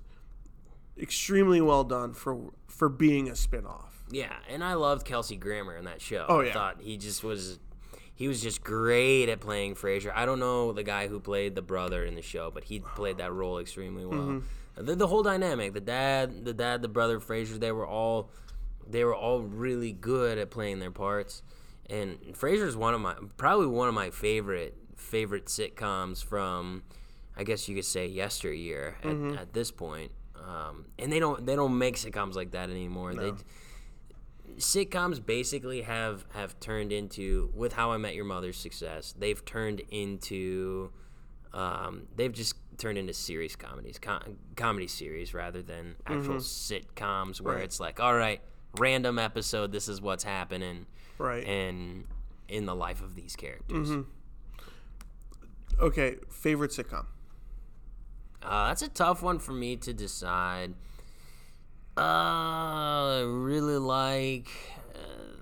extremely 0.97 1.61
well 1.61 1.83
done 1.83 2.13
for 2.13 2.51
for 2.67 2.89
being 2.89 3.29
a 3.29 3.33
spinoff. 3.33 3.94
Yeah, 4.11 4.33
and 4.49 4.63
I 4.63 4.73
loved 4.75 5.05
Kelsey 5.05 5.35
Grammer 5.37 5.75
in 5.75 5.85
that 5.85 6.01
show. 6.01 6.25
Oh, 6.27 6.41
I 6.41 6.45
yeah. 6.47 6.53
thought 6.53 6.81
he 6.81 6.97
just 6.97 7.23
was. 7.23 7.59
He 8.17 8.29
was 8.29 8.41
just 8.41 8.63
great 8.63 9.27
at 9.27 9.41
playing 9.41 9.75
Frasier. 9.75 10.13
I 10.15 10.25
don't 10.25 10.39
know 10.39 10.71
the 10.71 10.83
guy 10.83 11.07
who 11.07 11.19
played 11.19 11.53
the 11.53 11.61
brother 11.61 12.05
in 12.05 12.15
the 12.15 12.21
show, 12.21 12.49
but 12.49 12.63
he 12.63 12.79
played 12.79 13.17
that 13.17 13.33
role 13.33 13.59
extremely 13.59 14.05
well. 14.05 14.19
Mm-hmm. 14.19 14.85
The, 14.85 14.95
the 14.95 15.07
whole 15.07 15.21
dynamic, 15.21 15.73
the 15.73 15.81
dad, 15.81 16.45
the 16.45 16.53
dad, 16.53 16.81
the 16.81 16.87
brother, 16.87 17.19
Frasier, 17.19 17.59
they 17.59 17.73
were 17.73 17.85
all, 17.85 18.29
they 18.87 19.03
were 19.03 19.13
all 19.15 19.41
really 19.41 19.91
good 19.91 20.37
at 20.37 20.49
playing 20.49 20.79
their 20.79 20.91
parts. 20.91 21.41
And 21.89 22.17
Frasier's 22.33 22.77
one 22.77 22.93
of 22.93 23.01
my, 23.01 23.15
probably 23.35 23.67
one 23.67 23.89
of 23.89 23.93
my 23.93 24.11
favorite 24.11 24.77
favorite 24.95 25.47
sitcoms 25.47 26.23
from, 26.23 26.83
I 27.35 27.43
guess 27.43 27.67
you 27.67 27.75
could 27.75 27.83
say 27.85 28.07
yesteryear 28.07 28.95
at, 29.03 29.09
Mm-hmm. 29.09 29.37
at 29.37 29.51
this 29.51 29.71
point. 29.71 30.11
Um, 30.35 30.85
and 30.97 31.11
they 31.11 31.19
don't 31.19 31.45
they 31.45 31.55
don't 31.57 31.77
make 31.77 31.95
sitcoms 31.97 32.35
like 32.35 32.51
that 32.51 32.69
anymore. 32.69 33.13
They 33.13 33.33
sitcoms 34.57 35.23
basically 35.25 35.81
have 35.83 36.25
have 36.33 36.59
turned 36.59 36.91
into 36.91 37.51
with 37.53 37.73
How 37.73 37.91
I 37.91 37.97
Met 37.97 38.15
Your 38.15 38.25
Mother's 38.25 38.57
success. 38.57 39.13
They've 39.17 39.43
turned 39.45 39.81
into 39.89 40.91
um, 41.53 42.07
they've 42.15 42.33
just 42.33 42.55
turned 42.77 42.97
into 42.97 43.13
series 43.13 43.55
comedies, 43.55 43.97
com- 43.99 44.37
comedy 44.57 44.87
series 44.87 45.33
rather 45.33 45.61
than 45.61 45.95
actual 46.05 46.35
sitcoms 46.35 47.39
where 47.39 47.55
Right. 47.55 47.63
it's 47.63 47.79
like, 47.79 48.01
all 48.01 48.13
right, 48.15 48.41
random 48.77 49.17
episode, 49.17 49.71
this 49.71 49.87
is 49.87 50.01
what's 50.01 50.25
happening, 50.25 50.85
Right. 51.17 51.45
and 51.45 52.05
in 52.49 52.65
the 52.65 52.75
life 52.75 53.01
of 53.01 53.15
these 53.15 53.35
characters. 53.37 53.89
Okay, 55.79 56.17
favorite 56.29 56.71
sitcom. 56.71 57.05
Uh, 58.43 58.67
that's 58.67 58.81
a 58.81 58.89
tough 58.89 59.21
one 59.23 59.39
for 59.39 59.51
me 59.53 59.75
to 59.77 59.93
decide. 59.93 60.73
Uh, 61.97 62.01
I 62.01 63.23
really 63.25 63.77
like 63.77 64.49
uh, 64.93 64.97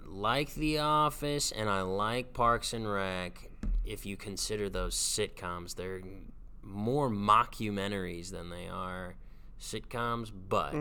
like 0.08 0.54
The 0.54 0.80
Office, 0.80 1.52
and 1.52 1.70
I 1.70 1.82
like 1.82 2.34
Parks 2.34 2.74
and 2.74 2.92
Rec. 2.92 3.50
If 3.84 4.06
you 4.06 4.16
consider 4.18 4.70
those 4.70 4.96
sitcoms, 4.96 5.76
they're 5.76 6.02
more 6.62 7.10
mockumentaries 7.10 8.30
than 8.32 8.50
they 8.50 8.68
are 8.68 9.16
sitcoms, 9.60 10.32
but 10.50 10.74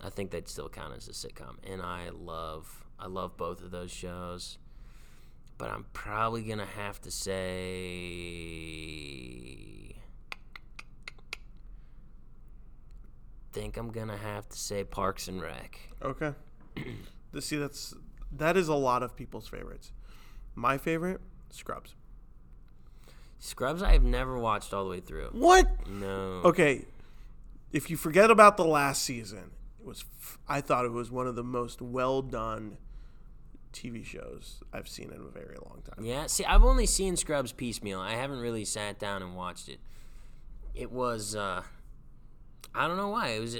I 0.00 0.10
think 0.10 0.30
they'd 0.32 0.48
still 0.48 0.68
count 0.68 0.94
as 0.96 1.08
a 1.08 1.12
sitcom. 1.12 1.56
And 1.64 1.80
I 1.80 2.08
love 2.10 2.84
I 2.98 3.06
love 3.06 3.36
both 3.36 3.62
of 3.62 3.70
those 3.70 3.92
shows. 3.92 4.58
But 5.58 5.70
I'm 5.70 5.86
probably 5.92 6.42
gonna 6.42 6.66
have 6.66 7.00
to 7.02 7.10
say 7.10 7.36
think 13.58 13.76
I'm 13.76 13.90
gonna 13.90 14.16
have 14.16 14.48
to 14.50 14.56
say 14.56 14.84
Parks 14.84 15.26
and 15.26 15.42
Rec. 15.42 15.80
Okay. 16.00 16.32
see, 17.40 17.56
that's 17.56 17.92
that 18.30 18.56
is 18.56 18.68
a 18.68 18.74
lot 18.74 19.02
of 19.02 19.16
people's 19.16 19.48
favorites. 19.48 19.90
My 20.54 20.78
favorite, 20.78 21.20
Scrubs. 21.50 21.96
Scrubs 23.40 23.82
I 23.82 23.92
have 23.92 24.04
never 24.04 24.38
watched 24.38 24.72
all 24.72 24.84
the 24.84 24.90
way 24.90 25.00
through. 25.00 25.30
What? 25.32 25.88
No. 25.88 26.40
Okay, 26.44 26.84
if 27.72 27.90
you 27.90 27.96
forget 27.96 28.30
about 28.30 28.56
the 28.56 28.64
last 28.64 29.02
season, 29.02 29.50
it 29.80 29.86
was 29.86 30.04
f- 30.20 30.38
I 30.48 30.60
thought 30.60 30.84
it 30.84 30.92
was 30.92 31.10
one 31.10 31.26
of 31.26 31.34
the 31.34 31.44
most 31.44 31.82
well 31.82 32.22
done 32.22 32.78
TV 33.72 34.04
shows 34.04 34.62
I've 34.72 34.88
seen 34.88 35.10
in 35.10 35.20
a 35.20 35.30
very 35.30 35.56
long 35.64 35.82
time. 35.84 36.04
Yeah, 36.04 36.26
see, 36.28 36.44
I've 36.44 36.64
only 36.64 36.86
seen 36.86 37.16
Scrubs 37.16 37.50
piecemeal. 37.50 37.98
I 37.98 38.12
haven't 38.12 38.38
really 38.38 38.64
sat 38.64 39.00
down 39.00 39.20
and 39.20 39.34
watched 39.34 39.68
it. 39.68 39.80
It 40.74 40.92
was, 40.92 41.34
uh, 41.34 41.62
I 42.74 42.86
don't 42.86 42.96
know 42.96 43.08
why. 43.08 43.28
It 43.30 43.40
was 43.40 43.56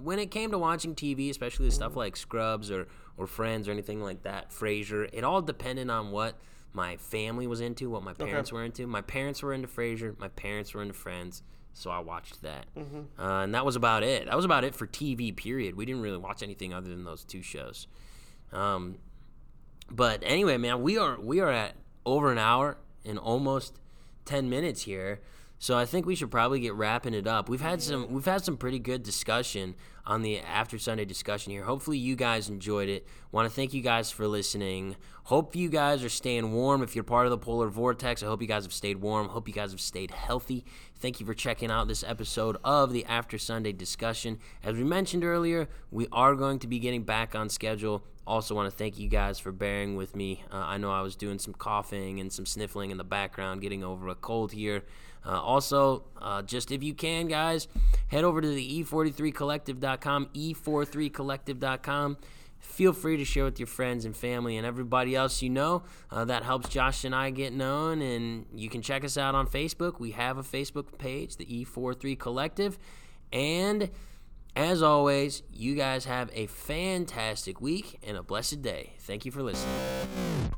when 0.00 0.18
it 0.18 0.30
came 0.30 0.50
to 0.50 0.58
watching 0.58 0.94
TV, 0.94 1.30
especially 1.30 1.70
stuff 1.70 1.96
like 1.96 2.16
Scrubs 2.16 2.70
or 2.70 2.86
or 3.16 3.26
Friends 3.26 3.68
or 3.68 3.72
anything 3.72 4.02
like 4.02 4.22
that, 4.22 4.50
Frasier. 4.50 5.08
It 5.12 5.24
all 5.24 5.42
depended 5.42 5.90
on 5.90 6.10
what 6.10 6.34
my 6.72 6.96
family 6.96 7.46
was 7.46 7.60
into, 7.60 7.90
what 7.90 8.02
my 8.02 8.14
parents 8.14 8.50
were 8.52 8.64
into. 8.64 8.86
My 8.86 9.02
parents 9.02 9.42
were 9.42 9.52
into 9.52 9.68
Frasier. 9.68 10.18
My 10.18 10.28
parents 10.28 10.72
were 10.72 10.80
into 10.82 10.94
Friends, 10.94 11.42
so 11.74 11.90
I 11.90 11.98
watched 11.98 12.42
that, 12.42 12.66
uh, 13.18 13.42
and 13.42 13.54
that 13.54 13.64
was 13.64 13.76
about 13.76 14.02
it. 14.02 14.26
That 14.26 14.36
was 14.36 14.44
about 14.46 14.64
it 14.64 14.74
for 14.74 14.86
TV. 14.86 15.34
Period. 15.36 15.76
We 15.76 15.84
didn't 15.84 16.02
really 16.02 16.18
watch 16.18 16.42
anything 16.42 16.72
other 16.72 16.88
than 16.88 17.04
those 17.04 17.24
two 17.24 17.42
shows. 17.42 17.86
Um, 18.52 18.96
but 19.90 20.22
anyway, 20.24 20.56
man, 20.56 20.82
we 20.82 20.96
are 20.98 21.20
we 21.20 21.40
are 21.40 21.50
at 21.50 21.74
over 22.06 22.32
an 22.32 22.38
hour 22.38 22.78
and 23.04 23.18
almost 23.18 23.78
ten 24.24 24.48
minutes 24.48 24.82
here. 24.82 25.20
So 25.62 25.78
I 25.78 25.86
think 25.86 26.06
we 26.06 26.16
should 26.16 26.32
probably 26.32 26.58
get 26.58 26.74
wrapping 26.74 27.14
it 27.14 27.28
up. 27.28 27.48
We've 27.48 27.60
had 27.60 27.80
some 27.80 28.12
we've 28.12 28.24
had 28.24 28.44
some 28.44 28.56
pretty 28.56 28.80
good 28.80 29.04
discussion 29.04 29.76
on 30.04 30.22
the 30.22 30.40
after 30.40 30.76
Sunday 30.76 31.04
discussion 31.04 31.52
here. 31.52 31.62
Hopefully 31.62 31.98
you 31.98 32.16
guys 32.16 32.48
enjoyed 32.48 32.88
it. 32.88 33.06
Want 33.30 33.48
to 33.48 33.54
thank 33.54 33.72
you 33.72 33.80
guys 33.80 34.10
for 34.10 34.26
listening. 34.26 34.96
Hope 35.22 35.54
you 35.54 35.68
guys 35.68 36.02
are 36.02 36.08
staying 36.08 36.50
warm. 36.50 36.82
If 36.82 36.96
you're 36.96 37.04
part 37.04 37.26
of 37.26 37.30
the 37.30 37.38
polar 37.38 37.68
vortex, 37.68 38.24
I 38.24 38.26
hope 38.26 38.42
you 38.42 38.48
guys 38.48 38.64
have 38.64 38.72
stayed 38.72 38.96
warm. 38.96 39.28
Hope 39.28 39.46
you 39.46 39.54
guys 39.54 39.70
have 39.70 39.80
stayed 39.80 40.10
healthy. 40.10 40.64
Thank 40.96 41.20
you 41.20 41.26
for 41.26 41.32
checking 41.32 41.70
out 41.70 41.86
this 41.86 42.02
episode 42.02 42.56
of 42.64 42.92
the 42.92 43.04
After 43.04 43.38
Sunday 43.38 43.70
discussion. 43.70 44.40
As 44.64 44.74
we 44.74 44.82
mentioned 44.82 45.22
earlier, 45.22 45.68
we 45.92 46.08
are 46.10 46.34
going 46.34 46.58
to 46.58 46.66
be 46.66 46.80
getting 46.80 47.04
back 47.04 47.36
on 47.36 47.48
schedule. 47.48 48.02
Also, 48.26 48.56
want 48.56 48.68
to 48.68 48.76
thank 48.76 48.98
you 48.98 49.08
guys 49.08 49.38
for 49.38 49.52
bearing 49.52 49.94
with 49.94 50.16
me. 50.16 50.42
Uh, 50.50 50.56
I 50.56 50.76
know 50.78 50.90
I 50.90 51.02
was 51.02 51.14
doing 51.14 51.38
some 51.38 51.54
coughing 51.54 52.18
and 52.18 52.32
some 52.32 52.46
sniffling 52.46 52.90
in 52.90 52.98
the 52.98 53.04
background, 53.04 53.62
getting 53.62 53.84
over 53.84 54.08
a 54.08 54.16
cold 54.16 54.50
here. 54.50 54.82
Uh, 55.24 55.40
also, 55.40 56.04
uh, 56.20 56.42
just 56.42 56.70
if 56.70 56.82
you 56.82 56.94
can, 56.94 57.28
guys, 57.28 57.68
head 58.08 58.24
over 58.24 58.40
to 58.40 58.48
the 58.48 58.82
e43collective.com, 58.84 60.26
e43collective.com. 60.34 62.16
Feel 62.58 62.92
free 62.92 63.16
to 63.16 63.24
share 63.24 63.44
with 63.44 63.58
your 63.58 63.66
friends 63.66 64.04
and 64.04 64.16
family 64.16 64.56
and 64.56 64.64
everybody 64.64 65.16
else 65.16 65.42
you 65.42 65.50
know. 65.50 65.82
Uh, 66.10 66.24
that 66.24 66.44
helps 66.44 66.68
Josh 66.68 67.04
and 67.04 67.14
I 67.14 67.30
get 67.30 67.52
known. 67.52 68.00
And 68.00 68.46
you 68.54 68.68
can 68.68 68.82
check 68.82 69.04
us 69.04 69.18
out 69.18 69.34
on 69.34 69.48
Facebook. 69.48 69.98
We 69.98 70.12
have 70.12 70.38
a 70.38 70.44
Facebook 70.44 70.96
page, 70.96 71.36
the 71.36 71.44
E43 71.44 72.18
Collective. 72.18 72.78
And 73.32 73.90
as 74.54 74.80
always, 74.80 75.42
you 75.52 75.74
guys 75.74 76.04
have 76.04 76.30
a 76.32 76.46
fantastic 76.46 77.60
week 77.60 77.98
and 78.06 78.16
a 78.16 78.22
blessed 78.22 78.62
day. 78.62 78.92
Thank 79.00 79.24
you 79.24 79.32
for 79.32 79.42
listening. 79.42 80.52